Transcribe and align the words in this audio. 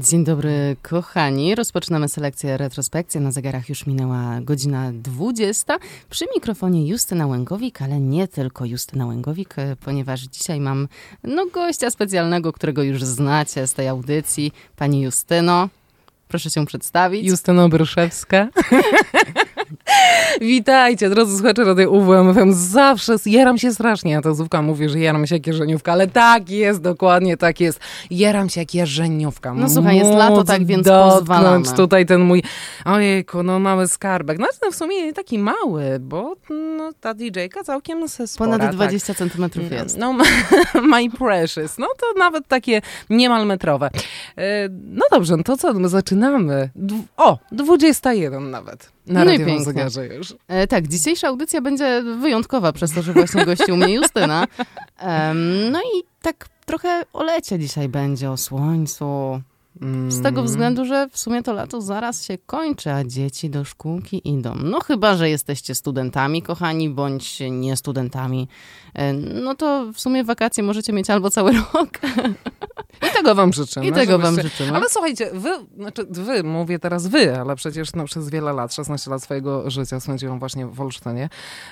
Dzień 0.00 0.24
dobry, 0.24 0.76
kochani. 0.82 1.54
Rozpoczynamy 1.54 2.08
selekcję 2.08 2.56
retrospekcji. 2.56 3.20
Na 3.20 3.32
zegarach 3.32 3.68
już 3.68 3.86
minęła 3.86 4.40
godzina 4.40 4.92
20. 4.92 5.78
Przy 6.10 6.24
mikrofonie 6.34 6.88
Justyna 6.88 7.26
Łęgowik, 7.26 7.82
ale 7.82 8.00
nie 8.00 8.28
tylko 8.28 8.64
Justyna 8.64 9.06
Łęgowik, 9.06 9.58
e, 9.58 9.76
ponieważ 9.84 10.20
dzisiaj 10.20 10.60
mam 10.60 10.88
no, 11.24 11.46
gościa 11.46 11.90
specjalnego, 11.90 12.52
którego 12.52 12.82
już 12.82 13.04
znacie 13.04 13.66
z 13.66 13.74
tej 13.74 13.88
audycji. 13.88 14.52
Pani 14.76 15.02
Justyno, 15.02 15.68
proszę 16.28 16.50
się 16.50 16.66
przedstawić. 16.66 17.26
Justyna 17.26 17.68
Bryszewska. 17.68 18.48
Witajcie, 20.40 21.10
drodzy 21.10 21.36
słuchacze 21.36 21.64
Radia 21.64 21.88
UWMFM. 21.88 22.52
Zawsze 22.52 23.16
jaram 23.26 23.58
się 23.58 23.72
strasznie. 23.72 24.12
Ja 24.12 24.22
to 24.22 24.34
Zówka 24.34 24.62
mówi, 24.62 24.88
że 24.88 25.00
jaram 25.00 25.26
się 25.26 25.34
jak 25.34 25.46
jeżeniówka, 25.46 25.92
ale 25.92 26.06
tak 26.06 26.50
jest, 26.50 26.80
dokładnie 26.80 27.36
tak 27.36 27.60
jest. 27.60 27.80
Jaram 28.10 28.48
się 28.48 28.60
jak 28.60 28.74
jeżeniówka. 28.74 29.54
No 29.54 29.68
słuchaj, 29.68 29.96
jest 29.96 30.10
lato, 30.10 30.44
tak 30.44 30.66
więc 30.66 30.88
pozwalamy. 30.88 31.64
tutaj 31.76 32.06
ten 32.06 32.20
mój, 32.20 32.42
ojejku, 32.84 33.42
no 33.42 33.58
mały 33.58 33.88
skarbek. 33.88 34.38
No, 34.38 34.46
no 34.62 34.70
w 34.70 34.76
sumie 34.76 35.06
nie 35.06 35.12
taki 35.12 35.38
mały, 35.38 35.98
bo 36.00 36.34
no, 36.50 36.92
ta 37.00 37.14
DJ-ka 37.14 37.64
całkiem 37.64 38.08
se 38.08 38.26
spora, 38.26 38.50
Ponad 38.50 38.74
20 38.74 39.06
tak. 39.06 39.16
centymetrów 39.16 39.72
jest. 39.72 39.98
No, 39.98 40.12
my 40.92 41.10
precious. 41.18 41.78
No 41.78 41.86
to 42.00 42.18
nawet 42.18 42.48
takie 42.48 42.82
niemal 43.10 43.46
metrowe. 43.46 43.90
E, 44.38 44.68
no 44.70 45.04
dobrze, 45.10 45.36
no 45.36 45.42
to 45.42 45.56
co, 45.56 45.74
my 45.74 45.88
zaczynamy. 45.88 46.70
O, 47.16 47.38
21 47.52 48.50
nawet. 48.50 48.95
Na 49.06 49.24
no 49.24 49.32
i 49.32 49.64
zegarze 49.64 50.06
już. 50.06 50.34
E, 50.48 50.66
tak, 50.66 50.88
dzisiejsza 50.88 51.28
audycja 51.28 51.60
będzie 51.60 52.02
wyjątkowa 52.20 52.72
przez 52.72 52.92
to, 52.92 53.02
że 53.02 53.12
właśnie 53.12 53.44
gościł 53.44 53.76
mnie 53.76 53.94
Justyna. 53.94 54.46
Um, 55.02 55.72
no 55.72 55.80
i 55.80 56.04
tak 56.22 56.48
trochę 56.66 57.02
o 57.12 57.22
lecie 57.22 57.58
dzisiaj 57.58 57.88
będzie, 57.88 58.30
o 58.30 58.36
słońcu. 58.36 59.40
Z 60.08 60.22
tego 60.22 60.40
mm. 60.40 60.46
względu, 60.46 60.84
że 60.84 61.08
w 61.08 61.18
sumie 61.18 61.42
to 61.42 61.52
lato 61.52 61.80
zaraz 61.80 62.24
się 62.24 62.38
kończy, 62.38 62.92
a 62.92 63.04
dzieci 63.04 63.50
do 63.50 63.64
szkółki 63.64 64.28
idą. 64.28 64.54
No 64.54 64.80
chyba, 64.80 65.16
że 65.16 65.30
jesteście 65.30 65.74
studentami, 65.74 66.42
kochani, 66.42 66.90
bądź 66.90 67.38
nie 67.50 67.76
studentami. 67.76 68.48
E, 68.94 69.12
no 69.12 69.54
to 69.54 69.92
w 69.92 70.00
sumie 70.00 70.24
wakacje 70.24 70.62
możecie 70.62 70.92
mieć 70.92 71.10
albo 71.10 71.30
cały 71.30 71.52
rok. 71.74 71.90
I 73.10 73.14
tego 73.14 73.34
wam 73.34 73.52
życzymy. 73.52 73.86
I 73.86 73.92
tego 73.92 74.18
wam 74.18 74.40
życzymy. 74.40 74.76
Ale 74.76 74.88
słuchajcie, 74.88 75.30
wy, 75.32 75.50
znaczy 75.76 76.06
wy, 76.10 76.42
mówię 76.42 76.78
teraz 76.78 77.06
wy, 77.06 77.38
ale 77.40 77.56
przecież 77.56 77.92
no, 77.94 78.04
przez 78.04 78.28
wiele 78.28 78.52
lat, 78.52 78.74
16 78.74 79.10
lat 79.10 79.22
swojego 79.22 79.70
życia 79.70 80.00
spędziłam 80.00 80.38
właśnie 80.38 80.66
w 80.66 80.80
Olsztynie. 80.80 81.28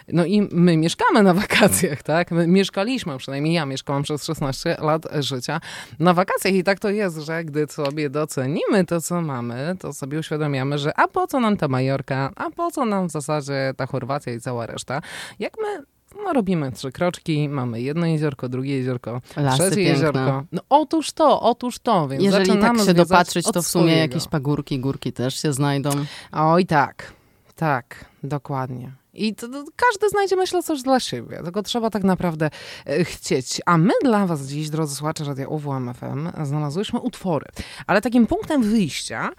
No 0.08 0.24
i 0.24 0.48
my 0.52 0.76
mieszkamy 0.76 1.22
na 1.22 1.34
wakacjach, 1.34 2.02
tak? 2.02 2.30
My 2.30 2.46
mieszkaliśmy, 2.46 3.18
przynajmniej 3.18 3.54
ja 3.54 3.66
mieszkałam 3.66 4.02
przez 4.02 4.24
16 4.24 4.76
lat 4.80 5.06
życia 5.20 5.60
na 5.98 6.14
wakacjach 6.14 6.54
i 6.54 6.64
tak 6.64 6.78
to 6.78 6.90
jest, 6.90 7.18
że 7.18 7.44
gdy 7.44 7.66
sobie 7.94 8.10
docenimy 8.10 8.84
to, 8.86 9.00
co 9.00 9.20
mamy, 9.22 9.76
to 9.80 9.92
sobie 9.92 10.18
uświadamiamy, 10.18 10.78
że 10.78 10.98
a 10.98 11.08
po 11.08 11.26
co 11.26 11.40
nam 11.40 11.56
ta 11.56 11.68
Majorka, 11.68 12.30
a 12.36 12.50
po 12.50 12.70
co 12.70 12.84
nam 12.84 13.08
w 13.08 13.12
zasadzie 13.12 13.74
ta 13.76 13.86
Chorwacja 13.86 14.32
i 14.32 14.40
cała 14.40 14.66
reszta, 14.66 15.00
jak 15.38 15.52
my 15.62 15.84
no, 16.24 16.32
robimy 16.32 16.72
trzy 16.72 16.92
kroczki, 16.92 17.48
mamy 17.48 17.80
jedno 17.80 18.06
jeziorko, 18.06 18.48
drugie 18.48 18.76
jeziorko, 18.76 19.20
Lasy 19.36 19.58
trzecie 19.58 19.76
piękne. 19.76 19.92
jeziorko. 19.92 20.44
No 20.52 20.60
otóż 20.68 21.12
to, 21.12 21.40
otóż 21.40 21.78
to. 21.78 22.08
Więc 22.08 22.24
Jeżeli 22.24 22.58
tak 22.60 22.78
się 22.78 22.94
dopatrzyć, 22.94 23.46
to 23.52 23.62
w 23.62 23.66
sumie 23.66 23.84
swojego. 23.84 24.00
jakieś 24.00 24.28
pagórki, 24.28 24.78
górki 24.78 25.12
też 25.12 25.42
się 25.42 25.52
znajdą. 25.52 25.90
Oj 26.32 26.66
tak, 26.66 27.12
tak, 27.56 28.04
dokładnie. 28.22 28.92
I 29.14 29.34
to, 29.34 29.48
to, 29.48 29.64
każdy 29.76 30.08
znajdzie, 30.08 30.36
myślę, 30.36 30.62
coś 30.62 30.82
dla 30.82 31.00
siebie. 31.00 31.40
Tylko 31.44 31.62
trzeba 31.62 31.90
tak 31.90 32.04
naprawdę 32.04 32.50
e, 32.86 33.04
chcieć. 33.04 33.60
A 33.66 33.78
my 33.78 33.92
dla 34.02 34.26
was 34.26 34.46
dziś, 34.46 34.70
drodzy 34.70 34.94
słuchacze 34.94 35.24
Radia 35.24 35.48
UWMFM, 35.48 36.28
znalazłyśmy 36.42 37.00
utwory. 37.00 37.46
Ale 37.86 38.00
takim 38.00 38.26
punktem 38.26 38.62
wyjścia 38.62 39.30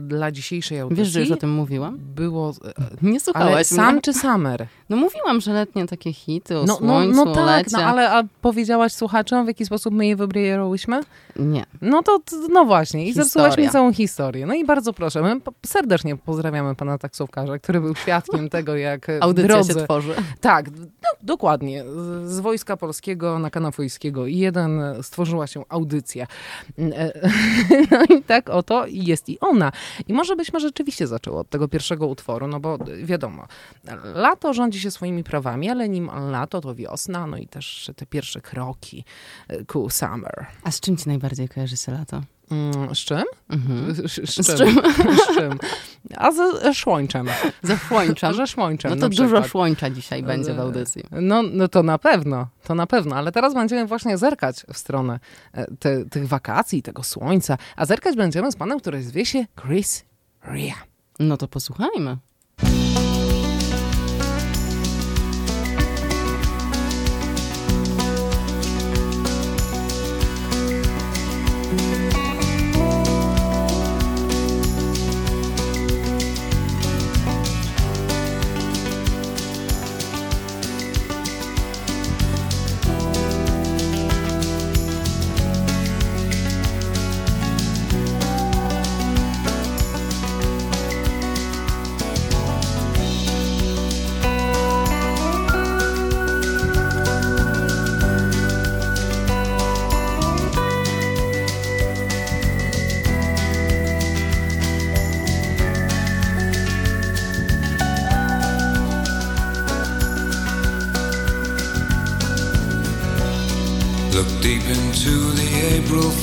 dla 0.00 0.32
dzisiejszej 0.32 0.80
audycji... 0.80 1.04
Wiesz, 1.04 1.12
że 1.12 1.20
już 1.20 1.30
o 1.30 1.36
tym 1.36 1.52
mówiłam? 1.52 1.98
Było... 1.98 2.52
E, 2.64 2.84
Nie 3.10 3.20
słuchałaś 3.20 3.52
ale 3.52 3.64
Sam 3.64 4.00
czy 4.00 4.14
Summer? 4.14 4.66
No 4.88 4.96
mówiłam, 4.96 5.40
że 5.40 5.52
letnie 5.52 5.86
takie 5.86 6.12
hity 6.12 6.58
o 6.58 6.64
no, 6.64 6.76
słońcu, 6.76 7.16
no, 7.16 7.24
no 7.24 7.34
tak, 7.34 7.46
lecie. 7.46 7.76
No 7.76 7.82
ale 7.82 8.10
a 8.10 8.22
powiedziałaś 8.42 8.92
słuchaczom, 8.92 9.44
w 9.44 9.48
jaki 9.48 9.66
sposób 9.66 9.94
my 9.94 10.06
je 10.06 10.16
wybrałyśmy? 10.16 11.00
Nie. 11.36 11.66
No 11.80 12.02
to, 12.02 12.18
no 12.50 12.64
właśnie. 12.64 13.06
I 13.06 13.12
zepsułaś 13.12 13.58
mi 13.58 13.68
całą 13.68 13.92
historię. 13.92 14.46
No 14.46 14.54
i 14.54 14.64
bardzo 14.64 14.92
proszę, 14.92 15.22
my 15.22 15.40
serdecznie 15.66 16.16
pozdrawiamy 16.16 16.74
pana 16.74 16.98
taksówkarza, 16.98 17.58
który 17.58 17.80
był 17.80 17.94
świadkiem 17.94 18.48
tego, 18.56 18.76
jak 18.76 18.93
Audycja 19.20 19.48
drodze... 19.48 19.74
się 19.74 19.84
tworzy. 19.84 20.14
Tak, 20.40 20.70
no, 20.76 21.08
dokładnie. 21.22 21.84
Z 22.24 22.40
Wojska 22.40 22.76
Polskiego 22.76 23.38
na 23.38 23.50
Kanafojskiego 23.50 24.26
i 24.26 24.38
jeden 24.38 24.80
stworzyła 25.02 25.46
się 25.46 25.62
audycja. 25.68 26.26
No 27.90 28.16
i 28.16 28.22
tak 28.22 28.50
oto 28.50 28.86
jest 28.88 29.28
i 29.28 29.40
ona. 29.40 29.72
I 30.08 30.12
może 30.12 30.36
byśmy 30.36 30.60
rzeczywiście 30.60 31.06
zaczęły 31.06 31.38
od 31.38 31.50
tego 31.50 31.68
pierwszego 31.68 32.06
utworu, 32.06 32.48
no 32.48 32.60
bo 32.60 32.78
wiadomo, 33.04 33.46
lato 34.14 34.54
rządzi 34.54 34.80
się 34.80 34.90
swoimi 34.90 35.24
prawami, 35.24 35.70
ale 35.70 35.88
nim 35.88 36.10
lato 36.30 36.60
to 36.60 36.74
wiosna, 36.74 37.26
no 37.26 37.36
i 37.36 37.46
też 37.46 37.90
te 37.96 38.06
pierwsze 38.06 38.40
kroki 38.40 39.04
ku 39.66 39.90
summer. 39.90 40.46
A 40.62 40.70
z 40.70 40.80
czym 40.80 40.96
ci 40.96 41.08
najbardziej 41.08 41.48
kojarzy 41.48 41.76
się 41.76 41.92
lato? 41.92 42.22
Mm, 42.50 42.94
z 42.94 42.98
czym? 42.98 43.24
Mhm. 43.48 43.94
Z, 43.94 44.30
z, 44.30 44.46
z, 44.46 44.58
czym? 44.58 44.80
z 45.24 45.36
czym? 45.36 45.58
A 46.16 46.32
ze 46.32 46.74
szłończem. 46.74 47.26
Ze 47.62 47.76
szłończem? 47.78 48.34
Ze 48.34 48.46
szłończem 48.46 48.90
No 48.90 48.96
to 48.96 49.08
dużo 49.08 49.42
szłończa 49.42 49.90
dzisiaj 49.90 50.22
będzie 50.22 50.54
w 50.54 50.60
audycji. 50.60 51.02
No, 51.10 51.42
no 51.42 51.68
to 51.68 51.82
na 51.82 51.98
pewno, 51.98 52.48
to 52.64 52.74
na 52.74 52.86
pewno. 52.86 53.16
Ale 53.16 53.32
teraz 53.32 53.54
będziemy 53.54 53.86
właśnie 53.86 54.18
zerkać 54.18 54.66
w 54.72 54.78
stronę 54.78 55.20
e, 55.52 55.66
te, 55.78 56.04
tych 56.04 56.28
wakacji, 56.28 56.82
tego 56.82 57.02
słońca. 57.02 57.58
A 57.76 57.86
zerkać 57.86 58.16
będziemy 58.16 58.52
z 58.52 58.56
panem, 58.56 58.80
który 58.80 59.02
zwie 59.02 59.26
się 59.26 59.46
Chris 59.62 60.04
Ria. 60.52 60.74
No 61.18 61.36
to 61.36 61.48
posłuchajmy. 61.48 62.16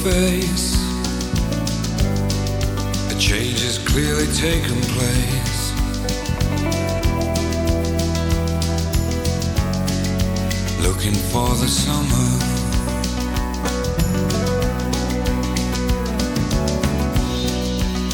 Face. 0.03 0.73
A 3.11 3.19
change 3.19 3.61
has 3.61 3.77
clearly 3.77 4.25
taken 4.33 4.81
place. 4.95 5.61
Looking 10.81 11.13
for 11.31 11.49
the 11.61 11.67
summer. 11.67 12.29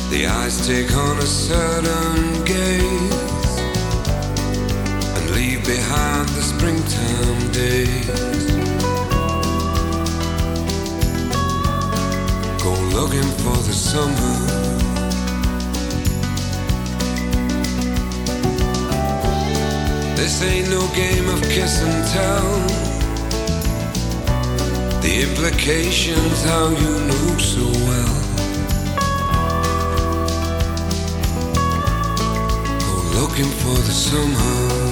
The 0.09 0.27
eyes 0.27 0.67
take 0.67 0.93
on 0.93 1.17
a 1.19 1.25
certain 1.25 2.43
gaze 2.43 3.59
and 5.15 5.29
leave 5.31 5.65
behind 5.65 6.27
the 6.29 6.41
springtime 6.41 7.51
days. 7.53 8.36
Looking 13.01 13.31
for 13.43 13.57
the 13.67 13.73
summer. 13.73 14.35
This 20.15 20.41
ain't 20.41 20.67
no 20.71 20.81
game 20.95 21.29
of 21.29 21.39
kiss 21.43 21.83
and 21.83 21.99
tell. 22.15 22.49
The 25.03 25.13
implications, 25.27 26.43
how 26.43 26.69
you 26.81 26.93
knew 27.07 27.39
so 27.53 27.65
well. 27.87 28.17
Go 32.87 32.95
looking 33.19 33.51
for 33.61 33.77
the 33.87 33.95
summer. 34.07 34.86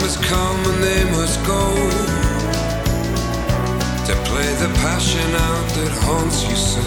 Must 0.00 1.46
go 1.46 1.74
to 4.06 4.14
play 4.28 4.50
the 4.62 4.70
passion 4.82 5.30
out 5.48 5.68
that 5.76 5.92
haunts 6.04 6.42
you 6.48 6.56
so. 6.56 6.80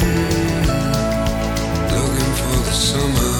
Mm, 0.00 0.64
looking 1.94 2.32
for 2.40 2.56
the 2.68 2.74
summer. 2.88 3.34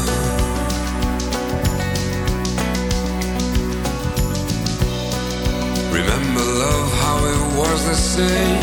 Remember 5.99 6.45
love, 6.65 6.91
how 7.05 7.19
it 7.35 7.43
was 7.59 7.81
the 7.87 7.99
same. 8.15 8.63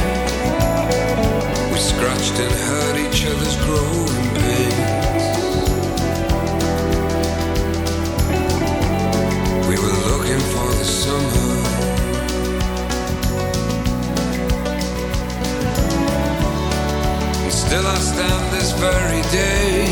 We 1.72 1.80
scratched 1.80 2.38
and 2.40 2.54
hurt 2.68 2.98
each 3.06 3.26
other's 3.26 3.56
growing 3.66 4.30
pains. 4.36 4.77
Looking 10.28 10.46
for 10.52 10.68
the 10.74 10.84
summer. 10.84 11.54
And 17.44 17.54
still 17.54 17.88
I 17.88 17.96
stand 17.96 18.54
this 18.54 18.72
very 18.74 19.22
day 19.32 19.86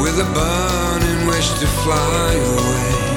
with 0.00 0.18
a 0.18 0.28
burning 0.34 1.26
wish 1.28 1.48
to 1.60 1.66
fly 1.66 2.32
away. 2.34 3.13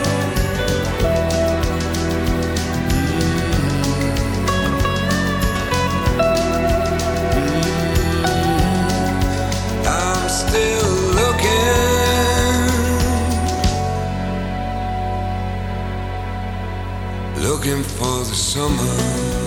Looking 17.57 17.81
for 17.81 18.23
the 18.23 18.35
summer. 18.35 19.46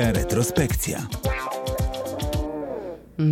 Selekcja, 0.00 0.12
retrospekcja. 0.12 1.29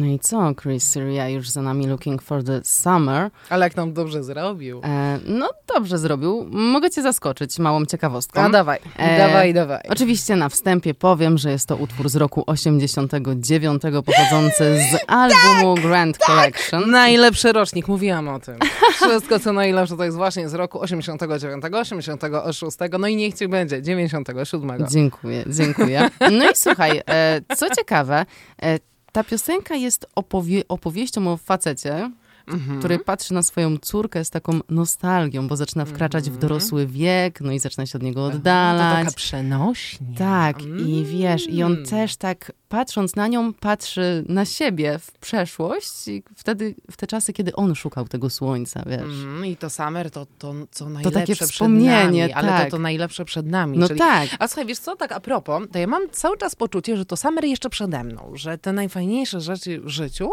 No 0.09 0.15
i 0.15 0.19
co, 0.19 0.55
Chris 0.63 0.91
Syria 0.91 1.29
już 1.29 1.49
za 1.49 1.63
nami 1.63 1.87
Looking 1.87 2.23
for 2.23 2.45
the 2.45 2.61
Summer. 2.65 3.31
Ale 3.49 3.67
jak 3.67 3.77
nam 3.77 3.93
dobrze 3.93 4.25
zrobił. 4.25 4.81
E, 4.85 5.19
no 5.27 5.51
dobrze 5.75 5.99
zrobił. 5.99 6.47
Mogę 6.51 6.91
cię 6.91 7.03
zaskoczyć 7.03 7.59
małą 7.59 7.87
ciekawostką. 7.87 8.41
A 8.41 8.49
dawaj, 8.49 8.79
E, 8.97 9.19
dawaj, 9.19 9.55
dawaj. 9.55 9.81
Oczywiście 9.89 10.37
na 10.37 10.49
wstępie 10.49 10.95
powiem, 10.95 11.39
że 11.39 11.51
jest 11.51 11.69
to 11.69 11.77
utwór 11.77 12.09
z 12.09 12.17
roku 12.17 12.45
89 12.47 13.83
pochodzący 14.07 14.79
z 14.93 14.97
albumu 15.21 15.75
Grand 15.75 16.19
Collection. 16.19 16.91
Najlepszy 16.91 17.53
rocznik, 17.53 17.89
mówiłam 17.89 18.29
o 18.29 18.41
tym. 18.41 18.59
Wszystko 18.93 19.41
co 19.41 19.53
najlepsze 19.53 19.97
to 19.97 20.05
jest 20.05 20.17
właśnie 20.17 20.49
z 20.49 20.55
roku 20.55 20.81
89, 20.81 21.65
86, 21.73 22.77
no 22.99 23.07
i 23.09 23.17
niech 23.17 23.35
ci 23.35 23.49
będzie, 23.49 23.83
97. 23.83 24.87
Dziękuję, 24.91 25.45
dziękuję. 25.47 26.11
No 26.21 26.51
i 26.51 26.55
słuchaj, 26.55 27.03
e, 27.11 27.41
co 27.57 27.67
ciekawe, 27.71 28.27
e, 28.63 28.79
ta 29.13 29.25
piosenka 29.25 29.75
jest 29.75 30.07
opowie- 30.17 30.63
opowieścią 30.69 31.33
o 31.33 31.37
facecie, 31.37 32.11
Mhm. 32.51 32.79
który 32.79 32.99
patrzy 32.99 33.35
na 33.35 33.43
swoją 33.43 33.79
córkę 33.79 34.25
z 34.25 34.31
taką 34.31 34.61
nostalgią, 34.69 35.49
bo 35.49 35.57
zaczyna 35.57 35.85
wkraczać 35.85 36.31
w 36.31 36.39
dorosły 36.39 36.87
wiek, 36.87 37.41
no 37.41 37.53
i 37.53 37.59
zaczyna 37.59 37.87
się 37.87 37.99
od 37.99 38.03
niego 38.03 38.21
Mhm. 38.21 38.33
To 38.33 38.39
oddalać. 38.39 38.99
taka 39.05 39.17
przenośnia. 39.17 40.19
Tak, 40.19 40.63
i 40.63 41.05
wiesz, 41.05 41.49
i 41.49 41.63
on 41.63 41.73
Mm. 41.73 41.87
też 41.87 42.17
tak 42.17 42.53
patrząc 42.69 43.17
na 43.17 43.29
nią, 43.29 43.53
patrzy 43.53 44.25
na 44.29 44.45
siebie 44.45 44.99
w 44.99 45.13
przeszłość 45.13 46.09
i 46.09 46.23
wtedy, 46.37 46.75
w 46.91 46.97
te 46.97 47.07
czasy, 47.07 47.33
kiedy 47.33 47.53
on 47.55 47.75
szukał 47.75 48.09
tego 48.09 48.31
słońca, 48.31 48.83
wiesz. 48.87 49.01
Mm, 49.03 49.47
I 49.47 49.57
to 49.57 49.71
Summer 49.71 50.11
to, 50.11 50.27
to 50.39 50.55
co 50.71 50.89
najlepsze 50.89 51.21
takie 51.21 51.35
przed 51.35 51.51
wspomnienie, 51.51 52.21
nami, 52.23 52.33
ale 52.33 52.49
tak. 52.49 52.65
to 52.65 52.71
to 52.71 52.79
najlepsze 52.83 53.25
przed 53.25 53.47
nami. 53.47 53.79
No 53.79 53.87
czyli... 53.89 53.99
tak. 54.01 54.29
A 54.39 54.49
słuchaj, 54.49 54.67
wiesz 54.67 54.79
co, 54.79 54.97
tak 54.97 55.13
a 55.13 55.21
propos, 55.21 55.63
to 55.73 55.79
ja 55.79 55.87
mam 55.87 56.03
cały 56.11 56.39
czas 56.39 56.55
poczucie, 56.57 56.97
że 56.97 57.05
to 57.05 57.17
Summer 57.17 57.45
jeszcze 57.45 57.71
przede 57.71 58.05
mną, 58.05 58.31
że 58.35 58.59
te 58.59 58.73
najfajniejsze 58.73 59.41
rzeczy 59.41 59.81
w 59.81 59.89
życiu, 59.89 60.31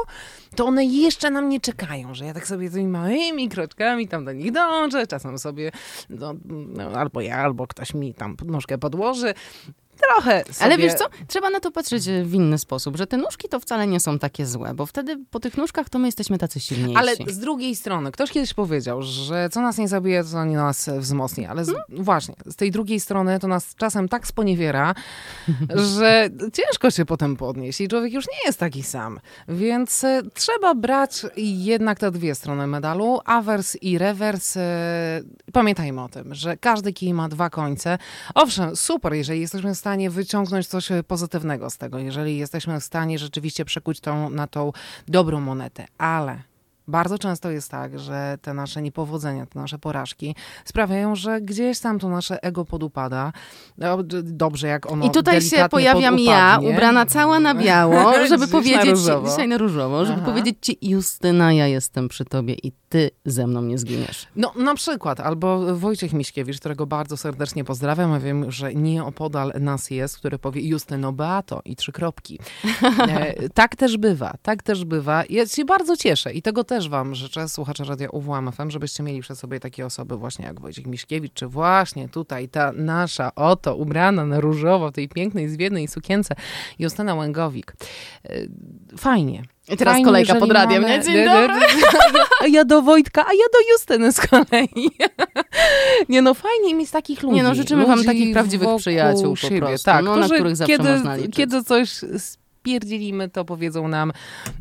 to 0.56 0.66
one 0.66 0.86
jeszcze 0.86 1.32
na 1.32 1.42
mnie 1.42 1.60
czekają, 1.60 2.05
że 2.14 2.26
ja 2.26 2.34
tak 2.34 2.48
sobie 2.48 2.70
tymi 2.70 2.88
małymi 2.88 3.50
kroczkami 3.50 4.08
tam 4.08 4.26
do 4.26 4.34
nich 4.34 4.52
dążę, 4.52 5.08
czasem 5.08 5.40
sobie, 5.40 5.72
no, 6.10 6.34
no, 6.46 6.84
albo 6.84 7.22
ja, 7.22 7.38
albo 7.38 7.68
ktoś 7.68 7.94
mi 7.94 8.14
tam 8.14 8.36
nóżkę 8.46 8.78
podłoży. 8.78 9.34
Trochę 9.98 10.44
sobie... 10.44 10.56
Ale 10.60 10.78
wiesz 10.78 10.94
co, 10.94 11.06
trzeba 11.28 11.50
na 11.50 11.60
to 11.60 11.72
patrzeć 11.72 12.08
e, 12.08 12.24
w 12.24 12.34
inny 12.34 12.58
sposób, 12.58 12.98
że 12.98 13.08
te 13.08 13.18
nóżki 13.18 13.50
to 13.50 13.60
wcale 13.60 13.88
nie 13.88 14.00
są 14.00 14.20
takie 14.20 14.46
złe, 14.46 14.74
bo 14.74 14.86
wtedy 14.86 15.18
po 15.32 15.40
tych 15.40 15.58
nóżkach 15.58 15.90
to 15.90 16.00
my 16.00 16.08
jesteśmy 16.08 16.38
tacy 16.38 16.60
silniejsi. 16.60 16.98
Ale 16.98 17.16
z 17.28 17.40
drugiej 17.40 17.76
strony, 17.76 18.12
ktoś 18.12 18.32
kiedyś 18.32 18.54
powiedział, 18.54 19.02
że 19.02 19.50
co 19.50 19.62
nas 19.62 19.78
nie 19.78 19.88
zabije, 19.88 20.24
to 20.24 20.46
nie 20.46 20.56
nas 20.58 20.90
wzmocni. 20.98 21.46
Ale 21.46 21.66
z, 21.66 21.72
właśnie, 21.90 22.36
z 22.46 22.56
tej 22.56 22.72
drugiej 22.72 23.00
strony 23.00 23.40
to 23.40 23.48
nas 23.48 23.76
czasem 23.76 24.10
tak 24.10 24.28
sponiewiera, 24.28 24.96
że 25.98 26.30
ciężko 26.54 26.92
się 26.92 27.06
potem 27.06 27.36
podnieść 27.36 27.82
i 27.82 27.88
człowiek 27.88 28.14
już 28.14 28.26
nie 28.28 28.46
jest 28.46 28.60
taki 28.60 28.84
sam. 28.84 29.20
Więc 29.48 30.04
e, 30.04 30.22
trzeba 30.34 30.76
brać 30.76 31.26
jednak 31.38 32.00
te 32.00 32.12
dwie 32.12 32.36
strony 32.36 32.68
medalu, 32.68 33.20
awers 33.26 33.78
i 33.82 33.98
rewers. 33.98 34.58
E, 34.58 35.22
pamiętajmy 35.54 36.04
o 36.04 36.10
tym, 36.10 36.36
że 36.36 36.58
każdy 36.58 36.94
kij 36.94 37.14
ma 37.14 37.30
dwa 37.30 37.50
końce. 37.50 37.98
Owszem, 38.36 38.76
super, 38.76 39.14
jeżeli 39.14 39.42
jesteśmy 39.42 39.76
w 39.76 39.78
stanie 39.86 40.10
wyciągnąć 40.10 40.68
coś 40.68 40.92
e, 40.92 41.04
pozytywnego 41.04 41.70
z 41.70 41.78
tego, 41.78 42.00
jeżeli 42.00 42.38
jesteśmy 42.38 42.80
w 42.80 42.84
stanie 42.84 43.20
rzeczywiście 43.20 43.66
przekuć 43.66 44.00
tą 44.00 44.30
na 44.30 44.48
tą 44.48 44.72
dobrą 45.08 45.40
monetę, 45.40 45.86
ale 45.98 46.44
bardzo 46.88 47.18
często 47.18 47.52
jest 47.52 47.72
tak, 47.72 48.00
że 48.00 48.38
te 48.42 48.54
nasze 48.54 48.82
niepowodzenia, 48.82 49.46
te 49.46 49.60
nasze 49.60 49.80
porażki 49.80 50.36
sprawiają, 50.66 51.16
że 51.16 51.42
gdzieś 51.42 51.80
tam 51.80 52.00
to 52.00 52.10
nasze 52.10 52.44
ego 52.44 52.66
podupada. 52.66 53.34
No, 53.78 53.98
Dobrze, 54.24 54.68
jak 54.68 54.92
ono 54.92 55.06
I 55.06 55.10
tutaj 55.10 55.42
się 55.42 55.70
pojawiam 55.70 56.20
ja, 56.20 56.60
ubrana 56.62 57.06
cała 57.06 57.40
na 57.40 57.56
biało, 57.56 58.14
żeby 58.30 58.46
na 58.46 58.52
powiedzieć, 58.52 58.86
różowo. 58.86 59.30
dzisiaj 59.30 59.48
na 59.48 59.58
różowo, 59.58 60.06
żeby 60.06 60.22
Aha. 60.22 60.32
powiedzieć 60.32 60.58
ci, 60.62 60.78
Justyna, 60.82 61.54
ja 61.54 61.68
jestem 61.68 62.08
przy 62.08 62.26
tobie 62.26 62.54
i 62.64 62.72
ty 62.90 63.10
ze 63.26 63.48
mną 63.48 63.62
nie 63.62 63.78
zginiesz. 63.78 64.28
No 64.36 64.54
na 64.56 64.76
przykład, 64.76 65.20
albo 65.20 65.76
Wojciech 65.76 66.14
Miśkiewicz, 66.14 66.60
którego 66.60 66.86
bardzo 66.86 67.18
serdecznie 67.18 67.64
pozdrawiam, 67.64 68.14
a 68.14 68.20
wiem, 68.20 68.52
że 68.52 68.76
nieopodal 68.76 69.54
nas 69.60 69.92
jest, 69.92 70.18
który 70.18 70.40
powie 70.40 70.62
Justyno 70.62 71.14
Beato 71.14 71.62
i 71.66 71.76
trzy 71.76 71.92
kropki. 71.92 72.40
E, 73.16 73.50
tak 73.50 73.76
też 73.76 73.98
bywa, 73.98 74.34
tak 74.42 74.64
też 74.64 74.86
bywa. 74.86 75.24
Ja 75.30 75.48
się 75.48 75.66
bardzo 75.66 75.98
cieszę 75.98 76.34
i 76.34 76.42
tego 76.42 76.64
też 76.64 76.75
też 76.76 76.90
wam 76.90 77.16
życzę, 77.16 77.50
słuchacze 77.50 77.84
Radia 77.84 78.10
UWM 78.10 78.52
FM, 78.52 78.70
żebyście 78.70 79.04
mieli 79.04 79.22
przed 79.22 79.40
sobie 79.40 79.60
takie 79.60 79.86
osoby 79.86 80.18
właśnie 80.18 80.46
jak 80.46 80.60
Wojciech 80.60 80.88
Miśkiewicz, 80.88 81.34
czy 81.34 81.48
właśnie 81.48 82.10
tutaj 82.10 82.50
ta 82.50 82.72
nasza, 82.72 83.36
oto, 83.36 83.76
ubrana 83.76 84.26
na 84.26 84.40
różowo, 84.40 84.90
w 84.90 84.94
tej 84.94 85.10
pięknej, 85.10 85.50
zwiednej 85.50 85.88
sukience, 85.88 86.36
Justyna 86.80 87.16
Łęgowik. 87.16 87.74
Y, 88.30 88.50
Fajnie. 88.98 89.44
I 89.70 89.78
teraz 89.78 89.92
Fajnie, 89.94 90.06
kolejka 90.06 90.36
pod 90.36 90.52
radiem, 90.52 90.82
mamy- 90.82 90.98
nie? 90.98 91.04
Dzień 91.04 91.26
dobry. 91.26 91.56
A 92.44 92.48
ja 92.48 92.66
do 92.66 92.82
Wojtka, 92.82 93.22
a 93.28 93.34
ja 93.34 93.46
do 93.54 93.72
Justyny 93.72 94.12
z 94.12 94.20
kolei. 94.22 94.70
Nie 96.10 96.22
no, 96.22 96.34
fajnie 96.34 96.76
mieć 96.76 96.92
takich 96.92 97.24
ludzi. 97.24 97.36
Nie 97.36 97.44
no, 97.44 97.56
życzymy 97.56 97.86
wam 97.86 97.96
Ludzi 97.96 98.08
takich 98.08 98.34
prawdziwych 98.34 98.70
przyjaciół 98.78 99.30
po 99.30 99.36
siebie. 99.36 99.60
prostu, 99.60 99.86
Tak, 99.86 100.06
no, 100.06 100.12
na 100.16 100.22
którzy 100.22 100.36
których 100.36 100.56
zawsze 100.56 100.78
kiedy, 100.78 100.90
można 100.90 101.16
liczyć. 101.16 101.36
Kiedy 101.36 101.64
coś 101.64 101.90
spierdzielimy, 102.66 103.30
to 103.30 103.46
powiedzą 103.46 103.88
nam, 103.88 104.12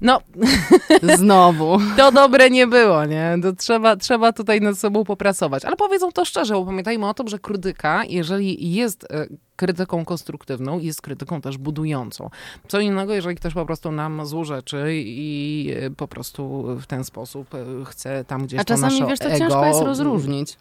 no, 0.00 0.20
Znowu. 1.18 1.78
to 1.96 2.12
dobre 2.12 2.50
nie 2.50 2.66
było, 2.66 3.04
nie? 3.04 3.37
To 3.42 3.52
trzeba, 3.52 3.96
trzeba 3.96 4.32
tutaj 4.32 4.61
nad 4.61 4.78
sobą 4.78 5.04
popracować. 5.04 5.64
Ale 5.64 5.76
powiedzą 5.76 6.12
to 6.12 6.25
szczerze, 6.25 6.54
bo 6.54 6.64
pamiętajmy 6.64 7.08
o 7.08 7.14
tym, 7.14 7.28
że 7.28 7.38
krytyka, 7.38 8.04
jeżeli 8.04 8.75
jest 8.75 9.04
e, 9.04 9.26
krytyką 9.56 10.04
konstruktywną, 10.04 10.78
jest 10.78 11.02
krytyką 11.02 11.40
też 11.40 11.58
budującą. 11.58 12.30
Co 12.68 12.80
innego, 12.80 13.14
jeżeli 13.14 13.37
ktoś 13.37 13.54
po 13.54 13.66
prostu 13.66 13.92
nam 13.92 14.26
złorzeczy 14.26 14.87
i 14.94 15.73
e, 15.76 15.90
po 15.90 16.08
prostu 16.08 16.64
w 16.80 16.87
ten 16.87 17.04
sposób 17.04 17.54
e, 17.54 17.84
chce 17.84 18.25
tam 18.25 18.46
gdzieś 18.46 18.61
A 18.61 18.64
to 18.64 18.76
nasze 18.76 18.96
czasami, 18.96 19.11
wiesz, 19.11 19.18
to 19.18 19.28
ego, 19.28 19.38
ciężko 19.38 19.66
jest 19.66 19.80
rozróżnić. 19.80 20.56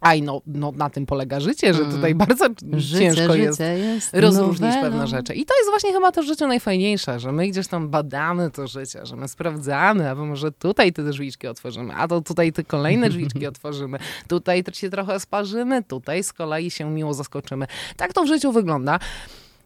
Aj, 0.00 0.22
no, 0.22 0.40
no 0.46 0.72
na 0.72 0.90
tym 0.90 1.06
polega 1.06 1.40
życie, 1.40 1.74
że 1.74 1.80
Mm. 1.82 1.94
tutaj 1.94 2.14
bardzo 2.14 2.46
Życie, 2.76 2.98
ciężko 3.04 3.32
życie 3.32 3.38
jest 3.44 3.60
jest 3.60 4.14
rozróżnić 4.14 4.60
nowelą. 4.74 4.82
pewne 4.82 5.06
rzeczy. 5.06 5.34
I 5.34 5.46
to 5.46 5.54
jest 5.58 5.70
właśnie 5.70 5.92
chyba 5.92 6.12
to 6.12 6.22
w 6.22 6.26
życiu 6.26 6.46
najfajniejsze, 6.46 7.20
że 7.20 7.32
my 7.32 7.48
gdzieś 7.48 7.66
tam 7.68 7.88
badamy 7.88 8.50
to 8.50 8.66
życie, 8.66 9.06
że 9.06 9.16
my 9.16 9.28
sprawdzamy, 9.28 10.10
a 10.10 10.14
może 10.14 10.52
tutaj 10.52 10.92
te 10.92 11.02
drzwiczki 11.04 11.46
otworzymy, 11.46 11.94
a 11.94 12.08
to 12.08 12.20
tutaj 12.20 12.52
te 12.52 12.64
kolejne 12.64 13.08
drzwiczki 13.10 13.46
otworzymy, 13.52 13.98
tutaj 14.28 14.64
się 14.72 14.90
trochę 14.90 15.20
sparzymy, 15.20 15.82
tutaj 15.82 16.24
z 16.24 16.32
kolei 16.32 16.70
się 16.70 16.90
miło 16.90 17.14
zaskoczymy. 17.14 17.66
Tak 17.96 18.12
to 18.12 18.22
w 18.24 18.26
życiu 18.26 18.52
wygląda. 18.52 18.98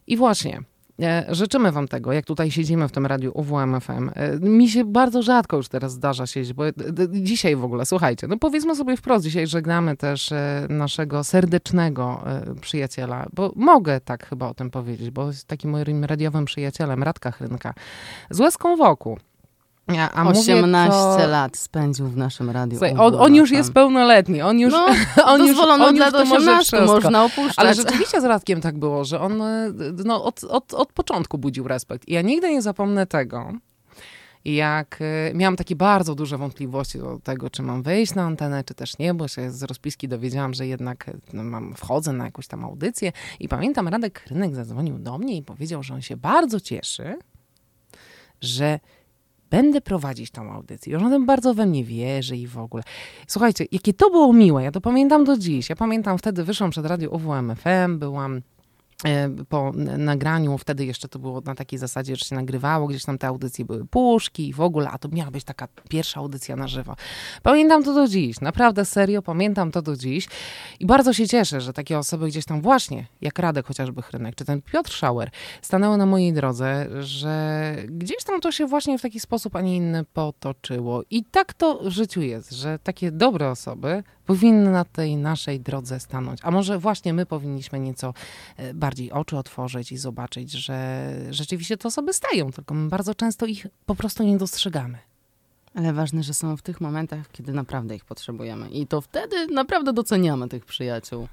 I 0.07 0.17
właśnie, 0.17 0.61
życzymy 1.29 1.73
wam 1.73 1.89
tego, 1.89 2.13
jak 2.13 2.25
tutaj 2.25 2.51
siedzimy 2.51 2.89
w 2.89 2.93
tym 2.93 3.07
radiu 3.07 3.33
UWM 3.35 3.81
FM. 3.81 4.11
E, 4.15 4.39
Mi 4.41 4.69
się 4.69 4.85
bardzo 4.85 5.23
rzadko 5.23 5.57
już 5.57 5.69
teraz 5.69 5.93
zdarza 5.93 6.27
siedzieć, 6.27 6.53
bo 6.53 6.69
e, 6.69 6.73
dzisiaj 7.11 7.57
w 7.57 7.65
ogóle, 7.65 7.87
słuchajcie, 7.87 8.27
no 8.27 8.39
powiedzmy 8.39 8.77
sobie 8.77 8.97
wprost, 8.97 9.25
dzisiaj 9.25 9.47
żegnamy 9.47 9.97
też 9.97 10.33
e, 10.33 10.67
naszego 10.71 11.25
serdecznego 11.25 12.23
e, 12.27 12.55
przyjaciela, 12.61 13.27
bo 13.33 13.53
mogę 13.57 14.01
tak 14.01 14.29
chyba 14.29 14.49
o 14.49 14.55
tym 14.55 14.71
powiedzieć, 14.71 15.11
bo 15.11 15.27
jest 15.27 15.49
takim 15.49 15.71
moim 15.71 16.05
radiowym 16.05 16.45
przyjacielem, 16.45 17.03
Radka 17.03 17.31
Chrynka, 17.31 17.75
z 18.31 18.41
łezką 18.41 18.77
wokół. 18.77 19.19
A, 19.87 20.11
a 20.11 20.25
mówię 20.25 20.41
18 20.41 20.93
to... 20.93 21.27
lat 21.27 21.57
spędził 21.57 22.09
w 22.09 22.17
naszym 22.17 22.51
radiu. 22.51 22.79
Słuchaj, 22.79 22.95
on, 22.99 23.15
on 23.15 23.35
już 23.35 23.51
jest 23.51 23.73
pełnoletni, 23.73 24.43
on 24.43 24.59
już, 24.59 24.73
No, 24.73 24.87
on 25.25 25.41
już, 25.41 25.49
dozwolono 25.49 25.87
on 25.87 25.97
już 25.97 26.11
to 26.13 26.25
może 26.25 26.37
18, 26.37 26.77
wszystko. 26.77 26.95
można 26.95 27.25
opuszczać. 27.25 27.59
Ale 27.59 27.75
rzeczywiście 27.75 28.21
z 28.21 28.25
Radkiem 28.25 28.61
tak 28.61 28.79
było, 28.79 29.05
że 29.05 29.21
on 29.21 29.43
e, 29.43 29.73
no, 30.05 30.25
od, 30.25 30.45
od, 30.45 30.75
od 30.75 30.93
początku 30.93 31.39
budził 31.39 31.69
respekt. 31.69 32.09
I 32.09 32.13
ja 32.13 32.23
nigdy 32.23 32.51
nie 32.51 32.63
zapomnę 32.63 33.07
tego, 33.07 33.53
jak 34.45 34.99
e, 35.01 35.35
miałam 35.35 35.57
takie 35.57 35.77
bardzo 35.77 36.15
duże 36.15 36.39
wątpliwości 36.39 36.99
do 36.99 37.19
tego, 37.19 37.51
czy 37.51 37.63
mam 37.63 37.83
wejść 37.83 38.15
na 38.15 38.23
antenę, 38.23 38.65
czy 38.65 38.75
też 38.75 38.99
nie, 38.99 39.15
bo 39.15 39.29
się 39.29 39.51
z 39.51 39.63
rozpiski 39.63 40.09
dowiedziałam, 40.09 40.55
że 40.55 40.67
jednak 40.67 41.09
e, 41.09 41.13
no, 41.33 41.45
mam, 41.45 41.75
wchodzę 41.75 42.13
na 42.13 42.25
jakąś 42.25 42.47
tam 42.47 42.65
audycję. 42.65 43.13
I 43.41 43.49
pamiętam, 43.49 43.89
Radek 43.89 44.23
Krynek 44.25 44.55
zadzwonił 44.55 44.99
do 44.99 45.19
mnie 45.19 45.37
i 45.37 45.43
powiedział, 45.43 45.83
że 45.83 45.95
on 45.95 46.03
się 46.03 46.17
bardzo 46.17 46.61
cieszy, 46.61 47.19
że 48.41 48.81
będę 49.51 49.81
prowadzić 49.81 50.31
tą 50.31 50.53
audycję. 50.53 50.99
Że 50.99 51.07
on 51.07 51.27
bardzo 51.27 51.55
we 51.55 51.67
mnie 51.67 51.85
wierzy 51.85 52.37
i 52.37 52.47
w 52.47 52.59
ogóle. 52.59 52.83
Słuchajcie, 53.27 53.65
jakie 53.73 53.95
to 53.95 54.11
było 54.11 54.33
miłe, 54.33 54.63
ja 54.65 54.71
to 54.71 54.81
pamiętam 54.81 55.25
do 55.25 55.39
dziś. 55.39 55.71
Ja 55.71 55.77
pamiętam 55.77 56.19
wtedy, 56.19 56.45
wyszłam 56.45 56.71
przed 56.71 56.87
radio 56.87 57.11
UWM 57.11 57.57
FM, 57.57 57.99
byłam 57.99 58.41
po 59.49 59.73
n- 59.75 60.05
nagraniu, 60.05 60.59
wtedy 60.59 60.85
jeszcze 60.87 61.09
to 61.09 61.19
było 61.19 61.41
na 61.41 61.55
takiej 61.55 61.79
zasadzie, 61.79 62.17
że 62.17 62.25
się 62.25 62.35
nagrywało, 62.35 62.87
gdzieś 62.87 63.05
tam 63.05 63.19
te 63.19 63.27
audycje 63.27 63.65
były 63.65 63.85
puszki 63.87 64.49
i 64.49 64.53
w 64.53 64.61
ogóle, 64.61 64.91
a 64.91 64.99
to 64.99 65.09
miała 65.09 65.31
być 65.31 65.45
taka 65.45 65.69
pierwsza 65.89 66.21
audycja 66.21 66.57
na 66.57 66.69
żywo. 66.69 66.97
Pamiętam 67.43 67.85
to 67.85 67.95
do 67.95 68.09
dziś, 68.09 68.41
naprawdę 68.41 68.85
serio, 68.85 69.23
pamiętam 69.23 69.71
to 69.71 69.83
do 69.83 69.97
dziś 69.97 70.29
i 70.81 70.87
bardzo 70.87 71.13
się 71.13 71.29
cieszę, 71.29 71.61
że 71.61 71.73
takie 71.73 71.99
osoby 71.99 72.27
gdzieś 72.27 72.45
tam 72.45 72.61
właśnie, 72.63 73.07
jak 73.21 73.39
Radek 73.39 73.67
chociażby 73.67 74.03
Chrynek, 74.03 74.35
czy 74.35 74.45
ten 74.45 74.63
Piotr 74.63 74.93
Schauer, 74.93 75.31
stanęły 75.63 75.97
na 75.97 76.07
mojej 76.07 76.33
drodze, 76.33 76.87
że 77.03 77.77
gdzieś 77.89 78.25
tam 78.25 78.41
to 78.41 78.53
się 78.53 78.67
właśnie 78.67 78.99
w 78.99 79.03
taki 79.03 79.21
sposób, 79.21 79.57
a 79.57 79.61
nie 79.61 79.77
inny 79.77 80.05
potoczyło. 80.05 81.03
I 81.11 81.25
tak 81.25 81.55
to 81.55 81.79
w 81.79 81.89
życiu 81.89 82.23
jest, 82.23 82.53
że 82.53 82.79
takie 82.79 83.11
dobre 83.13 83.51
osoby 83.51 84.03
powinny 84.27 84.71
na 84.71 84.85
tej 84.85 85.17
naszej 85.17 85.61
drodze 85.61 86.01
stanąć. 86.01 86.41
A 86.43 86.51
może 86.51 86.79
właśnie 86.79 87.13
my 87.13 87.27
powinniśmy 87.27 87.81
nieco 87.81 88.15
e, 88.57 88.75
bardziej 88.75 89.13
oczy 89.13 89.37
otworzyć 89.37 89.93
i 89.93 89.97
zobaczyć, 89.97 90.53
że 90.53 91.09
rzeczywiście 91.31 91.77
te 91.77 91.89
osoby 91.89 92.13
stają, 92.13 92.53
tylko 92.53 92.75
my 92.75 92.89
bardzo 92.89 93.15
często 93.15 93.47
ich 93.47 93.67
po 93.87 93.95
prostu 93.95 94.23
nie 94.25 94.39
dostrzegamy. 94.39 94.99
Ale 95.75 95.93
ważne, 95.93 96.23
że 96.23 96.35
są 96.35 96.57
w 96.57 96.63
tych 96.63 96.81
momentach, 96.81 97.31
kiedy 97.33 97.53
naprawdę 97.53 97.97
ich 97.97 98.05
potrzebujemy. 98.05 98.69
I 98.69 98.87
to 98.87 99.01
wtedy 99.01 99.47
naprawdę 99.47 99.93
doceniamy 99.93 100.49
tych 100.49 100.65
przyjaciół. 100.65 101.29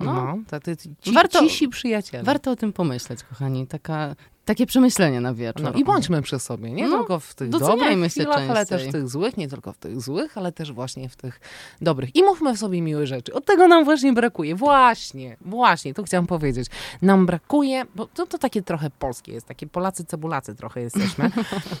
No, 0.00 0.14
No. 0.14 0.38
to, 0.50 0.60
to, 0.60 0.76
ci, 0.76 1.12
Warto- 1.12 1.40
cisi 1.40 1.68
przyjaciele. 1.68 2.24
Warto 2.24 2.50
o 2.50 2.56
tym 2.56 2.72
pomyśleć, 2.72 3.22
kochani. 3.22 3.66
Taka, 3.66 4.16
takie 4.46 4.66
przemyślenie 4.66 5.20
na 5.20 5.34
wieczór. 5.34 5.62
No 5.62 5.72
i 5.72 5.84
bądźmy 5.84 6.22
przy 6.22 6.38
sobie, 6.38 6.70
nie 6.70 6.88
No, 6.88 6.98
tylko 6.98 7.20
w 7.20 7.34
tych 7.34 7.48
dobrych 7.48 8.10
chwilach, 8.10 8.50
ale 8.50 8.66
też 8.66 8.88
w 8.88 8.92
tych 8.92 9.08
złych, 9.08 9.36
nie 9.36 9.48
tylko 9.48 9.72
w 9.72 9.78
tych 9.78 10.00
złych, 10.00 10.38
ale 10.38 10.52
też 10.52 10.72
właśnie 10.72 11.08
w 11.08 11.16
tych 11.16 11.40
dobrych. 11.80 12.16
I 12.16 12.22
mówmy 12.22 12.56
sobie 12.56 12.82
miłe 12.82 13.06
rzeczy. 13.06 13.34
Od 13.34 13.44
tego 13.44 13.68
nam 13.68 13.84
właśnie 13.84 14.12
brakuje. 14.12 14.54
Właśnie, 14.54 15.36
właśnie, 15.40 15.94
to 15.94 16.02
chciałam 16.02 16.26
powiedzieć. 16.26 16.66
Nam 17.02 17.26
brakuje, 17.26 17.84
bo 17.94 18.06
to, 18.06 18.26
to 18.26 18.38
takie 18.38 18.62
trochę 18.62 18.90
polskie 18.90 19.32
jest, 19.32 19.46
takie 19.46 19.66
Polacy 19.66 20.04
cebulacy 20.04 20.54
trochę 20.54 20.80
jesteśmy. 20.80 21.30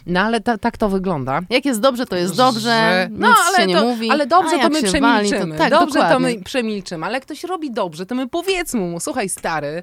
No 0.06 0.20
ale 0.20 0.40
ta, 0.40 0.58
tak 0.58 0.76
to 0.76 0.88
wygląda. 0.88 1.40
Jak 1.50 1.64
jest 1.64 1.80
dobrze, 1.80 2.06
to 2.06 2.16
jest 2.16 2.34
Że- 2.34 2.42
dobrze. 2.42 3.08
No, 3.10 3.28
nic 3.28 3.36
ale 3.48 3.56
się 3.56 3.66
nie 3.66 3.74
to, 3.74 3.84
mówi. 3.84 4.10
ale 4.10 4.26
dobrze 4.26 4.58
to 4.58 4.68
my 4.68 4.82
przemilczymy. 4.82 5.00
Wali, 5.00 5.30
to, 5.30 5.58
tak, 5.58 5.70
dobrze 5.70 6.00
dokładnie. 6.00 6.14
to 6.14 6.38
my 6.38 6.44
przemilczymy, 6.44 7.06
ale 7.06 7.14
jak 7.14 7.22
ktoś 7.22 7.44
robi 7.44 7.70
dobrze, 7.70 8.06
to 8.06 8.14
my 8.14 8.28
powiedzmy 8.28 8.80
mu, 8.80 9.00
słuchaj 9.00 9.28
stary, 9.28 9.82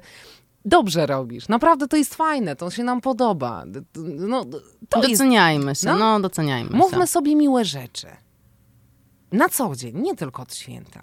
dobrze 0.64 1.06
robisz. 1.06 1.48
Naprawdę 1.48 1.88
to 1.88 1.96
jest 1.96 2.14
fajne, 2.14 2.56
to 2.56 2.70
się 2.70 2.84
nam 2.84 3.00
podoba. 3.00 3.64
No, 4.18 4.44
to 4.88 4.98
jest 5.02 5.10
Doceniajmy 5.12 5.74
się, 5.74 5.86
No. 5.86 5.96
no, 5.98 6.20
doceniajmy 6.20 6.70
Mówmy 6.76 7.00
się. 7.00 7.06
sobie 7.06 7.36
miłe 7.36 7.64
rzeczy. 7.64 8.06
Na 9.32 9.48
co 9.48 9.76
dzień, 9.76 9.98
nie 9.98 10.16
tylko 10.16 10.42
od 10.42 10.54
święta. 10.54 11.00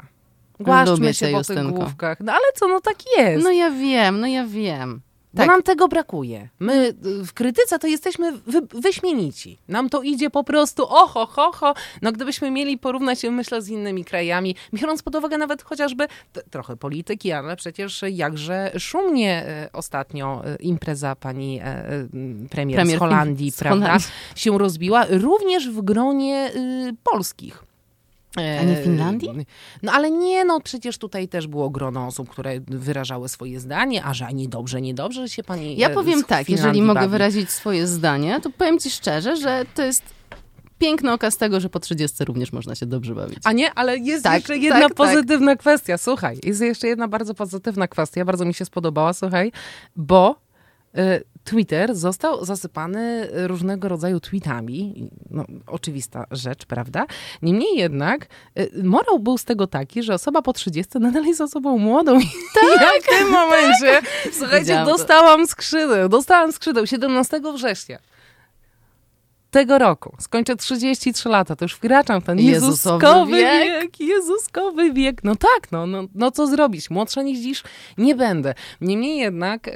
Lubię 0.60 0.66
Głaszczmy 0.72 1.08
cię, 1.08 1.14
się 1.14 1.26
po 1.32 1.44
tych 1.44 1.58
Justynko. 1.58 1.80
główkach. 1.80 2.18
No 2.20 2.32
ale 2.32 2.42
co, 2.56 2.68
no 2.68 2.82
tak 2.82 2.96
jest. 3.18 3.44
No 3.44 3.52
ja 3.52 3.70
wiem, 3.72 4.20
no 4.20 4.28
ja 4.28 4.46
wiem. 4.46 5.02
Bo 5.34 5.38
tak. 5.38 5.48
nam 5.48 5.64
tego 5.64 5.88
brakuje. 5.88 6.50
My 6.60 6.94
y, 7.06 7.24
w 7.26 7.34
krytyce 7.34 7.80
to 7.80 7.88
jesteśmy 7.88 8.32
wy, 8.32 8.62
wyśmienici. 8.62 9.58
Nam 9.68 9.90
to 9.90 10.02
idzie 10.02 10.30
po 10.30 10.44
prostu 10.44 10.84
oho, 10.90 11.26
ho, 11.26 11.52
ho. 11.52 11.74
No 12.02 12.12
gdybyśmy 12.12 12.52
mieli 12.52 12.78
porównać 12.78 13.20
się, 13.20 13.32
myślę, 13.32 13.62
z 13.62 13.70
innymi 13.70 14.06
krajami, 14.06 14.56
biorąc 14.74 15.04
pod 15.04 15.16
uwagę 15.16 15.38
nawet 15.38 15.64
chociażby 15.64 16.08
trochę 16.50 16.78
polityki, 16.78 17.32
ale 17.32 17.56
przecież 17.56 18.04
jakże 18.12 18.72
szumnie 18.80 19.44
e, 19.48 19.70
ostatnio 19.74 20.42
e, 20.46 20.56
impreza 20.56 21.16
pani 21.16 21.62
premier, 22.50 22.76
Premier 22.76 22.98
z 22.98 23.00
Holandii, 23.00 23.52
z 23.52 23.58
prawda, 23.58 23.86
Holandii. 23.86 24.08
się 24.36 24.58
rozbiła, 24.58 25.06
również 25.10 25.70
w 25.70 25.82
gronie 25.82 26.52
y, 26.56 26.96
polskich. 27.04 27.71
A 28.38 28.42
nie 28.64 28.78
E, 28.80 28.84
Finlandii? 28.84 29.30
No 29.84 29.92
ale 29.92 30.12
nie, 30.12 30.46
no 30.46 30.62
przecież 30.62 30.98
tutaj 30.98 31.28
też 31.28 31.48
było 31.48 31.70
grono 31.70 32.08
osób, 32.08 32.30
które 32.30 32.60
wyrażały 32.68 33.30
swoje 33.30 33.60
zdanie, 33.60 34.06
a 34.06 34.14
że 34.14 34.34
niedobrze, 34.34 34.82
niedobrze, 34.82 35.30
się 35.30 35.44
pani 35.44 35.78
Ja 35.78 35.90
e, 35.90 35.94
powiem 35.94 36.24
tak, 36.24 36.46
Finlandii 36.46 36.52
jeżeli 36.54 36.82
mogę 36.82 37.00
bawi. 37.00 37.12
wyrazić 37.12 37.50
swoje 37.52 37.88
zdanie, 37.88 38.40
to 38.42 38.50
powiem 38.50 38.80
ci 38.80 38.90
szczerze, 38.90 39.36
że 39.38 39.64
to 39.76 39.82
jest 39.84 40.04
piękny 40.80 41.12
okaz 41.12 41.38
tego, 41.38 41.60
że 41.60 41.70
po 41.70 41.80
30 41.80 42.26
również 42.26 42.54
można 42.54 42.76
się 42.76 42.86
dobrze 42.86 43.16
bawić. 43.16 43.40
A 43.44 43.52
nie, 43.52 43.74
ale 43.74 43.98
jest 43.98 44.24
Tak, 44.24 44.34
jeszcze 44.36 44.58
jedna 44.58 44.80
tak, 44.80 44.88
tak. 44.88 44.98
pozytywna 44.98 45.56
kwestia. 45.56 45.98
Słuchaj, 45.98 46.40
jest 46.44 46.62
jeszcze 46.62 46.88
jedna 46.88 47.08
bardzo 47.08 47.34
pozytywna 47.34 47.88
kwestia, 47.88 48.26
bardzo 48.26 48.46
mi 48.46 48.54
się 48.54 48.66
spodobała, 48.66 49.14
słuchaj, 49.14 49.52
bo 49.96 50.36
Twitter 51.44 51.96
został 51.96 52.46
zasypany 52.46 53.30
różnego 53.32 53.88
rodzaju 53.88 54.20
tweetami. 54.20 55.10
No, 55.30 55.46
oczywista 55.68 56.26
rzecz, 56.32 56.66
prawda? 56.66 57.06
Niemniej 57.42 57.78
jednak 57.78 58.28
y, 58.60 58.84
morał 58.84 59.20
był 59.20 59.38
z 59.38 59.46
tego 59.46 59.68
taki, 59.68 60.04
że 60.04 60.14
osoba 60.14 60.42
po 60.42 60.54
30 60.54 61.00
nadal 61.00 61.26
jest 61.26 61.42
osobą 61.42 61.78
młodą. 61.78 62.20
I 62.20 62.26
ja 62.82 62.90
w 63.04 63.20
tym 63.20 63.30
momencie, 63.30 64.02
słuchajcie, 64.32 64.60
Widziałam 64.60 64.86
to. 64.86 64.92
dostałam 64.92 65.48
skrzydeł. 65.48 66.10
Dostałam 66.10 66.52
skrzydeł 66.52 66.88
17 66.88 67.42
września. 67.56 68.00
Tego 69.52 69.78
roku 69.78 70.16
skończę 70.20 70.56
33 70.56 71.30
lata, 71.30 71.56
to 71.56 71.66
już 71.66 71.74
wkraczam 71.74 72.22
w 72.22 72.24
ten 72.24 72.40
Jezuskowy 72.40 73.32
wiek. 73.38 73.66
wiek. 73.66 74.00
Jezuskowy 74.00 74.94
wiek. 74.94 75.24
No 75.24 75.36
tak, 75.36 75.72
no, 75.72 75.88
no, 75.88 76.04
no 76.16 76.32
co 76.32 76.48
zrobić? 76.48 76.90
Młodsza 76.90 77.22
niż 77.22 77.40
dziś 77.40 77.64
nie 77.98 78.16
będę. 78.16 78.54
Niemniej 78.82 79.18
jednak, 79.18 79.68
e, 79.68 79.72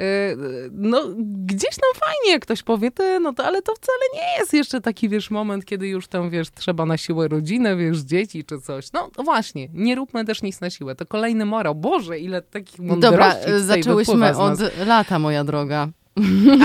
no 0.71 1.01
gdzieś 1.45 1.75
tam 1.75 2.01
fajnie, 2.05 2.31
jak 2.31 2.41
ktoś 2.41 2.63
powie, 2.63 2.91
ty, 2.91 3.19
no 3.19 3.33
to 3.33 3.45
ale 3.45 3.61
to 3.61 3.75
wcale 3.75 3.99
nie 4.13 4.39
jest 4.39 4.53
jeszcze 4.53 4.81
taki, 4.81 5.09
wiesz, 5.09 5.31
moment, 5.31 5.65
kiedy 5.65 5.87
już 5.87 6.07
tam, 6.07 6.29
wiesz, 6.29 6.47
trzeba 6.51 6.85
na 6.85 6.97
siłę 6.97 7.27
rodzinę, 7.27 7.75
wiesz, 7.75 7.99
dzieci 7.99 8.43
czy 8.43 8.61
coś. 8.61 8.91
No 8.91 9.09
właśnie, 9.23 9.69
nie 9.73 9.95
róbmy 9.95 10.25
też 10.25 10.41
nic 10.41 10.61
na 10.61 10.69
siłę. 10.69 10.95
To 10.95 11.05
kolejny 11.05 11.45
morał. 11.45 11.75
Boże, 11.75 12.19
ile 12.19 12.41
takich 12.41 12.79
mądrości 12.79 13.11
Dobra, 13.11 13.59
zaczęłyśmy 13.59 14.37
od 14.37 14.59
lata, 14.87 15.19
moja 15.19 15.43
droga. 15.43 15.89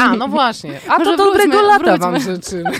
A, 0.00 0.16
no 0.16 0.28
właśnie. 0.28 0.80
A 0.88 0.99
to 0.99 1.16
dobrego 1.16 1.52
wróćmy- 1.59 1.69
lata 1.69 1.78
wróćmy. 1.78 1.99
wam 1.99 2.21
życzymy. 2.21 2.71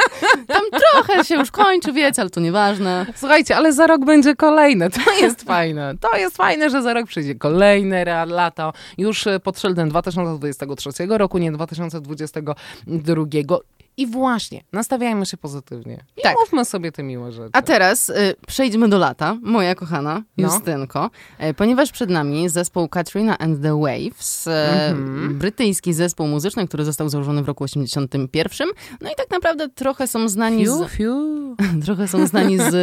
Tam 0.46 0.62
trochę 0.92 1.24
się 1.24 1.34
już 1.34 1.50
kończy, 1.50 1.92
wiecie, 1.92 2.22
ale 2.22 2.30
to 2.30 2.40
nieważne. 2.40 3.06
Słuchajcie, 3.14 3.56
ale 3.56 3.72
za 3.72 3.86
rok 3.86 4.04
będzie 4.04 4.36
kolejne. 4.36 4.90
To 4.90 5.10
jest 5.20 5.42
fajne. 5.42 5.94
To 6.00 6.16
jest 6.16 6.36
fajne, 6.36 6.70
że 6.70 6.82
za 6.82 6.94
rok 6.94 7.06
przyjdzie 7.06 7.34
kolejne 7.34 8.24
lato. 8.26 8.72
Już 8.98 9.24
pod 9.42 9.60
szyldem 9.60 9.88
2023 9.88 11.06
roku, 11.08 11.38
nie 11.38 11.52
2022. 11.52 13.58
I 13.98 14.06
właśnie, 14.06 14.60
nastawiajmy 14.72 15.26
się 15.26 15.36
pozytywnie. 15.36 16.04
I 16.16 16.22
Tak. 16.22 16.34
mówmy 16.40 16.64
sobie 16.64 16.92
te 16.92 17.02
miłe 17.02 17.32
rzeczy. 17.32 17.50
A 17.52 17.62
teraz 17.62 18.08
y, 18.10 18.34
przejdźmy 18.46 18.88
do 18.88 18.98
lata, 18.98 19.36
moja 19.42 19.74
kochana 19.74 20.22
No. 20.38 20.48
Justynko, 20.48 21.10
e, 21.38 21.54
ponieważ 21.54 21.92
przed 21.92 22.10
nami 22.10 22.48
zespół 22.48 22.88
Katrina 22.88 23.38
and 23.38 23.62
the 23.62 23.80
Waves, 23.80 24.46
e, 24.46 24.88
Mhm. 24.90 25.38
brytyjski 25.38 25.92
zespół 25.92 26.26
muzyczny, 26.26 26.68
który 26.68 26.84
został 26.84 27.08
założony 27.08 27.42
w 27.42 27.46
roku 27.46 27.64
81. 27.64 28.68
No 29.00 29.10
i 29.10 29.14
tak 29.16 29.30
naprawdę 29.30 29.68
trochę 29.68 30.06
są 30.06 30.28
znani 30.28 30.64
Fiu, 30.64 30.84
z, 30.84 30.90
fiu. 30.90 31.16
trochę 31.84 32.08
są 32.08 32.26
znani 32.26 32.58
z 32.58 32.74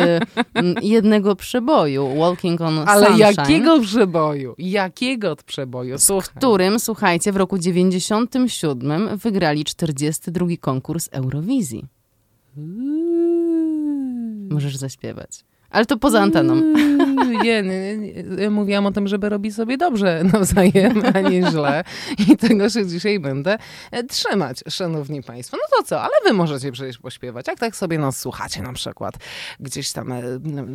mm, 0.53 0.75
jednego 0.81 1.35
przeboju, 1.35 2.15
Walking 2.19 2.61
on 2.61 2.79
Ale 2.87 3.05
Sunshine. 3.07 3.27
jakiego 3.37 3.79
przeboju? 3.81 4.55
Jakiego 4.57 5.35
przeboju? 5.45 5.97
Słuchaj. 5.99 6.29
którym, 6.37 6.79
słuchajcie, 6.79 7.31
w 7.31 7.35
roku 7.37 7.57
97 7.57 9.17
wygrali 9.17 9.63
42 9.65 10.47
konkurs 10.61 11.04
Eurowizji. 11.11 11.85
Możesz 14.49 14.77
zaśpiewać. 14.77 15.29
Ale 15.69 15.85
to 15.85 15.97
poza 15.97 16.21
anteną. 16.21 16.55
Nie, 17.43 17.63
nie, 17.63 17.97
nie, 17.97 18.11
ja 18.43 18.49
mówiłam 18.49 18.85
o 18.85 18.91
tym, 18.91 19.07
żeby 19.07 19.29
robić 19.29 19.55
sobie 19.55 19.77
dobrze 19.77 20.23
nawzajem, 20.33 21.01
a 21.13 21.19
nie 21.21 21.51
źle. 21.51 21.83
I 22.27 22.37
tego 22.37 22.69
się 22.69 22.85
dzisiaj 22.85 23.19
będę 23.19 23.57
e, 23.91 24.03
trzymać, 24.03 24.63
szanowni 24.69 25.23
państwo. 25.23 25.57
No 25.57 25.77
to 25.77 25.83
co, 25.83 26.01
ale 26.01 26.11
wy 26.25 26.33
możecie 26.33 26.71
przecież 26.71 26.97
pośpiewać. 26.97 27.47
Jak 27.47 27.59
tak 27.59 27.75
sobie 27.75 27.97
nas 27.97 28.19
słuchacie 28.19 28.61
na 28.61 28.73
przykład, 28.73 29.15
gdzieś 29.59 29.91
tam 29.91 30.11
e, 30.11 30.21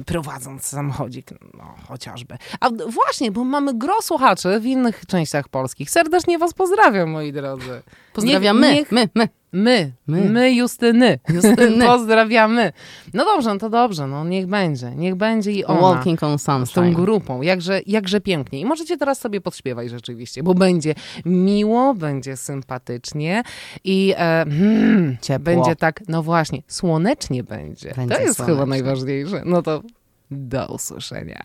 prowadząc 0.06 0.64
samochodzik, 0.66 1.30
no 1.54 1.74
chociażby. 1.88 2.36
A 2.60 2.68
właśnie, 2.88 3.32
bo 3.32 3.44
mamy 3.44 3.74
gro 3.74 4.02
słuchaczy 4.02 4.60
w 4.60 4.66
innych 4.66 5.06
częściach 5.06 5.48
polskich. 5.48 5.90
Serdecznie 5.90 6.38
was 6.38 6.54
pozdrawiam, 6.54 7.10
moi 7.10 7.32
drodzy. 7.32 7.82
Pozdrawiamy. 8.12 8.74
niech- 8.74 8.92
My, 8.92 9.08
my. 9.14 9.28
My, 9.52 9.92
My. 10.06 10.30
my, 10.30 10.52
Justyny. 10.52 11.18
Justyny. 11.34 11.86
Pozdrawiamy. 11.96 12.72
No 13.14 13.24
dobrze, 13.24 13.50
no 13.54 13.58
to 13.58 13.70
dobrze, 13.70 14.06
no 14.06 14.24
niech 14.24 14.46
będzie, 14.46 14.90
niech 14.90 15.14
będzie 15.14 15.52
i 15.52 15.64
ona. 15.64 15.80
Walking 15.80 16.22
on 16.22 16.38
Z 16.38 16.44
tą 16.44 16.66
Sunshine. 16.66 16.94
grupą, 16.94 17.42
jakże, 17.42 17.80
jakże 17.86 18.20
pięknie. 18.20 18.60
I 18.60 18.64
możecie 18.64 18.96
teraz 18.96 19.18
sobie 19.20 19.40
podśpiewać 19.40 19.90
rzeczywiście, 19.90 20.42
bo 20.42 20.54
będzie 20.54 20.94
miło, 21.24 21.94
będzie 21.94 22.36
sympatycznie 22.36 23.42
i 23.84 24.14
e, 24.16 24.44
hmm, 24.48 25.16
będzie 25.40 25.76
tak, 25.76 26.02
no 26.08 26.22
właśnie, 26.22 26.62
słonecznie 26.68 27.44
będzie. 27.44 27.92
Będzie 27.96 28.14
to 28.14 28.20
jest 28.20 28.36
chyba 28.40 28.46
słonecznie. 28.46 28.70
najważniejsze. 28.70 29.42
No 29.44 29.62
to 29.62 29.82
do 30.30 30.66
usłyszenia. 30.66 31.40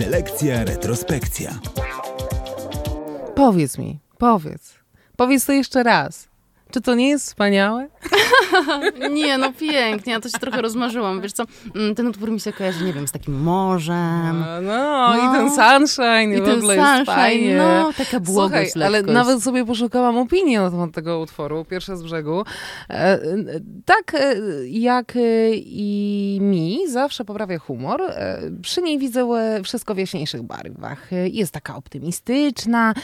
Selekcja 0.00 0.64
retrospekcja. 0.64 1.60
Powiedz 3.34 3.78
mi, 3.78 4.00
powiedz. 4.18 4.74
Powiedz 5.16 5.46
to 5.46 5.52
jeszcze 5.52 5.82
raz. 5.82 6.29
Czy 6.70 6.80
to 6.80 6.94
nie 6.94 7.08
jest 7.08 7.26
wspaniałe? 7.26 7.88
Nie, 9.10 9.38
no 9.38 9.52
pięknie, 9.52 10.12
ja 10.12 10.20
to 10.20 10.28
się 10.28 10.38
trochę 10.38 10.62
rozmarzyłam. 10.62 11.20
Wiesz 11.20 11.32
co, 11.32 11.44
mm, 11.76 11.94
ten 11.94 12.06
utwór 12.06 12.30
mi 12.30 12.40
się 12.40 12.52
kojarzy, 12.52 12.84
nie 12.84 12.92
wiem, 12.92 13.08
z 13.08 13.12
takim 13.12 13.42
morzem. 13.42 14.40
No, 14.40 14.60
no, 14.62 15.14
i 15.16 15.22
No. 15.24 15.32
ten 15.32 15.50
sunshine, 15.50 16.32
i, 16.34 16.38
I 16.38 16.42
w 16.42 16.44
ten 16.44 16.58
ogóle 16.58 16.76
jest 16.76 16.88
sunshine, 16.88 17.06
fajnie. 17.14 17.56
no, 17.56 17.90
taka 17.98 18.20
błogość, 18.20 18.72
Słuchaj, 18.72 18.86
ale 18.86 19.02
nawet 19.02 19.42
sobie 19.42 19.64
poszukałam 19.66 20.18
opinii 20.18 20.56
na 20.56 20.70
temat 20.70 20.92
tego 20.92 21.18
utworu, 21.20 21.64
pierwsze 21.64 21.96
z 21.96 22.02
brzegu. 22.02 22.44
E, 22.90 22.94
e, 22.94 23.20
tak 23.84 24.14
e, 24.14 24.34
jak 24.66 25.12
i 25.54 26.38
mi, 26.40 26.78
zawsze 26.88 27.24
poprawia 27.24 27.58
humor. 27.58 28.02
Przy 28.62 28.82
niej 28.82 28.98
widzę 28.98 29.28
wszystko 29.64 29.94
w 29.94 29.98
jaśniejszych 29.98 30.42
barwach. 30.42 31.10
Jest 31.24 31.52
taka 31.52 31.76
optymistyczna, 31.76 32.94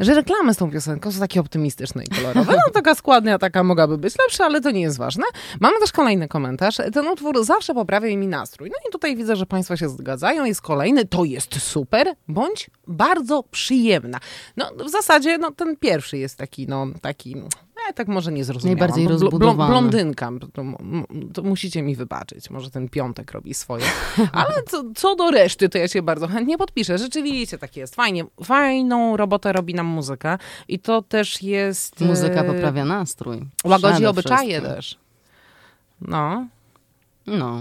że 0.00 0.14
reklamy 0.14 0.54
z 0.54 0.56
tą 0.56 0.70
piosenką 0.70 1.12
są 1.12 1.20
takie 1.20 1.40
optymistyczne 1.40 2.04
i 2.04 2.08
kolorowe. 2.08 2.52
No 2.52 2.72
taka 2.72 2.94
składnia 2.94 3.38
taka 3.38 3.64
mogłaby 3.64 3.98
być 3.98 4.18
lepsza, 4.18 4.44
ale 4.44 4.60
to 4.60 4.70
nie 4.70 4.80
jest 4.80 4.98
ważne. 4.98 5.24
Mamy 5.60 5.80
też 5.80 5.92
kolejny 5.92 6.28
komentarz. 6.28 6.76
Ten 6.92 7.08
utwór 7.08 7.44
zawsze 7.44 7.74
poprawia 7.74 8.16
mi 8.16 8.26
nastrój. 8.26 8.70
No 8.70 8.76
i 8.88 8.92
tutaj 8.92 9.16
widzę, 9.16 9.36
że 9.36 9.46
Państwo 9.46 9.76
się 9.76 9.88
zgadzają. 9.88 10.44
Jest 10.44 10.62
kolejny. 10.62 11.04
To 11.04 11.24
jest 11.24 11.62
super, 11.62 12.14
bądź 12.28 12.70
bardzo 12.86 13.42
przyjemna. 13.42 14.20
No 14.56 14.70
w 14.86 14.90
zasadzie 14.90 15.38
no, 15.38 15.50
ten 15.50 15.76
pierwszy 15.76 16.18
jest 16.18 16.38
taki, 16.38 16.66
no 16.66 16.86
taki... 17.02 17.36
Ja 17.88 17.92
tak 17.92 18.08
może 18.08 18.32
nie 18.32 18.44
zrozumiałam. 18.44 18.78
Najbardziej 18.78 19.08
rozbudowany. 19.08 19.72
blondynka. 19.72 20.30
To, 20.52 20.62
to 21.34 21.42
musicie 21.42 21.82
mi 21.82 21.96
wybaczyć. 21.96 22.50
Może 22.50 22.70
ten 22.70 22.88
piątek 22.88 23.32
robi 23.32 23.54
swoje. 23.54 23.84
Ale 24.32 24.54
co, 24.66 24.84
co 24.96 25.16
do 25.16 25.30
reszty, 25.30 25.68
to 25.68 25.78
ja 25.78 25.88
się 25.88 26.02
bardzo 26.02 26.28
chętnie 26.28 26.58
podpiszę. 26.58 26.98
Rzeczywiście 26.98 27.58
tak 27.58 27.76
jest. 27.76 27.94
Fajnie. 27.94 28.24
Fajną 28.44 29.16
robotę 29.16 29.52
robi 29.52 29.74
nam 29.74 29.86
muzyka. 29.86 30.38
I 30.68 30.78
to 30.78 31.02
też 31.02 31.42
jest... 31.42 32.00
Muzyka 32.00 32.42
e, 32.42 32.44
poprawia 32.44 32.84
nastrój. 32.84 33.40
Łagodzi 33.64 34.06
obyczaje 34.06 34.50
wszystkim. 34.50 34.74
też. 34.74 34.98
No. 36.00 36.46
No. 37.26 37.60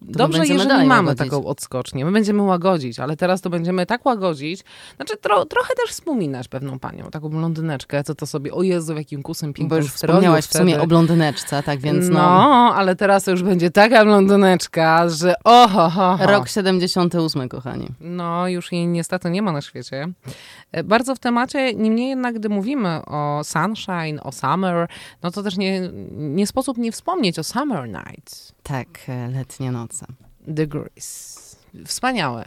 To 0.00 0.04
Dobrze, 0.12 0.38
jeżeli 0.46 0.68
dalej 0.68 0.86
mamy 0.86 1.08
łagodzić. 1.08 1.30
taką 1.30 1.44
odskocznię. 1.46 2.04
My 2.04 2.12
będziemy 2.12 2.42
łagodzić, 2.42 2.98
ale 2.98 3.16
teraz 3.16 3.40
to 3.40 3.50
będziemy 3.50 3.86
tak 3.86 4.06
łagodzić. 4.06 4.64
Znaczy 4.96 5.16
tro, 5.16 5.44
trochę 5.46 5.74
też 5.74 5.90
wspominać 5.90 6.48
pewną 6.48 6.78
panią, 6.78 7.10
taką 7.10 7.28
blondyneczkę, 7.28 8.04
co 8.04 8.14
to 8.14 8.26
sobie, 8.26 8.52
o 8.52 8.62
Jezu, 8.62 8.94
jakim 8.94 9.22
kusem 9.22 9.50
Bo 9.50 9.54
pięknym 9.54 9.82
już 9.82 9.92
stroju 9.92 10.12
wspomniałaś 10.12 10.44
w 10.44 10.52
sumie 10.52 10.72
wtedy. 10.72 10.84
o 10.84 10.86
blondyneczce, 10.86 11.62
tak 11.62 11.80
więc 11.80 12.08
no. 12.08 12.14
No, 12.14 12.74
ale 12.74 12.96
teraz 12.96 13.24
to 13.24 13.30
już 13.30 13.42
będzie 13.42 13.70
taka 13.70 14.04
blondyneczka, 14.04 15.08
że 15.08 15.34
oho, 15.44 15.90
ho, 15.90 16.16
ho. 16.16 16.26
Rok 16.26 16.48
78, 16.48 17.48
kochani. 17.48 17.88
No, 18.00 18.48
już 18.48 18.72
jej 18.72 18.86
niestety 18.86 19.30
nie 19.30 19.42
ma 19.42 19.52
na 19.52 19.60
świecie. 19.62 20.08
E, 20.72 20.84
Bardzo 20.84 21.14
w 21.14 21.18
temacie, 21.18 21.74
niemniej 21.74 22.08
jednak, 22.08 22.34
gdy 22.34 22.48
mówimy 22.48 23.00
o 23.06 23.40
sunshine, 23.44 24.20
o 24.22 24.32
summer, 24.32 24.88
no 25.22 25.30
to 25.30 25.42
też 25.42 25.56
nie, 25.56 25.90
nie 26.10 26.46
sposób 26.46 26.78
nie 26.78 26.92
wspomnieć 26.92 27.38
o 27.38 27.44
summer 27.44 27.88
nights. 27.88 28.52
Tak, 28.62 28.88
e, 29.08 29.28
letnie 29.92 30.06
noce. 30.08 30.52
Degrees. 30.54 31.56
Wspaniałe. 31.86 32.44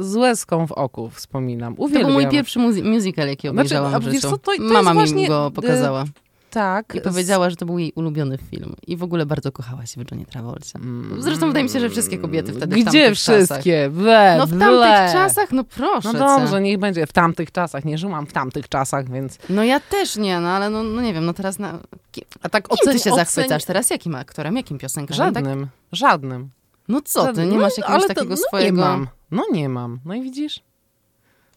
Z 0.00 0.16
łezką 0.16 0.66
w 0.66 0.72
oku 0.72 1.10
wspominam. 1.10 1.76
To 1.76 1.82
Uwielbiam. 1.82 2.12
był 2.12 2.20
mój 2.22 2.28
pierwszy 2.30 2.58
muzy- 2.58 2.82
musical, 2.84 3.28
jaki 3.28 3.40
Znaczy, 3.48 3.50
obejrzałam 3.50 3.94
a 3.94 3.98
w 4.00 4.02
życiu. 4.04 4.20
co, 4.20 4.38
to- 4.38 4.56
to 4.56 4.62
Mama 4.62 4.94
mi 5.04 5.26
go 5.28 5.46
y, 5.46 5.50
pokazała 5.50 6.04
Tak. 6.50 6.94
i 6.94 7.00
powiedziała, 7.00 7.50
że 7.50 7.56
to 7.56 7.66
był 7.66 7.78
jej 7.78 7.92
ulubiony 7.94 8.38
film. 8.38 8.74
I 8.86 8.96
w 8.96 9.02
ogóle 9.02 9.26
bardzo 9.26 9.52
kochała 9.52 9.86
się 9.86 10.04
w 10.04 10.10
Johnie 10.10 10.26
Travolcie. 10.26 10.78
Mm. 10.78 11.22
Zresztą 11.22 11.46
wydaje 11.46 11.64
mi 11.64 11.70
się, 11.70 11.80
że 11.80 11.90
wszystkie 11.90 12.18
kobiety 12.18 12.52
wtedy 12.52 12.66
w 12.76 12.78
Gdzie 12.78 12.84
tamtych 12.84 13.18
czasach. 13.18 13.36
wszystkie? 13.36 13.90
Ble, 13.92 14.34
No 14.38 14.46
w 14.46 14.50
ble. 14.50 14.58
tamtych 14.60 15.12
czasach, 15.12 15.52
no 15.52 15.64
proszę 15.64 16.08
No 16.08 16.12
cię. 16.12 16.18
dobrze, 16.18 16.60
niech 16.60 16.78
będzie. 16.78 17.06
W 17.06 17.12
tamtych 17.12 17.52
czasach. 17.52 17.84
Nie 17.84 17.98
żyłam 17.98 18.26
w 18.26 18.32
tamtych 18.32 18.68
czasach, 18.68 19.10
więc... 19.10 19.38
No 19.50 19.64
ja 19.64 19.80
też 19.80 20.16
nie, 20.16 20.40
no 20.40 20.48
ale 20.48 20.70
no, 20.70 20.82
no 20.82 21.02
nie 21.02 21.14
wiem, 21.14 21.24
no 21.26 21.32
teraz 21.32 21.58
na... 21.58 21.78
Kim, 22.12 22.24
A 22.42 22.48
tak 22.48 22.68
kim 22.68 22.76
ty 22.84 22.90
ocen- 22.90 23.04
się 23.04 23.10
ocen- 23.10 23.16
zachwycasz 23.16 23.64
teraz? 23.64 23.90
Jakim 23.90 24.14
aktorem, 24.14 24.56
jakim 24.56 24.78
piosenkarzem? 24.78 25.34
Tak? 25.34 25.44
Żadnym. 25.44 25.66
Żadnym. 25.92 26.50
No 26.88 27.00
co 27.04 27.32
ty, 27.32 27.46
nie 27.46 27.56
No, 27.56 27.60
masz 27.62 27.78
jakiegoś 27.78 28.06
takiego 28.06 28.30
no 28.30 28.36
swojego... 28.36 28.76
Nie 28.82 28.88
mam. 28.88 29.06
No 29.30 29.42
nie 29.52 29.68
mam. 29.68 30.00
No 30.04 30.14
i 30.14 30.22
widzisz? 30.22 30.60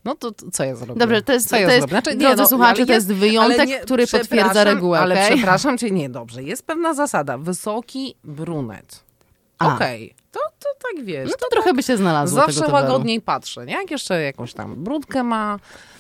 No 0.06 0.16
to, 0.16 0.32
to 0.32 0.52
co 0.52 0.64
ja 0.64 0.76
zrobię? 0.76 1.00
Dobrze, 1.00 1.22
to 1.22 1.34
jest, 1.34 1.50
co 1.50 1.56
to 1.56 1.62
ja 1.62 1.74
jest? 1.74 1.90
Znaczy, 1.90 2.16
drodzy 2.16 2.42
no, 2.42 2.48
słuchacze, 2.48 2.86
to 2.86 2.94
jest 2.94 3.14
wyjątek, 3.14 3.68
nie- 3.70 3.80
który 3.80 4.08
potwierdza 4.08 4.64
regułę, 4.64 5.00
Ale 5.00 5.16
okej? 5.16 5.34
przepraszam 5.38 5.78
cię, 5.78 5.92
nie, 5.92 6.10
dobrze. 6.10 6.44
Jest 6.44 6.66
pewna 6.66 6.94
zasada. 6.94 7.38
Wysoki 7.38 8.16
brunet. 8.24 9.04
Okej. 9.60 10.16
To, 10.34 10.40
to 10.60 10.70
tak 10.96 11.06
wiesz. 11.06 11.30
No 11.30 11.36
to 11.40 11.46
trochę 11.52 11.74
by 11.74 11.84
się 11.84 11.98
znalazło 11.98 12.36
Zawsze 12.36 12.54
tego 12.54 12.66
towaru. 12.66 12.86
łagodniej 12.92 13.22
patrzę, 13.22 13.66
nie? 13.66 13.74
Jak 13.74 13.92
jeszcze 13.92 14.22
jakąś 14.22 14.54
tam 14.54 14.76
brudkę 14.84 15.24
ma. 15.24 15.60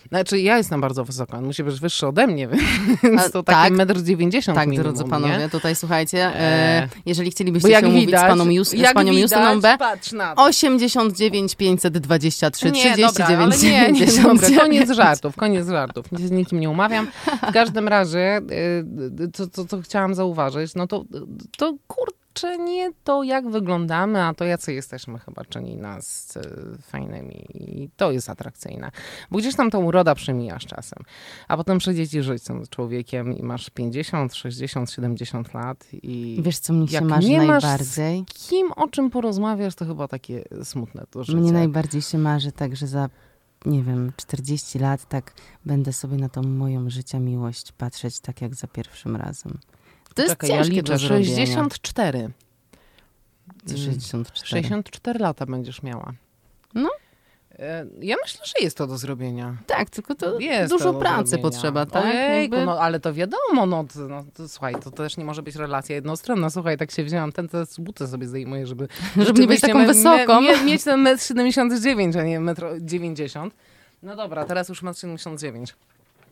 Znaczy, 0.10 0.40
ja 0.40 0.58
jestem 0.58 0.82
bardzo 0.82 1.06
wysoka, 1.06 1.38
on 1.38 1.46
musi 1.46 1.64
być 1.64 1.80
wyższy 1.80 2.08
ode 2.08 2.28
mnie, 2.28 2.48
więc 3.04 3.22
A, 3.22 3.30
to 3.30 3.44
tak? 3.44 3.56
taki 3.56 3.74
metr 3.74 4.02
dziewięćdziesiąt 4.02 4.58
Tak, 4.58 4.68
minimum, 4.68 4.84
drodzy 4.84 5.04
nie? 5.04 5.10
panowie, 5.10 5.50
tutaj 5.50 5.76
słuchajcie, 5.76 6.26
e, 6.28 6.40
E, 6.40 6.88
jeżeli 7.06 7.32
chcielibyście 7.32 7.70
się 7.82 7.92
widać, 7.92 8.22
z, 8.22 8.24
paną 8.24 8.50
Just, 8.50 8.72
z 8.72 8.94
panią 8.94 9.14
Justyną 9.14 9.62
B, 9.62 9.76
patrz 9.80 10.12
na 10.12 10.36
to. 10.36 10.44
89 10.44 11.56
523 11.56 12.72
Nie, 12.72 12.72
dobra, 12.72 13.10
39 13.10 13.42
ale 13.42 13.58
nie, 13.58 13.92
nie, 13.92 14.06
dobra, 14.06 14.14
99. 14.14 14.60
koniec 14.60 14.92
żartów, 14.92 15.36
koniec 15.36 15.68
żartów. 15.68 16.12
Nic 16.12 16.22
z 16.22 16.32
nikim 16.32 16.60
nie 16.60 16.70
umawiam. 16.70 17.08
W 17.50 17.54
każdym 17.54 17.88
razie, 17.88 18.42
to, 19.38 19.48
to, 19.48 19.66
co 19.66 19.82
chciałam 19.82 20.16
zauważyć, 20.16 20.76
no 20.76 20.88
to, 20.88 21.04
to 21.58 21.74
kurczę, 22.34 22.58
nie 22.58 22.92
to 23.04 23.24
jak 23.24 23.50
wyglądamy, 23.50 24.24
a 24.24 24.34
to 24.34 24.46
jacy 24.46 24.74
jesteśmy 24.74 25.20
chyba 25.20 25.46
czyni 25.46 25.78
nas 25.78 26.38
y, 26.38 26.82
fajnymi. 26.82 27.46
I 27.54 27.90
to 27.98 28.12
jest 28.12 28.30
atrakcyjne. 28.30 28.92
Bo 29.32 29.40
gdzieś 29.40 29.56
tam 29.56 29.72
ta 29.72 29.78
uroda 29.78 30.16
przemija 30.16 30.60
z 30.60 30.62
czasem. 30.62 31.04
A 31.48 31.58
potem 31.58 31.78
przyjdzie 31.78 32.08
ci 32.08 32.22
żyć 32.22 32.44
z 32.44 32.70
człowiekiem 32.70 33.38
i 33.38 33.44
masz 33.44 33.70
50, 33.70 34.36
60, 34.36 34.92
70 34.92 35.54
lat 35.54 35.88
i 35.94 36.40
Wiesz, 36.44 36.60
co 36.60 36.74
mi 36.74 36.88
się 36.88 36.94
Jak 36.94 37.04
marzy 37.04 37.30
nie 37.30 37.42
masz 37.42 37.64
najbardziej? 37.64 38.26
kim 38.26 38.72
o 38.72 38.88
czym 38.88 39.10
porozmawiasz, 39.10 39.76
to 39.76 39.86
chyba 39.86 40.08
takie 40.08 40.44
smutne 40.64 41.04
to 41.10 41.24
życie. 41.24 41.38
Mnie 41.38 41.52
najbardziej 41.52 42.02
się 42.02 42.18
marzy 42.18 42.52
tak, 42.52 42.76
że 42.76 42.88
za, 42.88 43.10
nie 43.66 43.84
wiem, 43.84 44.12
40 44.18 44.80
lat 44.80 45.10
tak 45.10 45.34
będę 45.66 45.94
sobie 45.94 46.18
na 46.18 46.30
tą 46.30 46.42
moją 46.42 46.90
życia 46.90 47.20
miłość 47.20 47.72
patrzeć 47.72 48.20
tak 48.20 48.42
jak 48.42 48.56
za 48.56 48.68
pierwszym 48.68 49.16
razem. 49.16 49.58
To 50.14 50.22
jest 50.22 50.34
Czekaj, 50.34 50.50
ja 50.50 50.56
ciężkie 50.58 50.76
liczę. 50.76 50.94
do 50.94 50.98
zrobienia. 51.00 51.36
64. 51.36 52.30
Co 53.66 53.78
64. 53.78 54.48
64 54.48 55.20
lata 55.20 55.46
będziesz 55.46 55.84
miała. 55.84 56.14
No. 56.76 56.90
E, 57.60 57.86
Ja 58.02 58.16
myślę, 58.24 58.46
że 58.46 58.54
jest 58.66 58.78
to 58.78 58.88
do 58.88 58.98
zrobienia. 58.98 59.56
Tak, 59.68 59.90
tylko 59.90 60.16
to 60.16 60.40
Jest 60.40 60.74
dużo 60.74 60.94
to 60.94 61.00
pracy 61.00 61.30
zrobienia. 61.30 61.50
potrzeba, 61.52 61.86
tak? 61.86 62.06
Ojejku, 62.06 62.56
no 62.66 62.80
ale 62.80 63.00
to 63.00 63.14
wiadomo, 63.14 63.66
no, 63.68 63.84
to, 63.94 64.00
no 64.00 64.26
to, 64.34 64.48
słuchaj, 64.50 64.76
to 64.84 64.92
też 64.92 65.18
nie 65.18 65.26
może 65.26 65.44
być 65.44 65.56
relacja 65.56 65.96
jednostronna. 65.96 66.50
Słuchaj, 66.50 66.78
tak 66.78 66.92
się 66.92 67.04
wzięłam, 67.04 67.32
ten 67.32 67.48
teraz 67.50 67.80
buty 67.80 68.08
sobie 68.08 68.28
zdejmuję, 68.28 68.68
żeby... 68.68 68.88
Żeby 69.26 69.42
nie 69.42 69.48
być 69.48 69.62
taką 69.62 69.80
me- 69.80 69.88
wysoką. 69.88 70.42
Me, 70.42 70.52
mie- 70.58 70.64
mieć 70.66 70.84
ten 70.84 71.02
metr 71.02 71.24
79, 71.24 72.16
a 72.16 72.24
nie 72.24 72.40
metr 72.40 72.66
90. 72.82 73.54
No 74.04 74.16
dobra, 74.16 74.46
teraz 74.46 74.70
już 74.70 74.82
metr 74.82 75.00
79. 75.00 75.76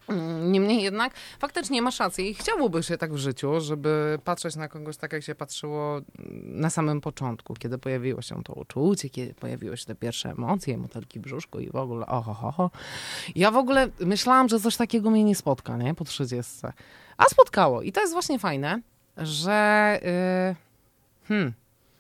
Mm, 0.09 0.51
Niemniej 0.51 0.83
jednak 0.83 1.13
faktycznie 1.39 1.81
masz 1.81 1.99
rację 1.99 2.29
i 2.29 2.33
chciałoby 2.33 2.83
się 2.83 2.97
tak 2.97 3.13
w 3.13 3.17
życiu, 3.17 3.61
żeby 3.61 4.19
patrzeć 4.23 4.55
na 4.55 4.67
kogoś 4.67 4.97
tak, 4.97 5.13
jak 5.13 5.23
się 5.23 5.35
patrzyło 5.35 6.01
na 6.43 6.69
samym 6.69 7.01
początku, 7.01 7.53
kiedy 7.53 7.77
pojawiło 7.77 8.21
się 8.21 8.43
to 8.43 8.53
uczucie, 8.53 9.09
kiedy 9.09 9.33
pojawiły 9.33 9.77
się 9.77 9.85
te 9.85 9.95
pierwsze 9.95 10.29
emocje, 10.29 10.77
motylki 10.77 11.19
w 11.19 11.21
brzuszku 11.21 11.59
i 11.59 11.69
w 11.69 11.75
ogóle 11.75 12.05
oho, 12.05 12.33
ho, 12.33 12.51
ho. 12.51 12.71
Ja 13.35 13.51
w 13.51 13.57
ogóle 13.57 13.89
myślałam, 13.99 14.49
że 14.49 14.59
coś 14.59 14.77
takiego 14.77 15.09
mnie 15.09 15.23
nie 15.23 15.35
spotka, 15.35 15.77
nie? 15.77 15.95
Po 15.95 16.03
30. 16.05 16.51
A 17.17 17.25
spotkało. 17.25 17.81
I 17.81 17.91
to 17.91 18.01
jest 18.01 18.13
właśnie 18.13 18.39
fajne, 18.39 18.81
że... 19.17 19.99
Yy, 20.49 20.55
hmm, 21.27 21.53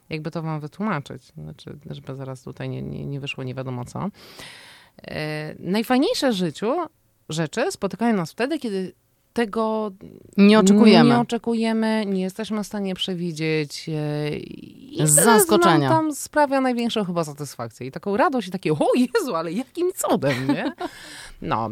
jakby 0.09 0.31
to 0.31 0.41
wam 0.41 0.59
wytłumaczyć, 0.59 1.23
znaczy, 1.23 1.77
żeby 1.89 2.15
zaraz 2.15 2.43
tutaj 2.43 2.69
nie, 2.69 2.81
nie, 2.81 3.05
nie 3.05 3.19
wyszło 3.19 3.43
nie 3.43 3.55
wiadomo 3.55 3.85
co. 3.85 4.09
E, 5.07 5.55
najfajniejsze 5.59 6.31
w 6.31 6.35
życiu 6.35 6.75
rzeczy 7.29 7.71
spotykają 7.71 8.15
nas 8.15 8.31
wtedy, 8.31 8.59
kiedy 8.59 8.93
tego 9.33 9.91
Nie 10.37 10.59
oczekujemy. 10.59 11.09
nie 11.09 11.19
oczekujemy, 11.19 12.05
nie 12.05 12.21
jesteśmy 12.21 12.63
w 12.63 12.67
stanie 12.67 12.95
przewidzieć. 12.95 13.89
e, 13.89 14.29
I 14.39 15.01
Z 15.03 15.11
zaskoczenia. 15.13 15.89
Tam 15.89 16.15
sprawia 16.15 16.61
największą 16.61 17.05
chyba 17.05 17.23
satysfakcję 17.23 17.87
i 17.87 17.91
taką 17.91 18.17
radość 18.17 18.47
i 18.47 18.51
takie, 18.51 18.71
o 18.73 18.87
Jezu, 18.95 19.35
ale 19.35 19.51
jakim 19.51 19.91
cudem, 19.95 20.47
nie? 20.47 20.71
No 21.41 21.69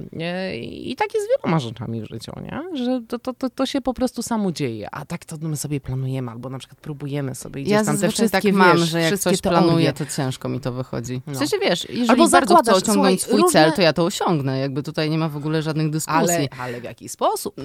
i 0.62 0.96
tak 0.98 1.14
jest 1.14 1.28
z 1.28 1.30
wieloma 1.38 1.60
rzeczami 1.60 2.02
w 2.02 2.06
życiu, 2.06 2.32
nie? 2.42 2.78
Że 2.86 3.02
to, 3.08 3.20
to, 3.20 3.34
to, 3.34 3.50
to 3.50 3.66
się 3.66 3.82
po 3.82 3.94
prostu 3.94 4.22
samo 4.24 4.52
dzieje, 4.52 4.88
a 4.92 5.06
tak 5.06 5.26
to 5.26 5.36
my 5.42 5.58
sobie 5.58 5.82
planujemy 5.82 6.32
albo 6.32 6.50
na 6.50 6.60
przykład 6.60 6.80
próbujemy 6.80 7.36
sobie 7.36 7.62
gdzieś 7.62 7.72
Ja 7.74 7.84
tam 7.86 7.98
te 7.98 8.10
wszystkie, 8.10 8.42
tak 8.42 8.54
mam, 8.54 8.78
wiesz, 8.78 8.90
że 8.90 9.02
jak 9.02 9.18
coś 9.20 9.42
teorie. 9.42 9.60
planuję, 9.60 9.94
to 9.94 10.06
ciężko 10.06 10.50
mi 10.50 10.60
to 10.60 10.72
wychodzi. 10.72 11.22
No. 11.28 11.34
W 11.34 11.38
sensie, 11.38 11.58
wiesz, 11.62 11.90
jeżeli 11.90 12.10
Albo 12.10 12.28
bardzo 12.30 12.56
chcę 12.56 12.74
osiągnąć 12.74 13.22
swój 13.22 13.42
różne- 13.42 13.52
cel, 13.52 13.74
to 13.74 13.82
ja 13.82 13.94
to 13.94 14.06
osiągnę. 14.06 14.60
Jakby 14.60 14.84
tutaj 14.84 15.10
nie 15.10 15.18
ma 15.18 15.30
w 15.30 15.38
ogóle 15.38 15.62
żadnych 15.62 15.90
dyskusji. 15.90 16.20
Ale, 16.20 16.48
ale 16.60 16.82
w 16.82 16.84
jaki 16.84 17.10
sposób? 17.10 17.56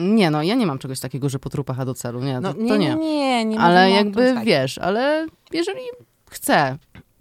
Nie 0.00 0.30
no, 0.30 0.42
ja 0.42 0.54
nie 0.54 0.66
mam 0.66 0.78
czegoś 0.78 1.00
takiego, 1.00 1.28
że 1.28 1.38
po 1.38 1.50
trupach 1.50 1.80
a 1.80 1.84
do 1.84 1.94
celu. 1.94 2.20
Nie, 2.20 2.40
No, 2.40 2.52
to, 2.52 2.58
to 2.58 2.76
nie. 2.76 2.76
nie, 2.76 2.94
nie, 2.96 3.44
nie 3.44 3.60
ale 3.60 3.90
jakby, 3.90 4.34
tak. 4.34 4.44
wiesz, 4.44 4.78
ale 4.78 5.26
jeżeli 5.52 5.80
chcę 6.30 6.78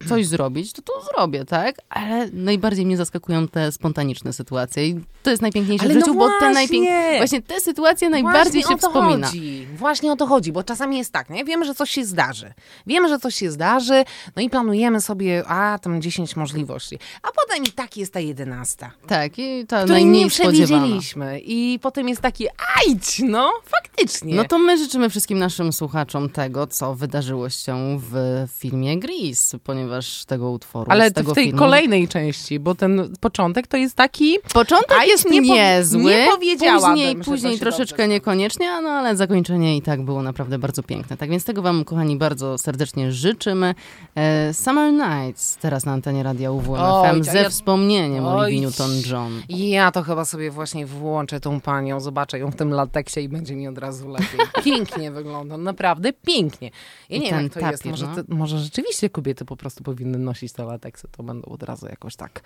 coś 0.10 0.28
zrobić, 0.28 0.74
to 0.74 0.82
to 0.82 0.94
zrobię, 1.02 1.46
tak? 1.46 1.76
Ale 1.90 2.30
najbardziej 2.34 2.86
mnie 2.86 2.98
zaskakują 2.98 3.48
te 3.48 3.72
spontaniczne 3.72 4.34
sytuacje 4.34 4.88
i 4.88 5.00
to 5.24 5.30
jest 5.30 5.42
najpiękniejsze 5.42 5.86
Ale 5.86 5.94
w 5.94 5.98
no 5.98 6.06
życiu, 6.06 6.16
bo 6.16 6.28
te 6.28 6.34
właśnie! 6.40 6.54
najpięk... 6.54 6.88
właśnie 7.18 7.42
te 7.42 7.62
sytuacje 7.62 8.10
najbardziej 8.10 8.62
Właśnie 8.62 8.62
się 8.62 8.76
o 8.76 8.78
to 8.78 8.88
wspomina. 8.88 9.28
Chodzi. 9.28 9.68
Właśnie 9.76 10.12
o 10.12 10.16
to 10.16 10.28
chodzi, 10.28 10.52
bo 10.52 10.64
czasami 10.64 10.98
jest 10.98 11.14
tak, 11.14 11.30
nie? 11.30 11.46
Wiemy, 11.46 11.66
że 11.66 11.76
coś 11.76 11.92
się 11.92 12.06
zdarzy. 12.06 12.54
Wiemy, 12.88 13.10
że 13.10 13.20
coś 13.20 13.36
się 13.36 13.52
zdarzy, 13.52 14.04
no 14.36 14.42
i 14.42 14.50
planujemy 14.50 15.02
sobie, 15.02 15.44
a 15.48 15.80
tam 15.80 16.02
10 16.02 16.36
możliwości. 16.36 17.00
A 17.24 17.28
potem 17.28 17.64
i 17.64 17.72
tak 17.72 17.98
jest 17.98 18.14
ta 18.14 18.20
11. 18.20 18.90
Tak, 19.08 19.40
i 19.40 19.66
ta 19.68 19.84
Której 19.84 20.04
najmniej 20.04 20.24
nie 20.24 20.30
przewidzieliśmy. 20.30 21.40
I 21.40 21.80
potem 21.82 22.10
jest 22.10 22.22
taki, 22.22 22.48
ajdź, 22.78 23.22
no, 23.26 23.54
faktycznie. 23.66 24.36
No 24.36 24.46
to 24.46 24.60
my 24.60 24.78
życzymy 24.78 25.10
wszystkim 25.10 25.40
naszym 25.40 25.74
słuchaczom 25.74 26.30
tego, 26.30 26.68
co 26.68 26.96
wydarzyło 26.96 27.50
się 27.50 28.00
w 28.12 28.46
filmie 28.58 29.00
Grease, 29.00 29.60
ponieważ 29.64 29.87
tego 30.28 30.52
utworu, 30.52 30.92
Ale 30.92 31.12
tego 31.12 31.32
w 31.32 31.36
tej 31.36 31.44
filmu... 31.44 31.60
kolejnej 31.60 32.08
części, 32.08 32.60
bo 32.60 32.76
ten 32.76 33.16
początek 33.20 33.68
to 33.68 33.78
jest 33.78 33.96
taki... 33.96 34.38
Początek 34.54 34.98
A 35.00 35.06
jest 35.06 35.30
niezły, 35.30 36.04
nie 36.04 36.28
powiedziałabym, 36.32 36.90
później, 36.90 37.16
później 37.16 37.60
troszeczkę 37.60 37.98
dobrze 37.98 38.08
niekoniecznie, 38.08 38.82
no 38.82 38.90
ale 38.90 39.16
zakończenie 39.16 39.78
i 39.78 39.82
tak 39.82 40.02
było 40.02 40.24
naprawdę 40.24 40.60
bardzo 40.60 40.84
piękne. 40.84 41.18
Tak 41.18 41.30
więc 41.30 41.44
tego 41.46 41.62
wam, 41.62 41.86
kochani, 41.86 42.18
bardzo 42.18 42.58
serdecznie 42.58 43.12
życzymy. 43.12 43.76
E, 44.16 44.54
Summer 44.54 44.94
Nights 44.94 45.58
teraz 45.58 45.86
na 45.86 45.92
antenie 45.92 46.24
Radia 46.24 46.52
UWMFM 46.52 47.24
ze 47.24 47.38
ja- 47.38 47.50
wspomnieniem 47.50 48.26
Oj. 48.26 48.62
Newton-John. 48.62 49.32
Ja 49.50 49.92
to 49.92 50.04
chyba 50.04 50.26
sobie 50.26 50.52
właśnie 50.52 50.86
włączę 50.86 51.40
tą 51.40 51.62
panią, 51.62 52.00
zobaczę 52.00 52.40
ją 52.40 52.52
w 52.52 52.56
tym 52.56 52.70
lateksie 52.72 53.20
i 53.20 53.30
będzie 53.30 53.56
mi 53.56 53.68
od 53.68 53.78
razu 53.78 54.10
lepiej. 54.10 54.40
Pięknie 54.64 55.12
wygląda, 55.12 55.58
naprawdę 55.58 56.14
pięknie. 56.14 56.72
Ja 57.10 57.18
I 57.18 57.20
nie 57.20 57.32
wiem, 57.32 57.50
to 57.50 57.60
jest. 57.60 57.84
tapir, 57.84 57.92
Może, 57.92 58.08
no. 58.08 58.16
te, 58.16 58.24
może 58.28 58.60
rzeczywiście 58.60 59.10
kobiety 59.10 59.46
po 59.46 59.58
prostu 59.58 59.77
powinny 59.84 60.18
nosić 60.18 60.54
te 60.54 60.64
lateksy, 60.64 61.08
to 61.12 61.24
będą 61.24 61.52
od 61.52 61.64
razu 61.64 61.86
jakoś 61.86 62.16
tak... 62.16 62.42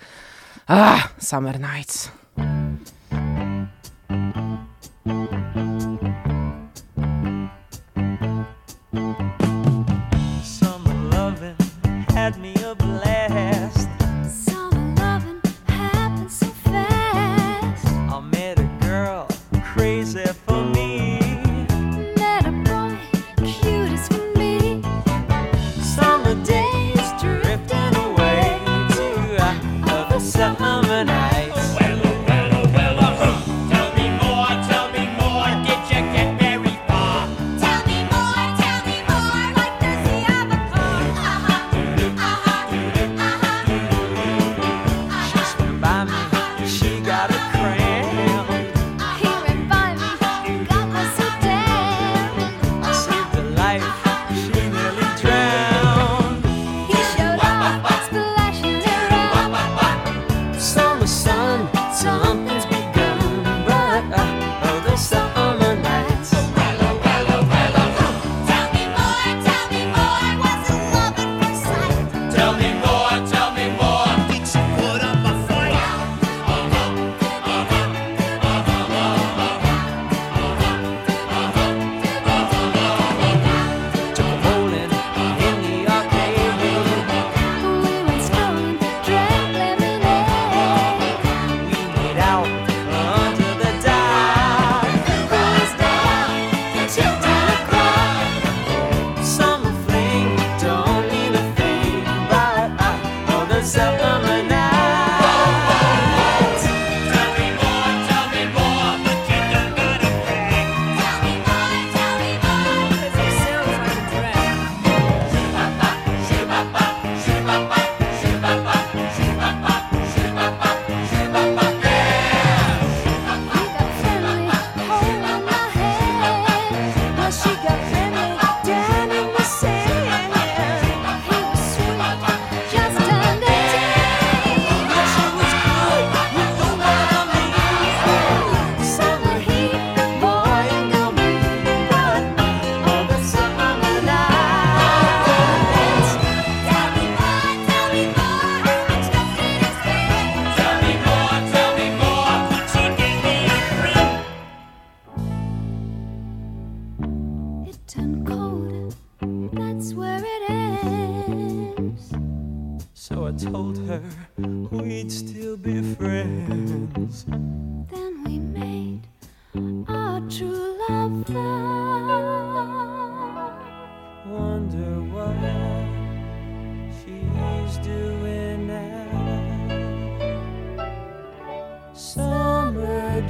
Ah, 0.67 1.09
Summer 1.19 1.59
Nights. 1.59 2.11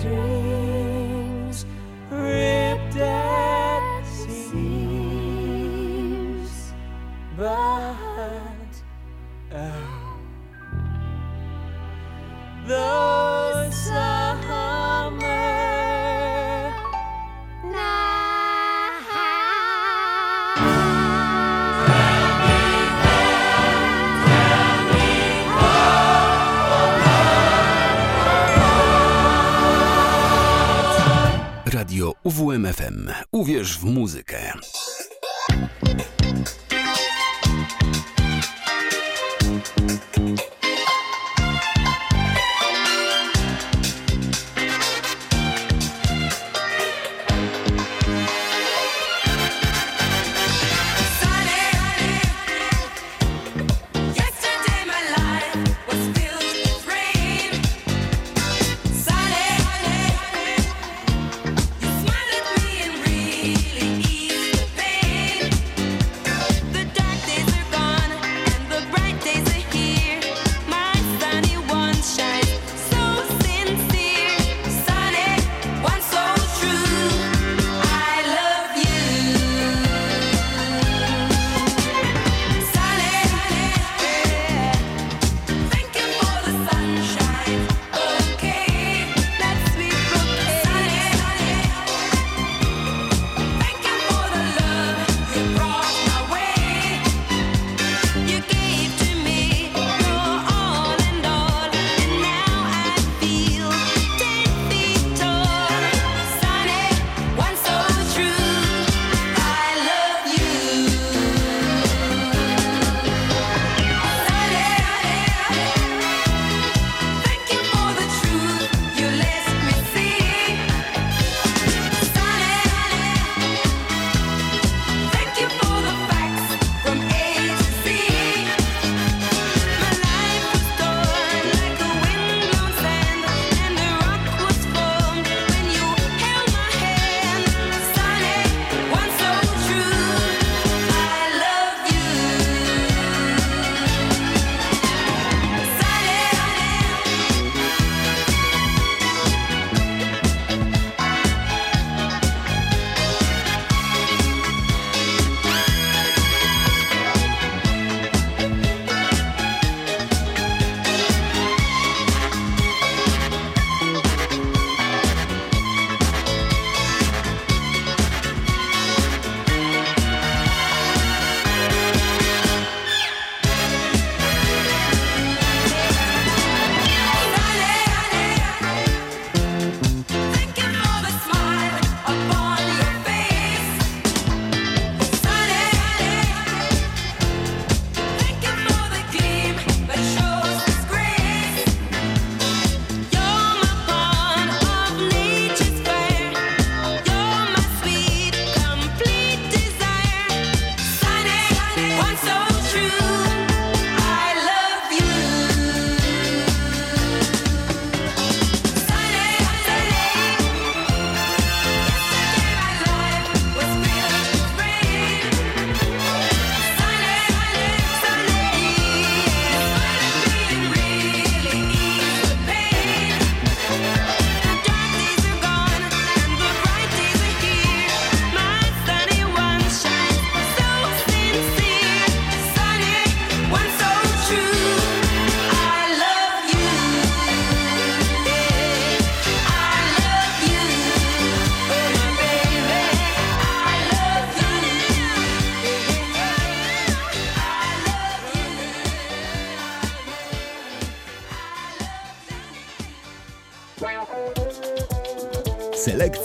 Summer 0.02 0.40
Uwierz 33.52 33.78
w 33.78 33.84
muzykę. 33.84 34.31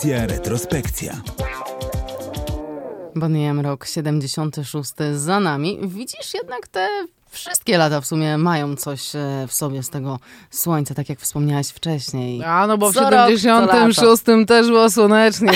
Selekcja, 0.07 0.27
retrospekcja. 0.37 1.23
Bonnie 3.15 3.51
M. 3.51 3.61
Rok 3.61 3.87
76 3.87 4.93
za 5.15 5.41
nami. 5.41 5.79
Widzisz 5.83 6.35
jednak 6.35 6.69
te 6.69 6.89
wszystkie 7.37 7.79
lata 7.79 8.01
w 8.01 8.07
sumie 8.07 8.39
mają 8.39 8.77
coś 8.77 9.17
e, 9.17 9.45
w 9.49 9.53
sobie 9.53 9.83
z 9.83 9.91
tego 9.91 10.19
słońca, 10.51 10.95
tak 10.95 11.09
jak 11.09 11.21
wspomniałaś 11.21 11.69
wcześniej. 11.69 12.45
A 12.45 12.67
no 12.67 12.79
bo 12.79 12.91
w 12.91 12.95
Co 12.95 13.11
rok, 13.11 13.31
co 13.33 13.39
76 13.39 14.23
też 14.47 14.67
było 14.67 14.91
słonecznie. 14.91 15.53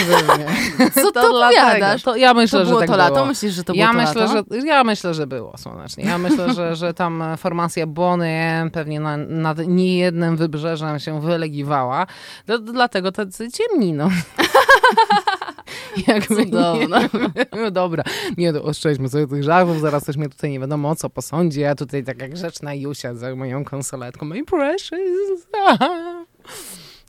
Co 0.94 1.12
To 1.12 1.38
opowiadasz? 1.46 2.02
To 2.02 2.16
ja 2.16 2.34
myślę, 2.34 2.58
to 2.58 2.64
że 2.64 2.68
było 2.68 2.80
tak 2.80 2.88
to 2.90 2.96
lato? 2.96 3.14
było. 3.14 3.26
Myślisz, 3.26 3.54
że 3.54 3.64
to 3.64 3.72
było 3.72 3.84
ja 3.86 3.92
to 3.92 3.98
myślę, 3.98 4.26
lato? 4.26 4.44
że 4.60 4.66
Ja 4.66 4.84
myślę, 4.84 5.14
że 5.14 5.26
było 5.26 5.58
słonecznie. 5.58 6.04
Ja 6.04 6.18
myślę, 6.18 6.54
że, 6.54 6.76
że 6.76 6.94
tam 6.94 7.24
formacja 7.38 7.86
Bonnie 7.86 8.70
pewnie 8.72 9.00
na, 9.00 9.16
nad 9.16 9.58
niejednym 9.66 10.36
wybrzeżem 10.36 10.98
się 10.98 11.20
wylegiwała. 11.20 12.06
Dla- 12.46 12.58
Dlatego 12.58 13.12
tacy 13.12 13.48
ciemni, 13.52 13.92
no. 13.92 14.08
Jakby 16.08 16.44
Cudowne. 16.44 17.08
Nie, 17.52 17.70
dobra, 17.80 18.04
nie 18.36 18.52
no, 18.52 18.62
oszczędźmy 18.62 19.08
sobie 19.08 19.26
tych 19.26 19.42
żartów, 19.42 19.80
zaraz 19.80 20.04
coś 20.04 20.16
mnie 20.16 20.28
tutaj 20.28 20.50
nie 20.50 20.60
wiadomo 20.60 20.90
o 20.90 20.96
co 20.96 21.10
posądzi, 21.10 21.60
ja 21.60 21.74
tutaj 21.74 22.04
taka 22.04 22.28
grzeczna 22.28 22.74
Jusia 22.74 23.14
za 23.14 23.36
moją 23.36 23.64
konsoletką. 23.64 24.26
My 24.26 24.44
precious. 24.44 25.46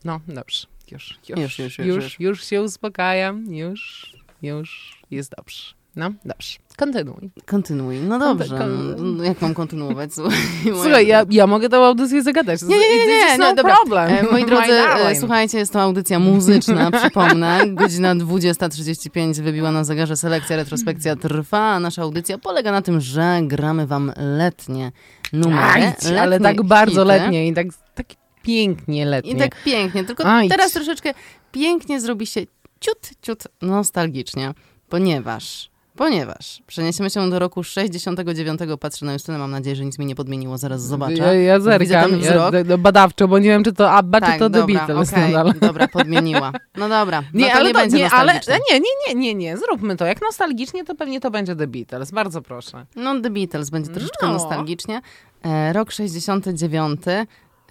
No, 0.05 0.20
dobrze. 0.28 0.68
Już, 0.91 1.20
już, 1.30 1.39
Już, 1.39 1.59
już, 1.59 1.78
już, 1.78 1.88
już, 1.88 2.03
już. 2.03 2.20
już 2.20 2.45
się 2.45 2.62
uspokajam, 2.62 3.53
już, 3.53 4.12
już 4.41 5.01
jest 5.12 5.34
dobrze. 5.38 5.80
No, 5.95 6.09
dobrze. 6.25 6.57
Kontynuuj. 6.77 7.29
Kontynuuj. 7.45 7.97
No 7.99 8.19
dobrze. 8.19 8.57
Kon- 8.57 8.95
No, 9.17 9.23
Jak 9.23 9.41
mam 9.41 9.53
kontynuować? 9.53 10.11
Słuchaj, 10.83 11.07
ja, 11.07 11.25
ja 11.29 11.47
mogę 11.47 11.69
tą 11.69 11.85
audycję 11.85 12.23
zagadać. 12.23 12.61
Nie, 12.61 12.77
nie, 12.79 12.89
nie, 12.89 13.07
nie, 13.07 13.37
no 13.37 13.53
no 13.53 13.63
problem. 13.63 14.09
E, 14.11 14.23
Moi 14.31 14.45
drodzy, 14.45 14.71
e, 14.73 15.15
słuchajcie, 15.15 15.57
jest 15.57 15.73
to 15.73 15.81
audycja 15.81 16.19
muzyczna, 16.19 16.91
przypomnę. 17.01 17.61
Godzina 17.67 18.15
20.35 18.15 19.41
wybiła 19.41 19.71
na 19.71 19.83
zegarze, 19.83 20.17
selekcja, 20.17 20.55
retrospekcja 20.55 21.15
trwa, 21.15 21.59
a 21.59 21.79
nasza 21.79 22.01
audycja 22.01 22.37
polega 22.37 22.71
na 22.71 22.81
tym, 22.81 23.01
że 23.01 23.39
gramy 23.43 23.87
wam 23.87 24.11
letnie 24.37 24.91
numery. 25.33 25.61
Aj, 25.63 25.93
ale 26.09 26.25
letnie 26.25 26.47
tak 26.47 26.61
bardzo 26.63 26.91
hity. 26.91 27.05
letnie 27.05 27.47
i 27.47 27.53
tak, 27.53 27.67
tak 27.95 28.07
pięknie 28.43 29.05
letnie. 29.05 29.31
I 29.31 29.35
tak 29.35 29.63
pięknie, 29.63 30.03
tylko 30.03 30.25
Aj. 30.25 30.49
teraz 30.49 30.71
troszeczkę 30.71 31.13
pięknie 31.51 32.01
zrobi 32.01 32.27
się 32.27 32.41
ciut, 32.79 33.09
ciut 33.21 33.43
nostalgicznie, 33.61 34.53
ponieważ... 34.89 35.70
Ponieważ 36.06 36.62
przeniesiemy 36.68 37.10
się 37.10 37.30
do 37.30 37.39
roku 37.39 37.64
69. 37.64 38.60
Patrzę 38.80 39.06
na 39.06 39.14
Justynę, 39.14 39.38
mam 39.38 39.52
nadzieję, 39.52 39.76
że 39.76 39.86
nic 39.86 39.99
mi 39.99 40.06
nie 40.06 40.16
podmieniło, 40.16 40.58
zaraz 40.58 40.82
zobaczę. 40.82 41.14
Ja, 41.16 41.34
ja 41.34 41.60
zerkam, 41.60 42.12
ja, 42.12 42.18
wzrok. 42.18 42.52
d- 42.64 42.78
badawczo, 42.78 43.28
bo 43.28 43.39
nie 43.39 43.49
wiem, 43.49 43.64
czy 43.64 43.74
to 43.74 43.91
ABBA, 43.91 44.22
czy 44.22 44.26
to 44.26 44.32
The 44.32 44.39
Tak, 44.39 44.52
dobra, 44.52 44.66
Beatles. 44.88 45.10
okej, 45.14 45.32
nadal. 45.34 45.54
dobra, 45.62 45.88
podmieniła. 45.88 46.52
No 46.78 46.89
dobra, 46.89 47.24
Nie, 47.34 47.45
no 47.47 47.52
ale 47.54 47.68
nie 47.68 47.74
to, 47.74 47.80
będzie 47.80 47.97
nie, 47.97 48.10
ale 48.12 48.34
nie, 48.34 48.80
nie, 48.80 48.82
nie, 49.08 49.16
nie, 49.16 49.36
nie, 49.36 49.58
zróbmy 49.58 49.97
to. 49.97 50.06
Jak 50.06 50.22
nostalgicznie, 50.22 50.86
to 50.86 50.95
pewnie 50.95 51.20
to 51.20 51.32
będzie 51.32 51.56
The 51.56 51.68
Beatles. 51.68 52.12
Bardzo 52.12 52.41
proszę. 52.41 52.86
No 52.95 53.22
The 53.22 53.30
Beatles 53.30 53.70
będzie 53.70 53.91
troszeczkę 53.91 54.26
No. 54.28 54.34
nostalgicznie. 54.34 55.02
E, 55.45 55.74
rok 55.74 55.91
69. 55.91 57.02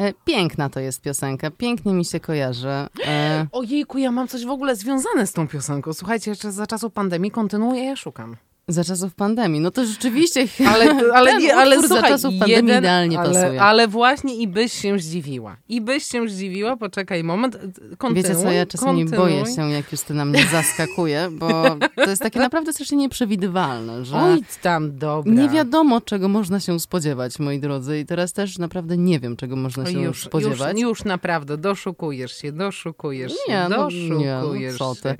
E, 0.00 0.12
piękna 0.24 0.68
to 0.68 0.80
jest 0.80 1.02
piosenka, 1.02 1.50
pięknie 1.50 1.94
mi 1.94 2.04
się 2.04 2.20
kojarzy. 2.20 2.68
E, 3.06 3.46
Ojejku, 3.52 3.98
ja 3.98 4.10
mam 4.10 4.28
coś 4.28 4.44
w 4.44 4.50
ogóle 4.50 4.76
związane 4.76 5.26
z 5.26 5.32
tą 5.32 5.48
piosenką. 5.48 5.92
Słuchajcie, 5.92 6.30
jeszcze 6.30 6.52
za 6.52 6.66
czasów 6.66 6.92
pandemii 6.92 7.30
kontynuuję, 7.30 7.84
ja 7.84 7.96
szukam. 7.96 8.36
Za 8.72 8.84
czasów 8.84 9.14
pandemii. 9.14 9.60
No 9.60 9.70
to 9.70 9.86
rzeczywiście 9.86 10.46
Ale, 10.74 10.94
ale, 11.14 11.30
ten 11.30 11.40
nie, 11.40 11.56
ale 11.56 11.78
słuchaj, 11.80 12.02
za 12.02 12.08
czasów 12.08 12.30
pandemii 12.30 12.52
jeden, 12.52 12.78
idealnie 12.78 13.18
ale, 13.18 13.34
pasuje. 13.42 13.62
Ale 13.62 13.88
właśnie 13.88 14.36
i 14.36 14.48
byś 14.48 14.72
się 14.72 14.98
zdziwiła. 14.98 15.56
I 15.68 15.80
byś 15.80 16.04
się 16.04 16.28
zdziwiła, 16.28 16.76
poczekaj 16.76 17.24
moment, 17.24 17.58
kontynuuj, 17.98 18.14
Wiecie 18.14 18.42
co, 18.42 18.50
ja 18.50 18.66
czasami 18.66 19.04
kontynuuj. 19.04 19.30
boję 19.30 19.54
się, 19.54 19.70
jak 19.70 19.92
Justyna 19.92 20.24
mnie 20.24 20.44
zaskakuje, 20.52 21.28
bo 21.32 21.76
to 22.04 22.10
jest 22.10 22.22
takie 22.22 22.38
naprawdę 22.48 22.72
strasznie 22.72 22.96
nieprzewidywalne, 22.98 24.04
że 24.04 24.16
Oj, 24.16 24.42
tam, 24.62 24.98
dobra. 24.98 25.32
nie 25.32 25.48
wiadomo, 25.48 26.00
czego 26.00 26.28
można 26.28 26.60
się 26.60 26.80
spodziewać, 26.80 27.38
moi 27.38 27.58
drodzy. 27.58 27.98
I 27.98 28.06
teraz 28.06 28.32
też 28.32 28.58
naprawdę 28.58 28.96
nie 28.96 29.20
wiem, 29.20 29.36
czego 29.36 29.56
można 29.56 29.86
się 29.86 30.00
już, 30.00 30.24
spodziewać. 30.24 30.72
już, 30.72 30.80
już 30.80 31.04
naprawdę, 31.04 31.56
doszukujesz 31.56 32.36
się, 32.36 32.52
doszukujesz 32.52 33.32
Nie, 33.48 33.54
się, 33.54 33.68
no, 33.70 33.76
doszukujesz 33.76 34.72
nie, 34.72 34.78
no, 34.80 34.94
co 34.94 34.94
się. 34.94 35.02
ty. 35.02 35.08
E, 35.08 35.16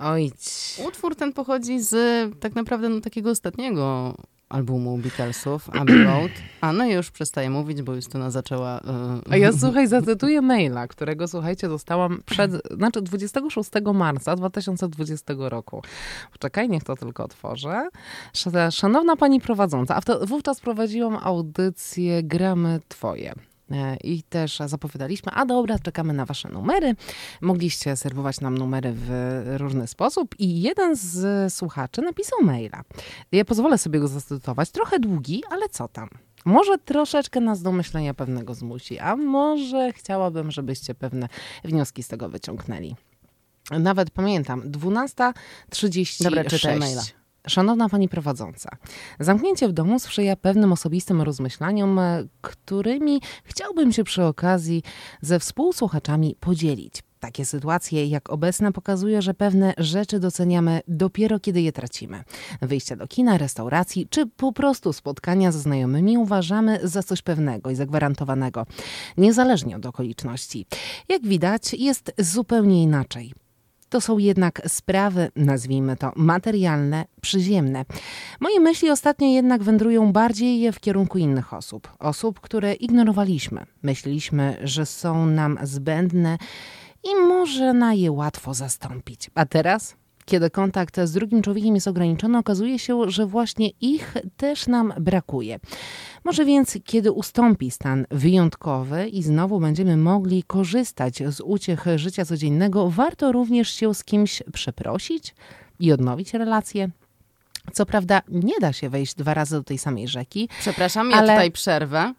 Oj, 0.00 0.32
Utwór 0.88 1.16
ten 1.16 1.32
pochodzi 1.32 1.80
z 1.80 1.94
tak 2.40 2.54
naprawdę 2.54 2.88
no, 2.88 3.00
takiego 3.00 3.30
ostatniego 3.30 4.14
albumu 4.48 4.98
Beatlesów, 4.98 5.70
Abbey 5.80 6.04
Road. 6.04 6.30
A 6.60 6.72
no 6.72 6.84
i 6.86 6.92
już 6.92 7.10
przestaję 7.10 7.50
mówić, 7.50 7.82
bo 7.82 7.94
Justyna 7.94 8.30
zaczęła... 8.30 8.80
e, 8.80 9.20
A 9.30 9.36
ja 9.36 9.52
słuchaj, 9.60 9.86
zacytuję 9.88 10.40
maila, 10.42 10.88
którego 10.88 11.28
słuchajcie, 11.28 11.68
dostałam 11.68 12.22
przed, 12.26 12.52
znaczy 12.76 13.02
26 13.02 13.70
marca 13.94 14.36
2020 14.36 15.34
roku. 15.38 15.82
Poczekaj, 16.32 16.68
niech 16.68 16.84
to 16.84 16.96
tylko 16.96 17.24
otworzę. 17.24 17.88
Sz- 18.34 18.74
Szanowna 18.74 19.16
pani 19.16 19.40
prowadząca, 19.40 19.96
a 19.96 20.26
wówczas 20.26 20.60
prowadziłam 20.60 21.18
audycję 21.22 22.22
Gramy 22.22 22.80
Twoje. 22.88 23.34
E, 23.70 23.96
I 23.96 24.22
też 24.22 24.58
zapowiadaliśmy, 24.66 25.32
a 25.32 25.46
dobra, 25.46 25.78
czekamy 25.78 26.12
na 26.12 26.26
wasze 26.26 26.48
numery. 26.48 26.94
Mogliście 27.40 27.96
serwować 27.96 28.40
nam 28.40 28.58
numery 28.58 28.92
w 28.94 29.10
różny 29.56 29.86
sposób 29.86 30.34
i 30.38 30.62
jeden 30.62 30.96
z 30.96 31.54
słuchaczy 31.54 32.02
napisał 32.02 32.38
maila. 32.42 32.82
Ja 33.32 33.44
pozwolę 33.44 33.78
sobie 33.78 34.00
go 34.00 34.08
zacytować. 34.08 34.70
Trochę 34.70 34.98
długi, 34.98 35.42
ale 35.50 35.68
co 35.68 35.88
tam? 35.88 36.08
Może 36.44 36.78
troszeczkę 36.78 37.40
nas 37.40 37.62
do 37.62 37.72
myślenia 37.72 38.14
pewnego 38.14 38.54
zmusi, 38.54 38.98
a 38.98 39.16
może 39.16 39.92
chciałabym, 39.92 40.50
żebyście 40.50 40.94
pewne 40.94 41.28
wnioski 41.64 42.02
z 42.02 42.08
tego 42.08 42.28
wyciągnęli. 42.28 42.96
Nawet 43.70 44.10
pamiętam, 44.10 44.62
12.36. 44.62 46.24
Dobra, 46.24 46.44
czytaj 46.44 46.78
maila. 46.78 47.02
Szanowna 47.46 47.88
pani 47.88 48.08
prowadząca, 48.08 48.70
zamknięcie 49.20 49.68
w 49.68 49.72
domu 49.72 49.98
sprzyja 49.98 50.36
pewnym 50.36 50.72
osobistym 50.72 51.22
rozmyślaniom, 51.22 51.98
e, 51.98 52.24
którymi 52.40 53.20
chciałbym 53.44 53.92
się 53.92 54.04
przy 54.04 54.24
okazji 54.24 54.82
ze 55.20 55.38
współsłuchaczami 55.38 56.36
podzielić. 56.40 57.02
Takie 57.20 57.44
sytuacje 57.44 58.06
jak 58.06 58.30
obecna 58.30 58.72
pokazuje, 58.72 59.22
że 59.22 59.34
pewne 59.34 59.74
rzeczy 59.78 60.20
doceniamy 60.20 60.80
dopiero 60.88 61.40
kiedy 61.40 61.60
je 61.60 61.72
tracimy. 61.72 62.24
Wyjścia 62.62 62.96
do 62.96 63.06
kina, 63.06 63.38
restauracji 63.38 64.06
czy 64.10 64.26
po 64.26 64.52
prostu 64.52 64.92
spotkania 64.92 65.52
ze 65.52 65.58
znajomymi 65.58 66.18
uważamy 66.18 66.80
za 66.82 67.02
coś 67.02 67.22
pewnego 67.22 67.70
i 67.70 67.74
zagwarantowanego, 67.74 68.66
niezależnie 69.16 69.76
od 69.76 69.86
okoliczności. 69.86 70.66
Jak 71.08 71.22
widać, 71.26 71.74
jest 71.74 72.12
zupełnie 72.18 72.82
inaczej. 72.82 73.43
To 73.88 74.00
są 74.00 74.18
jednak 74.18 74.62
sprawy, 74.68 75.30
nazwijmy 75.36 75.96
to, 75.96 76.12
materialne, 76.16 77.04
przyziemne. 77.20 77.84
Moje 78.40 78.60
myśli 78.60 78.90
ostatnio 78.90 79.26
jednak 79.26 79.62
wędrują 79.62 80.12
bardziej 80.12 80.72
w 80.72 80.80
kierunku 80.80 81.18
innych 81.18 81.54
osób. 81.54 81.88
Osób, 81.98 82.40
które 82.40 82.74
ignorowaliśmy. 82.74 83.66
Myśleliśmy, 83.82 84.56
że 84.62 84.86
są 84.86 85.26
nam 85.26 85.58
zbędne 85.62 86.38
i 87.04 87.14
można 87.28 87.94
je 87.94 88.12
łatwo 88.12 88.54
zastąpić. 88.54 89.30
A 89.34 89.46
teraz? 89.46 89.96
Kiedy 90.24 90.50
kontakt 90.50 91.00
z 91.04 91.12
drugim 91.12 91.42
człowiekiem 91.42 91.74
jest 91.74 91.88
ograniczony, 91.88 92.38
okazuje 92.38 92.78
się, 92.78 93.10
że 93.10 93.26
właśnie 93.26 93.68
ich 93.80 94.14
też 94.36 94.66
nam 94.66 94.94
brakuje. 95.00 95.60
Może 96.24 96.44
więc, 96.44 96.78
kiedy 96.84 97.12
ustąpi 97.12 97.70
stan 97.70 98.06
wyjątkowy 98.10 99.08
i 99.08 99.22
znowu 99.22 99.60
będziemy 99.60 99.96
mogli 99.96 100.42
korzystać 100.42 101.22
z 101.28 101.40
uciech 101.40 101.84
życia 101.96 102.24
codziennego, 102.24 102.90
warto 102.90 103.32
również 103.32 103.70
się 103.70 103.94
z 103.94 104.04
kimś 104.04 104.42
przeprosić 104.52 105.34
i 105.80 105.92
odnowić 105.92 106.34
relacje. 106.34 106.90
Co 107.72 107.86
prawda, 107.86 108.22
nie 108.28 108.54
da 108.60 108.72
się 108.72 108.90
wejść 108.90 109.14
dwa 109.14 109.34
razy 109.34 109.56
do 109.56 109.62
tej 109.62 109.78
samej 109.78 110.08
rzeki, 110.08 110.48
Przepraszam, 110.60 111.10
ja 111.10 111.16
Ale- 111.16 111.32
tutaj 111.32 111.50
przerwę. 111.50 112.14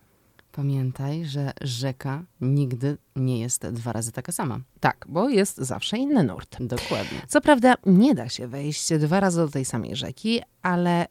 Pamiętaj, 0.55 1.25
że 1.25 1.51
rzeka 1.61 2.23
nigdy 2.41 2.97
nie 3.15 3.39
jest 3.39 3.67
dwa 3.67 3.93
razy 3.93 4.11
taka 4.11 4.31
sama. 4.31 4.59
tak, 4.79 5.05
bo 5.09 5.29
jest 5.29 5.57
zawsze 5.57 5.97
inny 5.97 6.23
nurt. 6.23 6.57
Dokładnie. 6.63 7.21
Co 7.27 7.41
prawda 7.41 7.75
nie 7.85 8.15
da 8.15 8.29
się 8.29 8.47
wejść 8.47 8.93
dwa 8.93 9.19
razy 9.19 9.37
do 9.37 9.47
tej 9.47 9.65
samej 9.65 9.95
rzeki, 9.95 10.41
ale 10.61 11.07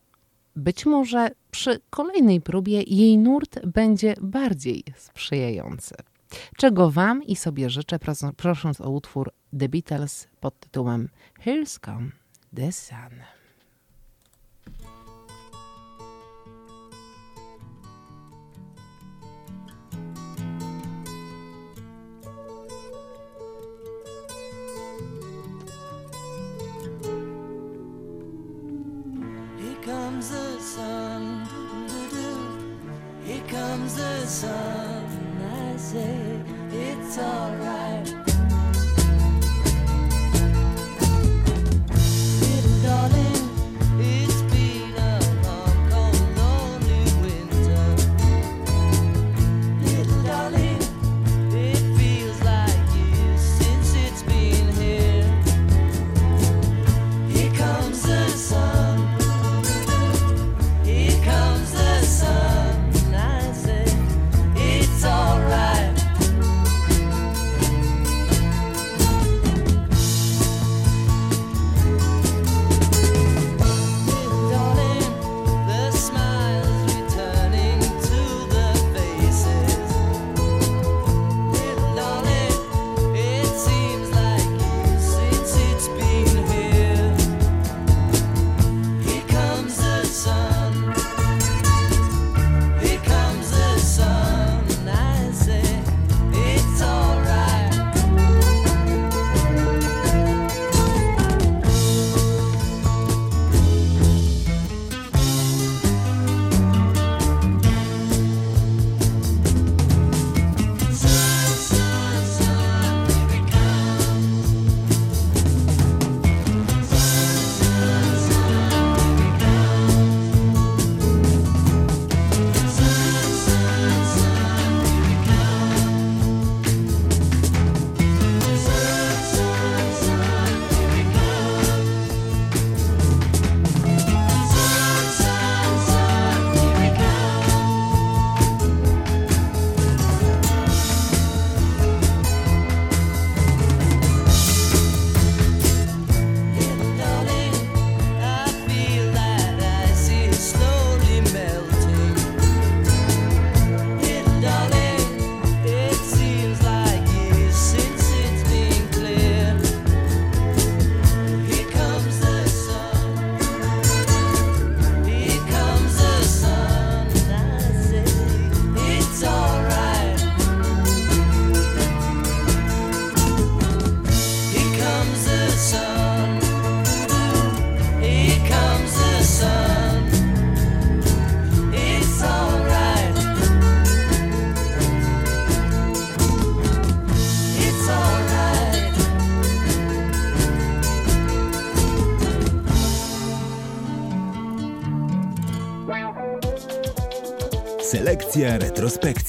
być 0.57 0.87
może 0.87 1.29
przy 1.51 1.81
kolejnej 1.91 2.41
próbie 2.41 2.83
jej 2.83 3.19
nurt 3.19 3.67
będzie 3.67 4.15
bardziej 4.21 4.85
sprzyjający. 4.97 5.95
Czego 6.57 6.91
wam 6.91 7.23
i 7.23 7.37
sobie 7.37 7.71
życzę, 7.71 7.97
pros- 7.99 8.33
prosząc 8.33 8.81
o 8.81 8.91
utwór 8.91 9.33
The 9.59 9.69
Beatles 9.69 10.29
pod 10.41 10.61
tytułem 10.61 11.09
Here's 11.45 11.85
Come 11.85 12.11
the 12.57 12.73
Sun. 12.73 13.21
Comes 30.25 30.31
the 30.31 30.61
sun. 30.61 31.49
Here 33.25 33.43
comes 33.47 33.95
the 33.97 34.27
sun. 34.27 35.07
I 35.53 35.77
say 35.77 36.41
it's 36.73 37.19
alright. 37.19 38.34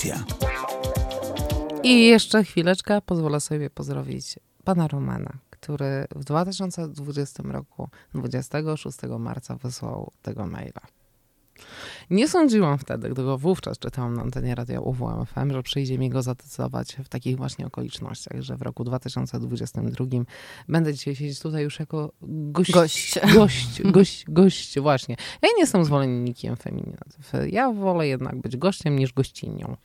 Retrospekcja. 0.10 0.26
I 1.84 2.06
jeszcze 2.06 2.44
chwileczkę 2.44 3.02
pozwolę 3.02 3.40
sobie 3.40 3.70
pozdrowić 3.70 4.40
pana 4.64 4.88
Romana, 4.88 5.34
który 5.50 6.06
w 6.16 6.24
2020 6.24 7.44
roku 7.44 7.90
26 8.14 8.98
marca 9.20 9.56
wysłał 9.56 10.12
tego 10.22 10.48
maila. 10.48 10.82
Nie 12.10 12.28
sądziłam 12.28 12.78
wtedy, 12.78 13.10
gdy 13.10 13.24
go 13.24 13.38
wówczas 13.38 13.80
czytałam 13.80 14.14
na 14.14 14.22
antenie 14.22 14.56
radia 14.56 14.82
UWM 14.82 15.26
FM, 15.26 15.52
że 15.52 15.64
przyjdzie 15.64 15.98
mi 15.98 16.10
go 16.10 16.22
zadecydować 16.22 16.96
w 17.04 17.10
takich 17.10 17.38
właśnie 17.38 17.68
okolicznościach, 17.68 18.42
że 18.42 18.58
w 18.58 18.62
roku 18.62 18.84
2022 18.84 20.06
będę 20.70 20.94
dzisiaj 20.94 21.16
siedzieć 21.16 21.40
tutaj 21.40 21.64
już 21.64 21.80
jako 21.80 22.12
gość. 22.22 22.72
Gość. 22.72 23.20
Gość, 23.36 23.82
gość, 23.84 24.26
gość, 24.28 24.80
właśnie. 24.80 25.16
Ja 25.42 25.50
nie 25.56 25.60
jestem 25.60 25.86
zwolennikiem 25.86 26.56
feminatyw. 26.56 27.32
Ja 27.50 27.72
wolę 27.72 28.08
jednak 28.08 28.36
być 28.42 28.58
gościem 28.58 29.00
niż 29.00 29.14
gościnią. 29.14 29.78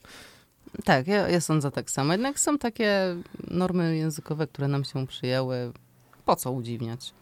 Tak, 0.84 1.06
ja, 1.06 1.28
ja 1.28 1.40
sądzę 1.40 1.70
tak 1.70 1.90
samo. 1.90 2.12
Jednak 2.12 2.40
są 2.40 2.58
takie 2.58 3.16
normy 3.50 3.96
językowe, 3.96 4.46
które 4.46 4.68
nam 4.68 4.84
się 4.84 5.06
przyjęły. 5.06 5.72
Po 6.24 6.36
co 6.36 6.52
udziwniać? 6.52 7.14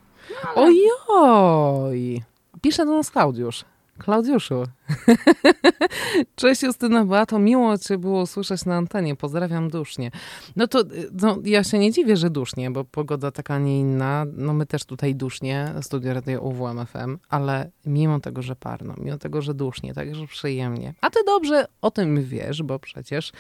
Ojoj! 0.55 2.23
Pisze 2.61 2.87
do 2.87 2.93
nas 2.93 3.11
Klaudiusz. 3.11 3.65
Klaudiuszu. 3.99 4.65
Cześć 6.37 6.63
Justyna 6.63 7.05
Beato, 7.05 7.39
miło 7.39 7.79
Cię 7.79 7.99
było 7.99 8.27
słyszeć 8.27 8.65
na 8.65 8.77
antenie, 8.77 9.17
pozdrawiam 9.17 9.71
dusznie. 9.71 10.11
No 10.57 10.67
to 10.67 10.83
no, 11.23 11.39
ja 11.45 11.65
się 11.65 11.79
nie 11.79 11.93
dziwię, 11.93 12.17
że 12.17 12.31
dusznie, 12.31 12.71
bo 12.71 12.85
pogoda 12.85 13.31
taka, 13.31 13.59
nie 13.59 13.81
inna. 13.81 14.27
No 14.37 14.53
my 14.53 14.67
też 14.67 14.85
tutaj 14.85 15.15
dusznie, 15.15 15.75
studio 15.81 16.15
radio 16.15 16.41
UWM 16.41 16.87
FM, 16.87 17.19
ale 17.29 17.71
mimo 17.87 18.21
tego, 18.21 18.43
że 18.43 18.57
parno, 18.57 18.95
mimo 18.99 19.19
tego, 19.19 19.43
że 19.43 19.55
dusznie, 19.55 19.95
także 19.95 20.27
przyjemnie. 20.27 20.95
A 21.01 21.11
Ty 21.11 21.19
dobrze 21.27 21.67
o 21.83 21.91
tym 21.91 22.25
wiesz, 22.25 22.63
bo 22.63 22.79
przecież 22.79 23.33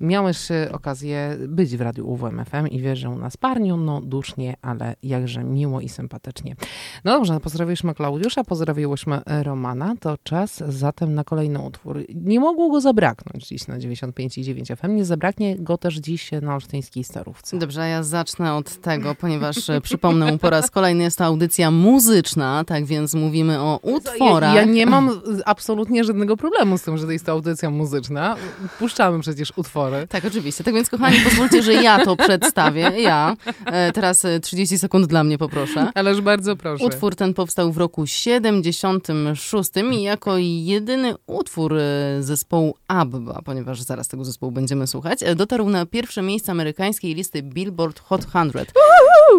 miałeś 0.00 0.50
e, 0.50 0.72
okazję 0.72 1.36
być 1.48 1.76
w 1.76 1.80
radiu 1.80 2.10
UWM 2.10 2.44
FM 2.44 2.66
i 2.66 2.80
wiesz, 2.80 2.98
że 2.98 3.10
u 3.10 3.18
nas 3.18 3.36
parnią, 3.36 3.76
no 3.76 4.00
dusznie, 4.00 4.56
ale 4.62 4.96
jakże 5.02 5.44
miło 5.44 5.80
i 5.80 5.88
sympatycznie. 5.88 6.56
No 7.04 7.12
dobrze, 7.12 7.40
pozdrowiłyśmy 7.40 7.94
Klaudiusza, 7.94 8.44
pozdrowiłyśmy 8.44 9.20
Romana. 9.42 9.94
To 10.06 10.18
czas 10.22 10.62
zatem 10.68 11.14
na 11.14 11.24
kolejny 11.24 11.60
utwór. 11.60 12.04
Nie 12.14 12.40
mogło 12.40 12.70
go 12.70 12.80
zabraknąć 12.80 13.46
dziś 13.46 13.66
na 13.66 13.78
95,9 13.78 14.76
FM. 14.76 14.96
Nie 14.96 15.04
zabraknie 15.04 15.56
go 15.56 15.78
też 15.78 15.94
dziś 15.94 16.30
na 16.42 16.54
olsztyńskiej 16.54 17.04
starówce. 17.04 17.58
Dobrze, 17.58 17.88
ja 17.88 18.02
zacznę 18.02 18.54
od 18.54 18.80
tego, 18.80 19.14
ponieważ 19.14 19.70
e, 19.70 19.80
przypomnę 19.80 20.38
po 20.38 20.50
raz 20.50 20.70
kolejny, 20.70 21.04
jest 21.04 21.18
to 21.18 21.24
audycja 21.24 21.70
muzyczna, 21.70 22.64
tak 22.64 22.84
więc 22.84 23.14
mówimy 23.14 23.60
o 23.60 23.78
utworach. 23.82 24.54
Ja, 24.54 24.60
ja 24.60 24.64
nie 24.64 24.86
mam 24.86 25.20
absolutnie 25.44 26.04
żadnego 26.04 26.36
problemu 26.36 26.78
z 26.78 26.82
tym, 26.82 26.98
że 26.98 27.06
to 27.06 27.12
jest 27.12 27.26
to 27.26 27.32
audycja 27.32 27.70
muzyczna. 27.70 28.36
Puszczamy 28.78 29.20
przecież 29.20 29.52
utwory. 29.56 30.06
Tak, 30.08 30.24
oczywiście. 30.24 30.64
Tak 30.64 30.74
więc, 30.74 30.90
kochani, 30.90 31.20
pozwólcie, 31.20 31.62
że 31.62 31.74
ja 31.74 32.04
to 32.04 32.16
przedstawię. 32.16 32.92
Ja. 32.98 33.36
E, 33.66 33.92
Teraz 33.92 34.24
e, 34.24 34.40
30 34.40 34.78
sekund 34.78 35.06
dla 35.06 35.24
mnie 35.24 35.38
poproszę. 35.38 35.90
Ależ 35.94 36.20
bardzo 36.20 36.56
proszę. 36.56 36.84
Utwór 36.84 37.16
ten 37.16 37.34
powstał 37.34 37.72
w 37.72 37.76
roku 37.76 38.06
76 38.06 39.70
jako 40.02 40.34
jedyny 40.38 41.14
utwór 41.26 41.74
e, 41.78 41.82
zespołu 42.22 42.74
ABBA, 42.88 43.42
ponieważ 43.44 43.82
zaraz 43.82 44.08
tego 44.08 44.24
zespołu 44.24 44.52
będziemy 44.52 44.86
słuchać, 44.86 45.22
e, 45.22 45.34
dotarł 45.34 45.68
na 45.68 45.86
pierwsze 45.86 46.22
miejsce 46.22 46.52
amerykańskiej 46.52 47.14
listy 47.14 47.42
Billboard 47.42 48.00
Hot 48.00 48.22
100. 48.22 48.40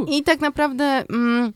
I 0.08 0.24
tak 0.24 0.39
naprawdę 0.41 0.84
mm, 1.10 1.53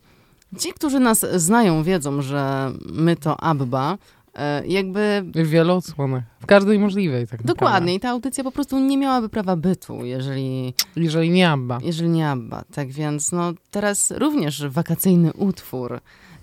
ci, 0.58 0.72
którzy 0.72 1.00
nas 1.00 1.26
znają, 1.36 1.82
wiedzą, 1.82 2.22
że 2.22 2.72
my 2.92 3.16
to 3.16 3.40
ABBA. 3.40 3.98
e, 4.34 4.66
Jakby 4.66 5.22
W 5.34 5.48
wielu 5.48 5.74
odsłonach. 5.76 6.22
W 6.40 6.46
każdej 6.46 6.78
możliwej 6.78 7.22
tak 7.26 7.30
naprawdę. 7.40 7.54
Dokładnie. 7.54 7.94
I 7.94 8.00
ta 8.00 8.10
audycja 8.10 8.44
po 8.44 8.52
prostu 8.52 8.78
nie 8.78 8.96
miałaby 8.98 9.28
prawa 9.28 9.56
bytu, 9.56 10.04
jeżeli, 10.04 10.74
Jeżeli 10.96 11.30
nie 11.30 11.50
Abba. 11.50 11.78
jeżeli 11.82 12.08
nie 12.10 12.28
ABBA. 12.28 12.64
Tak 12.74 12.88
więc 12.90 13.32
no, 13.32 13.52
teraz 13.70 14.10
również 14.10 14.66
wakacyjny 14.68 15.32
utwór. 15.32 16.00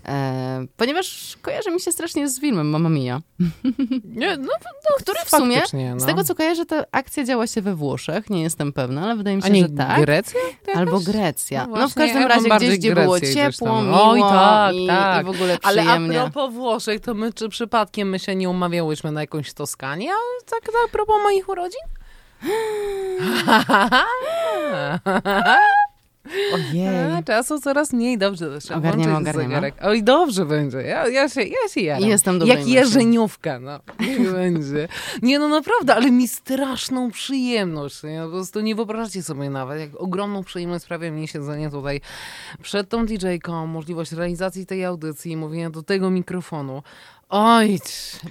E, 0.08 0.66
ponieważ 0.76 1.36
kojarzy 1.42 1.70
mi 1.70 1.80
się 1.80 1.92
strasznie 1.92 2.28
z 2.28 2.40
filmem 2.40 2.70
Mamma 2.70 2.88
Mia, 2.88 3.20
Nie, 4.04 4.36
no, 4.36 4.48
który 4.98 5.18
w 5.24 5.30
sumie, 5.30 5.62
no. 5.94 6.00
z 6.00 6.06
tego 6.06 6.24
co 6.24 6.34
kojarzę, 6.34 6.66
ta 6.66 6.84
akcja 6.92 7.24
działa 7.24 7.46
się 7.46 7.62
we 7.62 7.74
Włoszech, 7.74 8.30
nie 8.30 8.42
jestem 8.42 8.72
pewna, 8.72 9.02
ale 9.02 9.16
wydaje 9.16 9.36
mi 9.36 9.42
A 9.42 9.46
się, 9.46 9.52
nie 9.52 9.62
że 9.62 9.68
tak. 9.68 10.00
Grecja? 10.00 10.40
Albo 10.74 11.00
Grecja. 11.00 11.66
No 11.66 11.76
No, 11.76 11.88
w 11.88 11.94
każdym 11.94 12.22
ja 12.22 12.28
razie 12.28 12.48
gdzieś, 12.48 12.78
gdzie 12.78 12.94
było 12.94 13.18
Grecję 13.18 13.34
ciepło, 13.34 13.82
miło 13.82 14.10
Oj, 14.10 14.20
tak, 14.20 14.74
i, 14.74 14.86
tak. 14.86 15.22
i 15.22 15.26
w 15.26 15.28
ogóle 15.28 15.58
Ale 15.62 15.82
a 15.82 15.84
przyjemnie. 15.84 16.14
propos 16.14 16.54
Włoszech, 16.54 17.00
to 17.00 17.14
my 17.14 17.32
czy 17.32 17.48
przypadkiem 17.48 18.08
my 18.08 18.18
się 18.18 18.36
nie 18.36 18.50
umawiałyśmy 18.50 19.12
na 19.12 19.20
jakąś 19.20 19.52
Toskanię? 19.52 20.10
A 20.12 20.50
tak 20.50 20.60
a 20.86 20.88
propos 20.88 21.16
moich 21.22 21.48
urodzin? 21.48 21.80
Ojej. 26.54 26.88
A, 27.18 27.22
czasu 27.22 27.60
coraz 27.60 27.92
mniej, 27.92 28.18
dobrze. 28.18 28.58
Trzeba 28.60 28.78
Ogarniemy, 28.78 29.10
włączyć 29.10 29.28
ogarniemy. 29.28 29.48
zegarek. 29.54 29.74
Oj, 29.82 30.02
dobrze 30.02 30.46
będzie. 30.46 30.78
Ja, 30.78 31.08
ja, 31.08 31.28
się, 31.28 31.42
ja 31.42 31.68
się 31.74 31.80
jaram. 31.80 32.08
Jestem 32.08 32.38
dobrej 32.38 32.58
Jak 32.58 32.68
jeżeniówka, 32.68 33.58
no. 33.58 33.80
Niech 34.00 34.32
będzie. 34.32 34.88
Nie, 35.22 35.38
no 35.38 35.48
naprawdę, 35.48 35.94
ale 35.94 36.10
mi 36.10 36.28
straszną 36.28 37.10
przyjemność. 37.10 38.02
Nie? 38.02 38.20
Po 38.24 38.30
prostu 38.30 38.60
nie 38.60 38.74
wyobrażacie 38.74 39.22
sobie 39.22 39.50
nawet, 39.50 39.80
jak 39.80 39.90
ogromną 40.00 40.44
przyjemność 40.44 40.84
sprawia 40.84 41.10
mi 41.10 41.28
siedzenie 41.28 41.70
tutaj 41.70 42.00
przed 42.62 42.88
tą 42.88 43.06
DJ-ką, 43.06 43.66
możliwość 43.66 44.12
realizacji 44.12 44.66
tej 44.66 44.84
audycji, 44.84 45.36
mówienia 45.36 45.70
do 45.70 45.82
tego 45.82 46.10
mikrofonu. 46.10 46.82
Oj, 47.30 47.80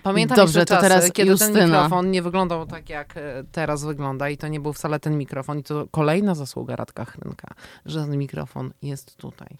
pamiętam 0.03 0.35
Dobrze, 0.35 0.59
jeszcze 0.59 0.75
to 0.75 0.81
czasy, 0.81 0.89
teraz 0.89 1.11
kiedy 1.11 1.29
Justyna. 1.31 1.53
ten 1.53 1.65
mikrofon 1.69 2.11
nie 2.11 2.21
wyglądał 2.21 2.65
tak, 2.65 2.89
jak 2.89 3.17
e, 3.17 3.43
teraz 3.51 3.83
wygląda 3.83 4.29
i 4.29 4.37
to 4.37 4.47
nie 4.47 4.59
był 4.59 4.73
wcale 4.73 4.99
ten 4.99 5.17
mikrofon 5.17 5.59
i 5.59 5.63
to 5.63 5.87
kolejna 5.91 6.35
zasługa 6.35 6.75
Radka 6.75 7.05
Chrynka, 7.05 7.47
że 7.85 7.99
ten 7.99 8.17
mikrofon 8.17 8.71
jest 8.81 9.15
tutaj. 9.17 9.57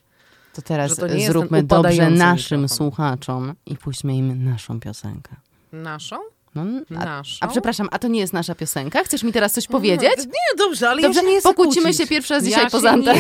To 0.54 0.62
teraz 0.62 0.96
to 0.96 1.06
zróbmy 1.28 1.64
dobrze 1.64 2.10
naszym 2.10 2.62
mikrofon. 2.62 2.78
słuchaczom 2.78 3.54
i 3.66 3.78
puśćmy 3.78 4.16
im 4.16 4.44
naszą 4.44 4.80
piosenkę. 4.80 5.36
Naszą? 5.72 6.16
No, 6.56 6.64
a, 7.00 7.22
a 7.42 7.48
przepraszam, 7.48 7.88
a 7.92 8.00
to 8.00 8.08
nie 8.08 8.20
jest 8.20 8.34
nasza 8.34 8.56
piosenka? 8.56 9.04
Chcesz 9.04 9.24
mi 9.24 9.34
teraz 9.34 9.54
coś 9.54 9.68
powiedzieć? 9.68 10.10
Nie, 10.18 10.58
dobrze, 10.58 10.90
ale 10.90 11.02
Dobrze, 11.02 11.20
ja 11.22 11.28
się 11.28 11.34
nie 11.36 11.42
pokłócimy 11.42 11.84
kłócić. 11.84 12.02
się 12.02 12.08
pierwszy 12.08 12.34
raz 12.34 12.44
dzisiaj 12.44 12.64
ja 12.64 12.70
poza 12.70 12.90
anteną. 12.92 13.20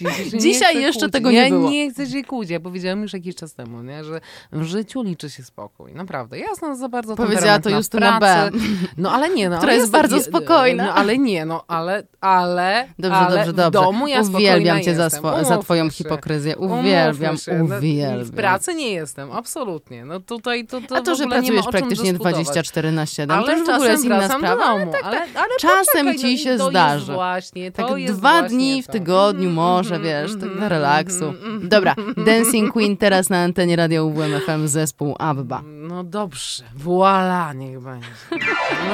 ja 0.00 0.38
Dzisiaj 0.38 0.82
jeszcze 0.82 1.00
kłócić. 1.00 1.12
tego 1.12 1.30
nie 1.30 1.36
ja 1.38 1.48
było. 1.48 1.70
nie 1.70 1.90
chcę 1.90 2.06
się 2.06 2.24
kłócić. 2.24 2.50
Ja 2.50 2.60
powiedziałam 2.60 3.02
już 3.02 3.12
jakiś 3.12 3.34
czas 3.36 3.54
temu, 3.54 3.82
nie? 3.82 4.04
że 4.04 4.20
w 4.52 4.62
życiu 4.62 5.02
liczy 5.02 5.30
się 5.30 5.42
spokój. 5.42 5.94
Naprawdę. 5.94 6.38
Ja 6.38 6.46
za 6.74 6.88
bardzo 6.88 7.16
Powiedziała 7.16 7.58
to 7.58 7.70
Justyna 7.70 8.16
w. 8.16 8.20
B. 8.20 8.50
No 8.96 9.12
ale 9.12 9.28
nie, 9.30 9.48
no. 9.48 9.56
Która 9.56 9.72
ale 9.72 9.80
jest 9.80 9.92
ja- 9.92 9.98
bardzo 9.98 10.16
ja- 10.16 10.22
spokojna. 10.22 10.84
No 10.86 10.94
ale 10.94 11.18
nie, 11.18 11.44
no, 11.44 11.64
ale, 11.68 12.02
ale, 12.20 12.88
Dobrze, 12.98 13.16
ale 13.18 13.36
dobrze, 13.36 13.52
w 13.52 13.56
dobrze. 13.56 13.70
domu 13.70 14.06
ja 14.08 14.20
uwielbiam 14.20 14.82
cię 14.82 14.94
za, 14.94 15.08
swo- 15.08 15.44
za 15.44 15.58
twoją 15.58 15.90
hipokryzję. 15.90 16.56
Uwielbiam. 16.56 17.36
No, 17.58 17.64
uwielbiam. 17.76 18.24
W 18.24 18.30
pracy 18.34 18.74
nie 18.74 18.92
jestem, 18.92 19.32
absolutnie. 19.32 20.04
No 20.04 20.20
tutaj 20.20 20.66
to, 20.66 20.80
to 20.80 20.96
A 20.96 21.00
to, 21.00 21.14
w 21.14 21.18
że 21.18 21.26
pracujesz 21.26 21.66
praktycznie. 21.70 22.14
24 22.32 22.92
na 22.92 23.06
7, 23.06 23.28
to 23.38 23.44
Ale 23.44 23.58
już 23.58 23.66
w 23.68 23.70
ogóle 23.70 23.90
jest 23.90 24.04
inna 24.04 24.28
sprawa. 24.28 24.56
do 24.56 24.62
ale 24.64 24.78
domu, 24.80 24.92
tak, 24.92 25.04
ale, 25.04 25.18
tak. 25.18 25.28
ale 25.36 25.56
Czasem 25.60 26.06
poczekaj, 26.06 26.18
ci 26.18 26.32
no, 26.32 26.38
się 26.52 26.58
to 26.58 26.70
zdarzy. 26.70 27.12
Właśnie, 27.12 27.72
to 27.72 27.88
Tak 27.88 28.04
dwa 28.04 28.42
dni 28.42 28.82
w 28.82 28.86
to. 28.86 28.92
tygodniu 28.92 29.48
Mhm, 29.48 29.54
może, 29.54 29.94
mhm, 29.94 30.02
wiesz, 30.22 30.32
tak 30.32 30.42
mhm, 30.42 30.58
dla 30.58 30.68
relaksu. 30.68 31.24
mhm, 31.24 31.52
mhm. 31.52 31.68
Dobra, 31.68 31.94
Dancing 32.16 32.72
Queen 32.72 32.96
teraz 32.96 33.30
na 33.30 33.38
antenie 33.42 33.76
Radio 33.76 34.04
UWM 34.04 34.40
FM 34.46 34.66
zespół 34.68 35.16
ABBA. 35.18 35.62
No 35.64 36.04
dobrze, 36.04 36.64
voila, 36.76 37.52
niech 37.52 37.80
będzie. 37.80 38.08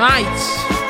Right. 0.01 0.90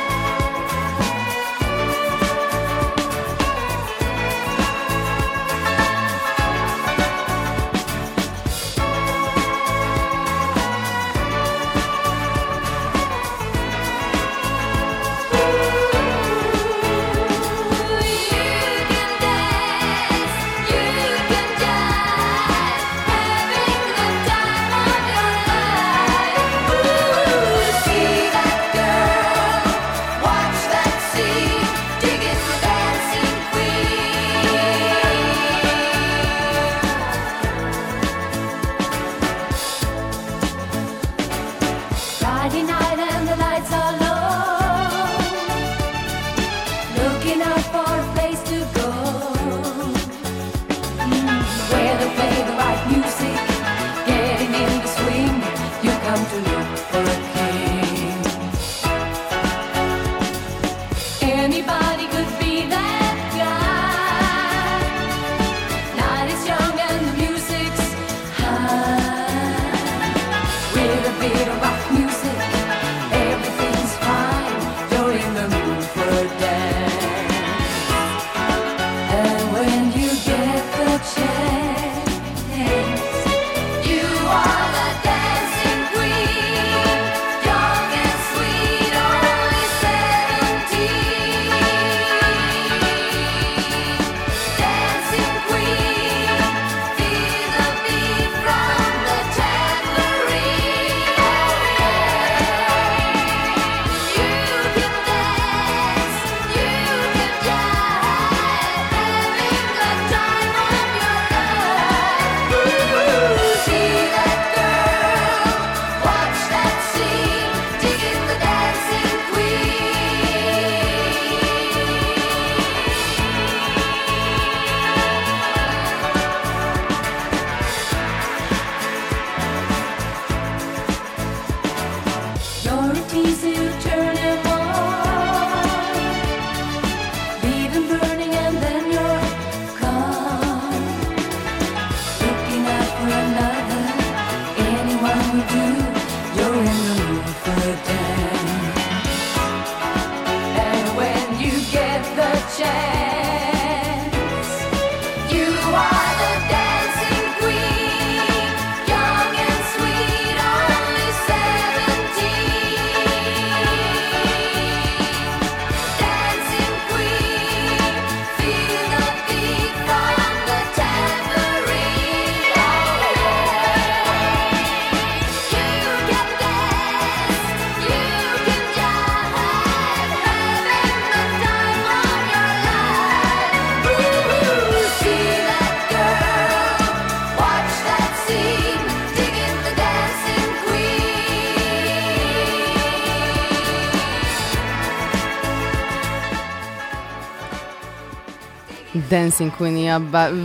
Dancing 199.11 199.57
Queen, 199.57 199.79
ja 199.79 200.01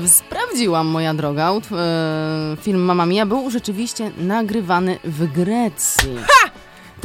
sprawdziłam, 0.08 0.88
moja 0.88 1.14
droga. 1.14 1.52
E, 1.52 2.58
film 2.62 2.82
Mamma 2.82 3.06
Mia 3.06 3.26
był 3.26 3.50
rzeczywiście 3.50 4.12
nagrywany 4.18 5.00
w 5.04 5.32
Grecji. 5.32 6.16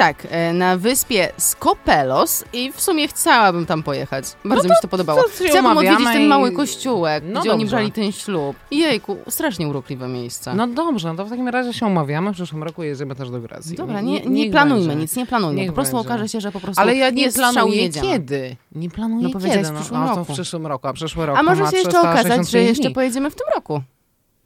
Tak, 0.00 0.26
e, 0.30 0.52
na 0.52 0.76
wyspie 0.76 1.28
Skopelos 1.36 2.44
i 2.52 2.72
w 2.72 2.80
sumie 2.80 3.08
chciałabym 3.08 3.66
tam 3.66 3.82
pojechać. 3.82 4.24
Bardzo 4.44 4.64
mi 4.64 4.74
się 4.74 4.80
to 4.82 4.88
podobało. 4.88 5.20
No 5.20 5.24
to 5.38 5.44
Chciałabym 5.44 5.78
odwiedzić 5.78 6.12
ten 6.12 6.22
i- 6.22 6.28
mały 6.28 6.52
kościółek, 6.52 7.24
No 7.26 7.40
gdzie 7.40 7.52
oni 7.52 7.64
dobrze. 7.64 7.76
brali 7.76 7.92
ten 7.92 8.12
ślub. 8.12 8.56
Jejku, 8.70 9.16
strasznie 9.28 9.68
urokliwe 9.68 10.08
miejsce. 10.08 10.54
No 10.54 10.66
dobrze, 10.66 11.08
no 11.08 11.14
to 11.14 11.24
w 11.24 11.30
takim 11.30 11.48
razie 11.48 11.72
się 11.72 11.86
umawiamy. 11.86 12.30
W 12.30 12.34
przyszłym 12.34 12.62
roku 12.62 12.82
jedziemy 12.82 13.14
też 13.14 13.30
do 13.30 13.40
Grecji. 13.40 13.76
Dobra, 13.76 14.00
Nie- 14.00 14.20
nie, 14.20 14.50
planujmy 14.50 14.86
będzie. 14.88 15.02
nic, 15.02 15.16
nie 15.16 15.26
planujmy. 15.26 15.60
Niech 15.60 15.68
po 15.70 15.74
prostu 15.74 15.96
będzie. 15.96 16.08
okaże 16.08 16.28
się, 16.28 16.40
że 16.40 16.52
po 16.52 16.60
prostu 16.60 16.82
Ale 16.82 16.96
ja 16.96 17.10
nie 17.10 17.32
planuję 17.32 17.82
jedziemy. 17.82 18.06
kiedy. 18.06 18.56
Nie 18.72 18.90
planuję 18.90 19.28
No 19.34 19.40
kiedy. 19.40 19.64
w 19.64 19.74
przyszłym 19.74 20.00
no, 20.00 20.08
to 20.08 20.14
roku. 20.16 20.32
w 20.32 20.34
przyszłym 20.36 20.66
roku, 20.66 20.88
a 20.88 20.92
przyszły 20.92 21.26
rok 21.26 21.38
A 21.38 21.42
może 21.42 21.66
się 21.66 21.76
jeszcze 21.76 22.00
okazać, 22.00 22.22
że 22.22 22.28
365 22.28 22.68
jeszcze 22.68 22.90
pojedziemy 22.90 23.30
w 23.30 23.34
tym 23.34 23.46
roku. 23.54 23.82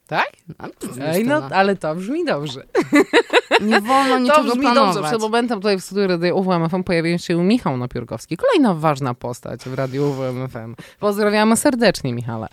Tak? 0.06 0.28
A, 0.58 0.66
Ej, 0.66 0.70
no, 1.24 1.34
Justyna. 1.34 1.56
ale 1.56 1.76
to 1.76 1.94
brzmi 1.94 2.24
dobrze. 2.24 2.62
Nie 3.60 3.80
wolno 3.80 4.14
To 4.14 4.18
niczego 4.18 4.42
brzmi 4.48 4.60
planować. 4.62 4.94
dobrze. 4.94 5.08
Przed 5.10 5.20
momentem 5.20 5.58
tutaj 5.60 5.78
w 5.78 5.84
studiu 5.84 6.06
Radio 6.08 6.34
UWMFM 6.36 6.82
pojawił 6.84 7.18
się 7.18 7.44
Michał 7.44 7.76
Napiórkowski. 7.76 8.36
Kolejna 8.36 8.74
ważna 8.74 9.14
postać 9.14 9.60
w 9.64 9.74
Radiu 9.74 10.10
UWMFM. 10.10 10.74
Pozdrawiamy 11.00 11.56
serdecznie, 11.56 12.12
Michale. 12.14 12.48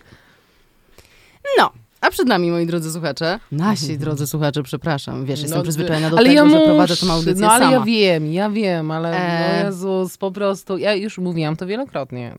No, 1.58 1.70
a 2.02 2.10
przed 2.10 2.28
nami, 2.28 2.50
moi 2.50 2.66
drodzy 2.66 2.92
słuchacze, 2.92 3.38
nasi 3.52 3.98
drodzy 3.98 4.26
słuchacze, 4.26 4.62
przepraszam, 4.62 5.24
wiesz, 5.24 5.40
jestem 5.40 5.58
No, 5.58 5.62
przyzwyczajona 5.62 6.10
do 6.10 6.18
ale 6.18 6.28
tego, 6.28 6.44
ja 6.44 6.50
że 6.50 6.64
prowadzę 6.64 6.96
tę 6.96 7.12
audycję 7.12 7.40
No 7.46 7.52
ale 7.52 7.64
sama. 7.64 7.76
ja 7.76 7.80
wiem, 7.84 8.32
ja 8.32 8.50
wiem, 8.50 8.90
ale 8.90 9.16
E. 9.16 9.60
no 9.62 9.66
Jezus, 9.66 10.18
po 10.18 10.30
prostu, 10.30 10.78
ja 10.78 10.94
już 10.94 11.18
mówiłam 11.18 11.56
to 11.56 11.66
wielokrotnie. 11.66 12.34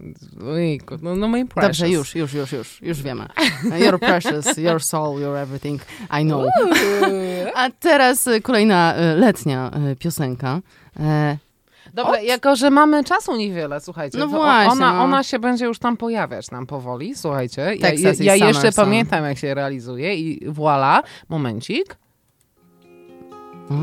Ojejku, 0.52 0.96
no, 1.02 1.16
no 1.16 1.28
my 1.28 1.46
precious. 1.46 1.68
Dobrze, 1.80 1.90
już, 1.90 2.16
już, 2.16 2.34
już, 2.34 2.52
już, 2.52 2.82
już 2.82 3.02
wiemy. 3.02 3.26
You're 3.64 4.00
precious, 4.00 4.58
your 4.58 4.84
soul, 4.84 5.20
you're 5.22 5.38
everything, 5.42 5.82
I 6.22 6.24
know. 6.26 6.46
A 7.56 7.70
teraz 7.70 8.30
kolejna 8.44 8.96
y, 9.14 9.20
letnia 9.20 9.72
y, 9.92 9.96
piosenka. 9.96 10.60
Dobra, 11.94 12.22
jako 12.22 12.56
że 12.56 12.70
mamy 12.70 13.04
czasu 13.04 13.36
niewiele, 13.36 13.82
słuchajcie, 13.82 14.18
No 14.18 14.28
właśnie, 14.28 14.72
ona, 14.72 14.94
no. 14.94 15.04
ona 15.04 15.24
się 15.24 15.40
będzie 15.40 15.66
już 15.66 15.80
tam 15.80 15.98
pojawiać 15.98 16.52
nam 16.52 16.68
powoli, 16.68 17.16
słuchajcie. 17.16 17.62
Ja, 17.62 17.72
ja, 17.74 17.78
Texas 17.82 18.20
ja 18.20 18.34
Summer 18.38 18.56
jeszcze 18.56 18.72
pamiętam, 18.72 19.24
jak 19.26 19.38
się 19.38 19.54
realizuje 19.54 20.16
i 20.16 20.50
voilà, 20.50 21.02
momencik, 21.30 21.96
o, 23.70 23.76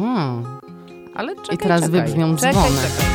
ale 1.15 1.35
czekaj, 1.37 1.55
I 1.55 1.59
teraz 1.59 1.81
czekaj. 1.81 2.01
wybrzmią 2.01 2.37
czekaj, 2.37 2.53
dzwony. 2.53 2.77
Czekaj. 2.77 3.07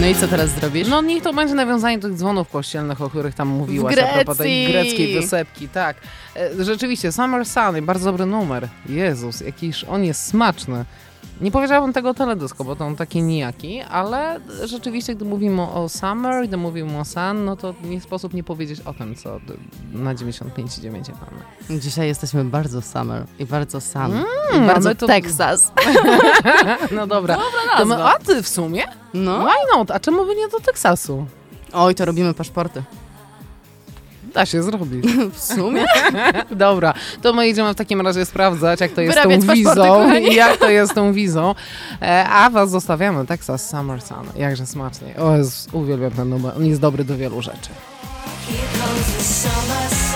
no 0.00 0.06
i 0.06 0.14
co 0.14 0.28
teraz 0.28 0.50
zrobisz? 0.50 0.88
No 0.88 1.02
niech 1.02 1.22
to 1.22 1.32
będzie 1.32 1.54
nawiązanie 1.54 1.98
do 1.98 2.08
tych 2.08 2.16
dzwonów 2.16 2.50
kościelnych, 2.50 3.00
o 3.02 3.10
których 3.10 3.34
tam 3.34 3.48
mówiłaś, 3.48 3.98
a 3.98 4.14
propos 4.14 4.36
tej 4.36 4.66
greckiej 4.72 5.14
wysepki, 5.20 5.68
tak. 5.68 5.96
E, 6.36 6.64
Rzeczywiście, 6.64 7.12
Summer 7.12 7.46
Sun, 7.46 7.82
bardzo 7.86 8.04
dobry 8.04 8.26
numer. 8.26 8.68
Jezus, 8.88 9.40
jakiś 9.40 9.84
on 9.84 10.04
jest 10.04 10.24
smaczny. 10.26 10.84
Nie 11.40 11.50
powiedziałabym 11.50 11.92
tego 11.92 12.10
o 12.10 12.14
teledysku, 12.14 12.64
bo 12.64 12.76
to 12.76 12.84
on 12.86 12.96
taki 12.96 13.22
nijaki, 13.22 13.80
ale 13.80 14.40
rzeczywiście, 14.64 15.14
gdy 15.14 15.24
mówimy 15.24 15.62
o 15.62 15.88
Summer, 15.88 16.48
gdy 16.48 16.56
mówimy 16.56 16.98
o 16.98 17.04
Sun, 17.04 17.44
no 17.44 17.56
to 17.56 17.74
nie 17.84 18.00
sposób 18.00 18.34
nie 18.34 18.44
powiedzieć 18.44 18.80
o 18.80 18.92
tym, 18.94 19.14
co 19.14 19.40
na 19.92 20.14
95,9 20.14 20.90
mamy. 20.90 21.80
Dzisiaj 21.80 22.06
jesteśmy 22.08 22.44
bardzo 22.44 22.82
summer 22.82 23.24
i 23.38 23.46
bardzo 23.46 23.80
sun 23.80 24.00
Mm, 24.02 24.24
i 24.64 24.66
bardzo 24.66 24.94
to- 24.94 25.06
Texas. 25.06 25.72
No 26.90 27.06
dobra, 27.06 27.38
to 27.78 27.84
my, 27.86 28.04
a 28.04 28.18
ty 28.18 28.42
w 28.42 28.48
sumie? 28.48 28.82
No. 29.14 29.38
Why 29.38 29.76
not? 29.78 29.90
A 29.90 30.00
czemu 30.00 30.26
by 30.26 30.34
nie 30.36 30.48
do 30.48 30.60
Teksasu? 30.60 31.26
Oj, 31.72 31.94
to 31.94 32.04
robimy 32.04 32.34
paszporty. 32.34 32.82
Da 34.34 34.46
się 34.46 34.62
zrobić. 34.62 35.04
W 35.34 35.40
sumie? 35.40 35.84
Dobra, 36.50 36.94
to 37.22 37.32
my 37.32 37.48
idziemy 37.48 37.72
w 37.74 37.76
takim 37.76 38.00
razie 38.00 38.24
sprawdzać, 38.24 38.80
jak 38.80 38.92
to 38.92 39.00
jest 39.00 39.16
tą 39.22 39.28
Wyrabiać 39.28 39.46
paszporty, 39.64 40.20
wizą 40.20 40.34
jak 40.34 40.56
to 40.56 40.70
jest 40.70 40.92
z 40.92 40.94
tą 40.94 41.12
wizą. 41.12 41.54
E, 42.02 42.24
a 42.28 42.50
was 42.50 42.70
zostawiamy 42.70 43.26
Texas 43.26 43.70
Summer 43.70 44.02
Sun. 44.02 44.26
Jakże 44.36 44.66
smacznie. 44.66 45.16
O, 45.16 45.36
Jezus, 45.36 45.68
uwielbiam 45.72 46.10
ten 46.10 46.28
numer. 46.28 46.52
On 46.56 46.66
jest 46.66 46.80
dobry 46.80 47.04
do 47.04 47.16
wielu 47.16 47.42
rzeczy. 47.42 47.70
Here 48.48 48.86
comes 48.86 49.16
the 49.16 49.24
summer 49.24 49.88
sun. 49.90 50.07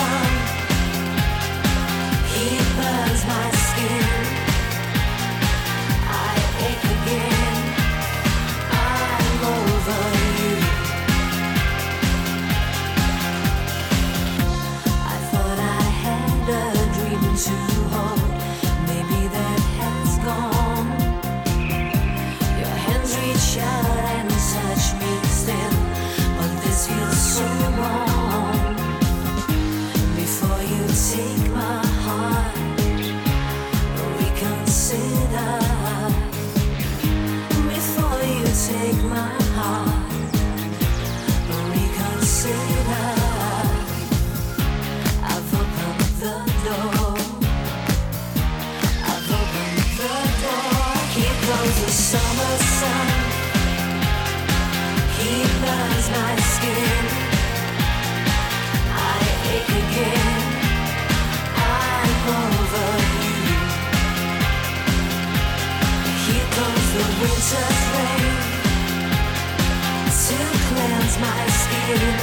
My 71.22 71.46
skin. 71.46 72.18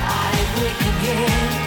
I 0.00 0.34
wake 0.60 0.82
again. 0.92 1.63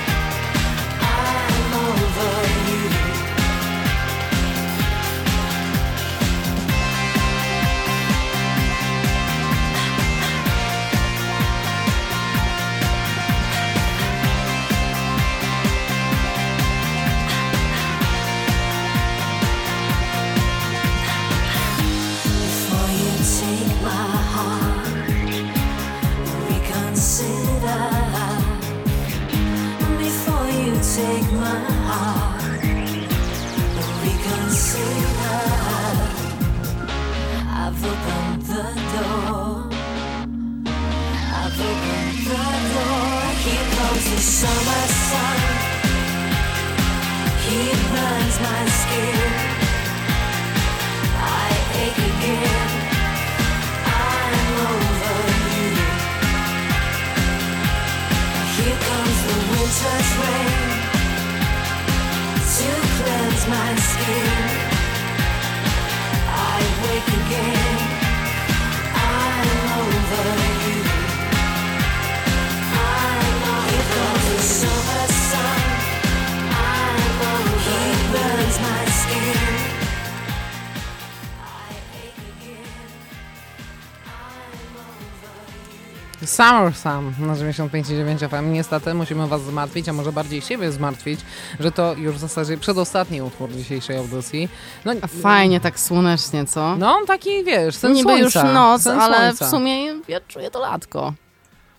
You. 86.39 86.45
Summer 86.45 86.73
Sam 86.75 87.13
na 87.19 87.33
95,9 87.35 88.29
FM. 88.29 88.51
Niestety 88.53 88.93
musimy 88.93 89.27
was 89.27 89.41
zmartwić, 89.41 89.89
a 89.89 89.93
może 89.93 90.11
bardziej 90.11 90.41
siebie 90.41 90.71
zmartwić, 90.71 91.19
że 91.59 91.71
to 91.71 91.93
już 91.93 92.15
w 92.15 92.19
zasadzie 92.19 92.57
przedostatni 92.57 93.21
utwór 93.21 93.51
dzisiejszej 93.51 93.97
audycji. 93.97 94.49
No, 94.85 94.91
fajnie 95.21 95.59
tak 95.59 95.79
słonecznie, 95.79 96.45
co? 96.45 96.75
no 96.75 96.99
taki 97.07 97.43
wiesz, 97.43 97.75
sen 97.75 97.93
Niby 97.93 98.03
słońca. 98.09 98.23
już 98.45 98.53
noc, 98.53 98.87
ale 98.87 99.17
słońca. 99.27 99.45
w 99.47 99.49
sumie 99.49 99.85
ja 100.07 100.19
czuję 100.27 100.51
to 100.51 100.59
latko. 100.59 101.13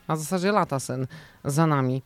A 0.08 0.16
w 0.16 0.18
zasadzie 0.18 0.52
lata 0.52 0.80
sen 0.80 1.06
za 1.44 1.66
nami. 1.66 2.02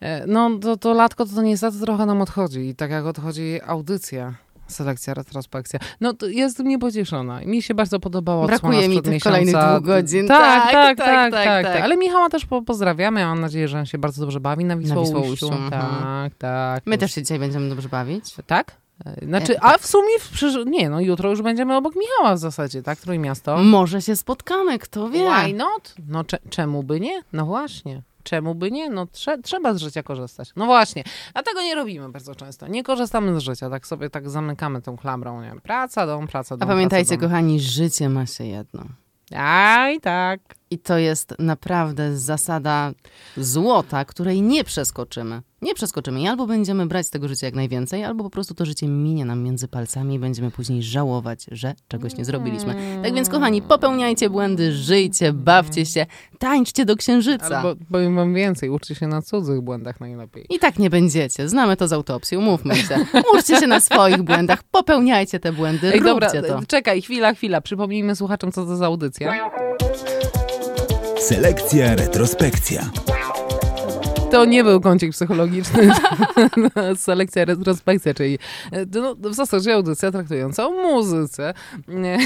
E, 0.00 0.26
No 0.26 0.50
to, 0.62 0.76
to 0.76 0.94
latko 0.94 1.26
to 1.26 1.42
niestety 1.42 1.80
trochę 1.80 2.06
nam 2.06 2.22
odchodzi 2.22 2.60
i 2.68 2.74
tak 2.74 2.90
jak 2.90 3.04
odchodzi 3.06 3.60
audycja. 3.66 4.34
Selekcja, 4.68 5.14
retrospekcja. 5.14 5.80
No 6.00 6.14
to 6.14 6.26
jestem 6.26 6.68
niepocieszona. 6.68 7.40
Mi 7.40 7.62
się 7.62 7.74
bardzo 7.74 8.00
podobała 8.00 8.46
Brakuje 8.46 8.88
mi 8.88 9.02
tych 9.02 9.22
kolejnych 9.22 9.54
dwóch 9.54 9.82
godzin. 9.82 10.28
Tak, 10.28 10.62
Tak, 10.62 10.72
tak, 10.72 10.98
tak, 10.98 11.06
tak, 11.06 11.32
tak, 11.32 11.44
tak, 11.44 11.64
tak. 11.64 11.74
tak. 11.74 11.82
Ale 11.82 11.96
Michała 11.96 12.28
też 12.28 12.46
po 12.46 12.62
pozdrawiamy. 12.62 13.24
Mam 13.24 13.40
nadzieję, 13.40 13.68
że 13.68 13.78
on 13.78 13.86
się 13.86 13.98
bardzo 13.98 14.20
dobrze 14.20 14.40
bawi 14.40 14.64
na 14.64 14.76
Wisłoujściu. 14.76 15.52
Mhm. 15.52 15.70
Tak, 15.70 16.34
tak. 16.38 16.82
My 16.86 16.98
też 16.98 17.14
się 17.14 17.22
dzisiaj 17.22 17.38
będziemy 17.38 17.68
dobrze 17.68 17.88
bawić. 17.88 18.34
Tak? 18.46 18.72
E, 19.06 19.26
Znaczy, 19.26 19.56
E, 19.56 19.64
a 19.64 19.78
w 19.78 19.86
sumie 19.86 20.18
w 20.20 20.30
przysz... 20.30 20.54
Nie, 20.66 20.90
no 20.90 21.00
jutro 21.00 21.30
już 21.30 21.42
będziemy 21.42 21.76
obok 21.76 21.94
Michała 21.96 22.34
w 22.34 22.38
zasadzie, 22.38 22.82
tak? 22.82 22.98
Trójmiasto. 22.98 23.56
Może 23.56 24.02
się 24.02 24.16
spotkamy, 24.16 24.78
kto 24.78 25.08
wie. 25.10 25.30
Why 25.44 25.54
not? 25.54 25.94
No 26.08 26.24
cze- 26.24 26.38
czemu 26.50 26.82
by 26.82 27.00
nie? 27.00 27.22
No 27.32 27.46
właśnie. 27.46 28.02
Czemu 28.26 28.54
by 28.54 28.70
nie? 28.70 28.90
No 28.90 29.04
trze- 29.04 29.42
trzeba 29.42 29.74
z 29.74 29.78
życia 29.80 30.02
korzystać. 30.02 30.50
No 30.56 30.66
właśnie. 30.66 31.04
A 31.34 31.42
tego 31.42 31.62
nie 31.62 31.74
robimy 31.74 32.08
bardzo 32.08 32.34
często. 32.34 32.66
Nie 32.68 32.82
korzystamy 32.82 33.40
z 33.40 33.42
życia. 33.42 33.70
Tak 33.70 33.86
sobie 33.86 34.10
tak 34.10 34.30
zamykamy 34.30 34.82
tą 34.82 34.96
klamrą. 34.96 35.42
Nie 35.42 35.48
wiem, 35.48 35.60
praca, 35.60 36.06
dom, 36.06 36.26
praca, 36.26 36.56
dom, 36.56 36.68
A 36.68 36.72
pamiętajcie, 36.72 37.08
praca, 37.08 37.20
dom. 37.20 37.30
kochani, 37.30 37.60
życie 37.60 38.08
ma 38.08 38.26
się 38.26 38.44
jedno. 38.44 38.84
Aj, 39.36 40.00
tak. 40.00 40.40
I 40.70 40.78
to 40.78 40.98
jest 40.98 41.34
naprawdę 41.38 42.16
zasada 42.16 42.92
złota, 43.36 44.04
której 44.04 44.42
nie 44.42 44.64
przeskoczymy. 44.64 45.42
Nie 45.62 45.74
przeskoczymy 45.74 46.20
i 46.20 46.26
albo 46.26 46.46
będziemy 46.46 46.86
brać 46.86 47.06
z 47.06 47.10
tego 47.10 47.28
życia 47.28 47.46
jak 47.46 47.54
najwięcej, 47.54 48.04
albo 48.04 48.24
po 48.24 48.30
prostu 48.30 48.54
to 48.54 48.66
życie 48.66 48.88
minie 48.88 49.24
nam 49.24 49.42
między 49.42 49.68
palcami 49.68 50.14
i 50.14 50.18
będziemy 50.18 50.50
później 50.50 50.82
żałować, 50.82 51.46
że 51.52 51.74
czegoś 51.88 52.16
nie 52.16 52.24
zrobiliśmy. 52.24 52.74
Tak 53.02 53.14
więc, 53.14 53.28
kochani, 53.28 53.62
popełniajcie 53.62 54.30
błędy, 54.30 54.72
żyjcie, 54.72 55.32
bawcie 55.32 55.86
się, 55.86 56.06
tańczcie 56.38 56.84
do 56.84 56.96
księżyca. 56.96 57.60
Albo 57.60 57.74
powiem 57.92 58.16
wam 58.16 58.34
więcej, 58.34 58.70
uczcie 58.70 58.94
się 58.94 59.06
na 59.06 59.22
cudzych 59.22 59.60
błędach 59.60 60.00
najlepiej. 60.00 60.46
I 60.50 60.58
tak 60.58 60.78
nie 60.78 60.90
będziecie. 60.90 61.48
Znamy 61.48 61.76
to 61.76 61.88
z 61.88 61.92
autopsji, 61.92 62.36
umówmy 62.36 62.76
się. 62.76 62.98
Uczcie 63.34 63.60
się 63.60 63.66
na 63.66 63.80
swoich 63.80 64.22
błędach, 64.22 64.62
popełniajcie 64.62 65.40
te 65.40 65.52
błędy, 65.52 65.92
Ej, 65.92 66.00
róbcie 66.00 66.42
dobra, 66.42 66.60
to. 66.60 66.66
czekaj, 66.66 67.02
chwila, 67.02 67.34
chwila. 67.34 67.60
Przypomnijmy 67.60 68.16
słuchaczom, 68.16 68.52
co 68.52 68.66
to 68.66 68.76
za 68.76 68.86
audycja. 68.86 69.50
Selekcja, 71.26 71.94
retrospekcja. 71.94 72.90
To 74.30 74.44
nie 74.44 74.64
był 74.64 74.80
kącik 74.80 75.12
psychologiczny, 75.12 75.90
selekcja, 76.96 77.44
retrospekcja, 77.44 78.14
czyli 78.14 78.38
e, 78.72 78.86
no, 79.00 79.14
w 79.14 79.34
zasadzie 79.34 79.74
audycja 79.74 80.12
traktująca 80.12 80.66
o 80.66 80.70
muzyce. 80.70 81.54
Nie. 81.88 82.18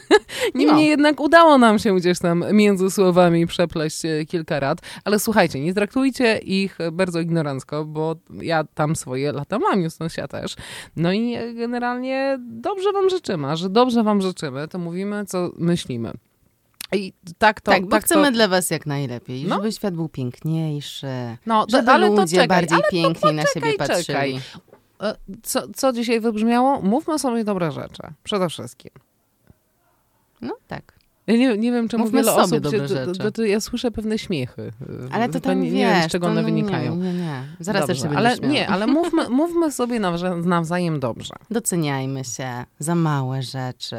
Niemniej 0.54 0.86
No. 0.86 0.90
jednak 0.90 1.20
udało 1.20 1.58
nam 1.58 1.78
się 1.78 1.96
gdzieś 1.96 2.18
tam 2.18 2.44
między 2.52 2.90
słowami 2.90 3.46
przepleść 3.46 4.04
e, 4.04 4.24
kilka 4.26 4.60
rad, 4.60 4.78
ale 5.04 5.18
słuchajcie, 5.18 5.60
nie 5.60 5.74
traktujcie 5.74 6.38
ich 6.38 6.78
bardzo 6.92 7.20
ignorancko, 7.20 7.84
bo 7.84 8.14
ja 8.30 8.64
tam 8.64 8.96
swoje 8.96 9.32
lata 9.32 9.58
mam, 9.58 9.82
Justysia 9.82 10.28
też. 10.28 10.56
No 10.96 11.12
i 11.12 11.34
e, 11.34 11.54
generalnie 11.54 12.38
dobrze 12.40 12.92
wam 12.92 13.10
życzymy, 13.10 13.46
a 13.46 13.56
że 13.56 13.70
dobrze 13.70 14.02
wam 14.02 14.22
życzymy, 14.22 14.68
to 14.68 14.78
mówimy, 14.78 15.24
co 15.26 15.50
myślimy. 15.58 16.12
I 16.92 17.12
tak 17.38 17.60
to... 17.60 17.72
tak, 17.72 17.82
bo 17.84 17.90
tak 17.90 18.04
chcemy 18.04 18.24
to, 18.26 18.32
dla 18.32 18.48
was 18.48 18.70
jak 18.70 18.86
najlepiej, 18.86 19.44
No. 19.44 19.56
żeby 19.56 19.72
świat 19.72 19.94
był 19.94 20.08
piękniejszy, 20.08 21.06
no, 21.46 21.66
żeby 21.68 21.90
ale 21.90 22.08
ludzie 22.08 22.36
czekaj, 22.36 22.48
bardziej 22.48 22.78
ale 23.22 23.34
na 23.34 23.42
siebie 23.54 23.74
patrzyli. 23.78 24.04
czekaj. 24.04 24.40
E, 25.02 25.14
Co, 25.42 25.62
co 25.76 25.92
dzisiaj 25.92 26.20
wybrzmiało? 26.20 26.80
Mówmy 26.82 27.18
sobie 27.18 27.44
dobre 27.44 27.72
rzeczy. 27.72 28.02
Przede 28.24 28.48
wszystkim. 28.48 28.90
No 30.40 30.54
tak. 30.68 30.98
Ja 31.26 31.36
nie, 31.36 31.58
nie 31.58 31.72
wiem, 31.72 31.88
czemu 31.88 32.04
Mówmy 32.04 32.18
wiele 32.20 32.32
sobie 32.32 32.44
osób... 32.44 32.58
dobre 32.60 32.78
Się, 32.88 32.94
to, 32.94 33.14
rzeczy. 33.14 33.32
to, 33.32 33.44
ja 33.44 33.60
słyszę 33.60 33.90
pewne 33.90 34.18
śmiechy. 34.18 34.72
Ale 35.12 35.28
to 35.28 35.40
tam 35.40 35.60
nie, 35.60 35.70
wiesz, 35.70 35.74
nie 35.78 35.86
wiem, 35.86 36.02
z 36.08 36.12
czego 36.12 36.26
to 36.26 36.32
one 36.32 36.40
no 36.42 36.46
wynikają. 36.46 36.96
Nie, 36.96 37.12
nie, 37.12 37.18
nie. 37.20 37.42
Zaraz 37.60 37.86
Dobrze, 37.86 38.02
też 38.02 38.10
się 38.12 38.16
ale 38.18 38.36
nie, 38.38 38.68
ale 38.68 38.86
mówmy, 38.86 39.28
mówmy 39.40 39.72
sobie 39.72 40.00
nawza- 40.00 40.44
nawzajem 40.46 41.00
dobrze. 41.00 41.34
Doceniajmy 41.50 42.24
się 42.24 42.64
za 42.78 42.94
małe 42.94 43.42
rzeczy. 43.42 43.96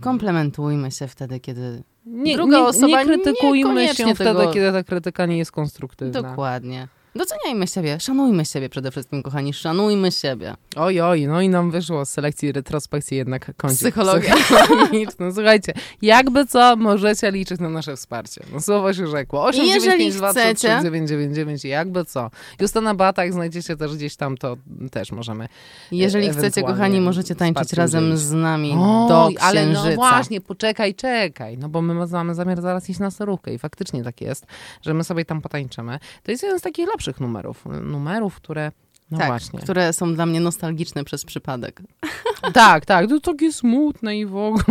Komplementujmy 0.00 0.90
się 0.90 1.08
wtedy, 1.08 1.40
kiedy... 1.40 1.82
Nie, 2.06 2.36
Druga 2.36 2.58
nie, 2.58 2.64
osoba 2.64 2.86
nie 2.86 3.04
krytykujmy 3.04 3.88
się 3.88 4.14
wtedy, 4.14 4.16
tego- 4.16 4.52
kiedy 4.52 4.72
ta 4.72 4.82
krytyka 4.84 5.26
nie 5.26 5.38
jest 5.38 5.52
konstruktywna. 5.52 6.22
Dokładnie. 6.22 6.88
Doceniajmy 7.16 7.66
siebie, 7.66 8.00
szanujmy 8.00 8.44
siebie 8.44 8.68
przede 8.68 8.90
wszystkim, 8.90 9.22
kochani, 9.22 9.52
szanujmy 9.54 10.12
siebie. 10.12 10.54
Oj, 10.76 11.00
oj, 11.00 11.26
no 11.26 11.40
i 11.40 11.48
nam 11.48 11.70
wyszło 11.70 12.04
z 12.04 12.08
selekcji 12.10 12.52
retrospekcji 12.52 13.16
jednak 13.16 13.52
kącik 13.56 13.78
Psychologia. 13.78 14.34
psychologiczny. 14.34 15.32
Słuchajcie, 15.32 15.72
jakby 16.02 16.46
co, 16.46 16.76
możecie 16.76 17.30
liczyć 17.30 17.60
na 17.60 17.68
nasze 17.68 17.96
wsparcie. 17.96 18.40
No 18.52 18.60
słowo 18.60 18.92
się 18.94 19.06
rzekło. 19.06 19.50
I 19.50 19.56
jeżeli 19.56 20.08
895 20.08 20.58
chcecie- 20.58 20.68
999 20.82 21.64
jakby 21.64 22.04
co. 22.04 22.30
Justyna 22.60 22.94
Batak 22.94 23.32
znajdziecie 23.32 23.76
też 23.76 23.96
gdzieś 23.96 24.16
tam, 24.16 24.36
to 24.36 24.56
też 24.90 25.12
możemy. 25.12 25.48
Jeżeli 25.92 26.26
E- 26.26 26.30
chcecie, 26.30 26.46
ewentualnie 26.46 26.74
kochani, 26.78 27.00
możecie 27.00 27.34
tańczyć 27.34 27.72
razem 27.72 28.04
udzielić. 28.04 28.20
z 28.20 28.32
nami 28.32 28.74
do 29.08 29.24
Oj, 29.24 29.36
ale 29.40 29.60
księżyca. 29.60 29.88
no 29.90 29.94
właśnie, 29.94 30.40
poczekaj, 30.40 30.94
czekaj, 30.94 31.58
no 31.58 31.68
bo 31.68 31.82
my 31.82 31.94
mamy 31.94 32.34
zamiar 32.34 32.60
zaraz 32.62 32.90
iść 32.90 33.00
na 33.00 33.10
starówkę 33.10 33.54
i 33.54 33.58
faktycznie 33.58 34.04
tak 34.04 34.20
jest, 34.20 34.46
że 34.82 34.94
my 34.94 35.04
sobie 35.04 35.24
tam 35.24 35.40
potańczymy. 35.40 35.98
To 36.22 36.30
jest 36.30 36.42
jeden 36.42 36.58
z 36.58 36.62
takich 36.62 36.88
lepszych 36.88 37.05
numerów, 37.20 37.64
numerów, 37.82 38.36
które 38.36 38.72
No 39.10 39.18
tak, 39.18 39.26
właśnie. 39.26 39.60
które 39.60 39.92
są 39.92 40.14
dla 40.14 40.26
mnie 40.26 40.40
nostalgiczne 40.40 41.04
przez 41.04 41.24
przypadek. 41.24 41.82
Tak, 42.52 42.86
tak, 42.86 43.08
to 43.08 43.20
takie 43.20 43.52
smutne 43.52 44.18
i 44.18 44.26
w 44.26 44.36
ogóle. 44.36 44.64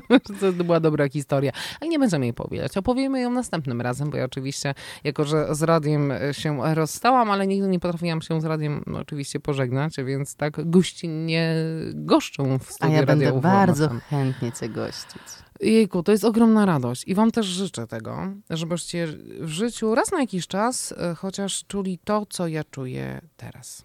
to 0.40 0.52
była 0.52 0.80
dobra 0.80 1.08
historia. 1.08 1.52
Ale 1.80 1.90
nie 1.90 1.98
będziemy 1.98 2.26
jej 2.26 2.34
powielać. 2.34 2.76
Opowiemy 2.76 3.20
ją 3.20 3.30
następnym 3.30 3.80
razem, 3.80 4.10
bo 4.10 4.16
ja 4.16 4.24
oczywiście, 4.24 4.74
jako 5.04 5.24
że 5.24 5.54
z 5.54 5.62
radiem 5.62 6.12
się 6.32 6.74
rozstałam, 6.74 7.30
ale 7.30 7.46
nigdy 7.46 7.68
nie 7.68 7.80
potrafiłam 7.80 8.22
się 8.22 8.40
z 8.40 8.44
radiem 8.44 8.82
no, 8.86 8.98
oczywiście 8.98 9.40
pożegnać, 9.40 9.96
więc 10.04 10.36
tak 10.36 10.70
gościnnie 10.70 11.54
goszczą 11.94 12.58
w 12.58 12.70
A 12.70 12.72
studiu 12.72 12.94
ja 12.94 13.06
będę 13.06 13.40
bardzo 13.40 13.88
chętnie 14.10 14.52
cię 14.52 14.68
gościć. 14.68 15.41
Jejku, 15.62 16.02
to 16.02 16.12
jest 16.12 16.24
ogromna 16.24 16.66
radość 16.66 17.04
i 17.08 17.14
wam 17.14 17.30
też 17.30 17.46
życzę 17.46 17.86
tego, 17.86 18.18
żebyście 18.50 19.06
w 19.40 19.48
życiu 19.48 19.94
raz 19.94 20.12
na 20.12 20.20
jakiś 20.20 20.46
czas 20.46 20.94
e, 20.98 21.14
chociaż 21.14 21.64
czuli 21.64 21.98
to, 22.04 22.26
co 22.30 22.48
ja 22.48 22.64
czuję 22.64 23.20
teraz. 23.36 23.84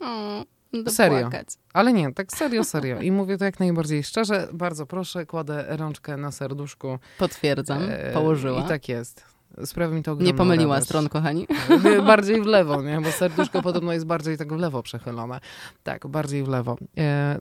O, 0.00 0.44
będę 0.72 0.90
Serio. 0.90 1.20
płakać. 1.20 1.48
Ale 1.72 1.92
nie, 1.92 2.12
tak 2.14 2.32
serio, 2.32 2.64
serio. 2.74 3.00
I 3.00 3.12
mówię 3.12 3.38
to 3.38 3.44
jak 3.44 3.60
najbardziej 3.60 4.02
szczerze. 4.02 4.48
Bardzo 4.52 4.86
proszę, 4.86 5.26
kładę 5.26 5.64
rączkę 5.68 6.16
na 6.16 6.32
serduszku. 6.32 6.98
Potwierdzam, 7.18 7.82
E, 7.88 8.12
położyła. 8.12 8.60
I 8.60 8.68
tak 8.68 8.88
jest. 8.88 9.24
Sprawi 9.64 9.94
mi 9.94 10.02
to 10.02 10.12
ogromną 10.12 10.32
nie 10.32 10.38
pomyliła 10.38 10.74
radość. 10.74 10.88
stron, 10.88 11.08
kochani. 11.08 11.46
E, 11.84 12.02
Bardziej 12.12 12.42
w 12.42 12.46
lewo, 12.46 12.82
nie? 12.82 13.00
Bo 13.00 13.12
serduszko 13.12 13.62
podobno 13.62 13.92
jest 13.92 14.06
bardziej 14.06 14.38
tak 14.38 14.52
w 14.52 14.56
lewo 14.56 14.82
przechylone. 14.82 15.40
Tak, 15.82 16.06
bardziej 16.06 16.44
w 16.44 16.48
lewo. 16.48 16.76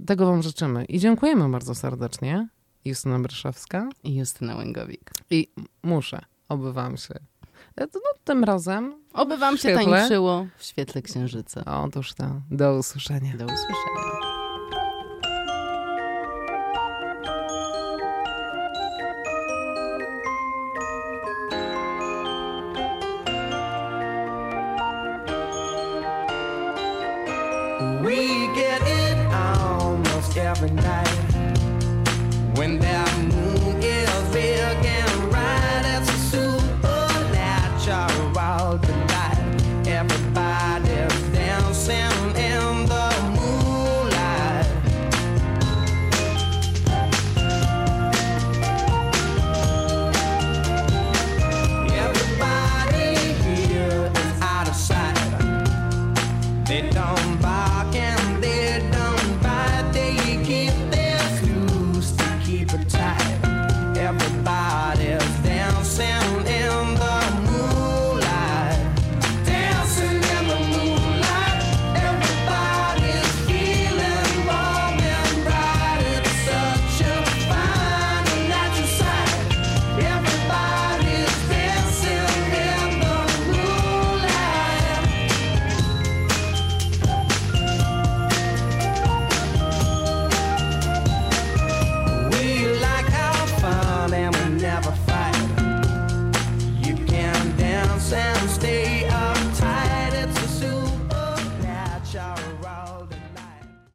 Tego 0.06 0.26
wam 0.26 0.42
życzymy. 0.44 0.86
I 0.86 1.00
dziękujemy 1.00 1.50
bardzo 1.50 1.76
serdecznie. 1.76 2.48
Justyna 2.88 3.20
Bryszewska. 3.20 3.90
I 4.04 4.16
Justyna 4.16 4.56
Łęgowik. 4.56 5.12
I 5.30 5.48
muszę, 5.84 6.22
obywam 6.50 6.98
się. 6.98 7.14
No, 7.78 7.88
tym 8.24 8.44
razem. 8.44 8.96
Oby 9.14 9.38
wam 9.38 9.58
się 9.58 9.76
tańczyło 9.76 10.48
w 10.58 10.64
świetle 10.64 11.02
księżyca. 11.02 11.82
Otóż 11.84 12.14
to. 12.14 12.42
Do 12.52 12.78
usłyszenia. 12.78 13.38
Do 13.38 13.46
usłyszenia. 13.46 13.78
We 28.02 28.48
get 28.56 28.82
it 28.82 29.18
almost 29.34 30.38
every 30.38 30.70
night. 30.70 31.27
when 32.68 32.80
there 32.80 33.37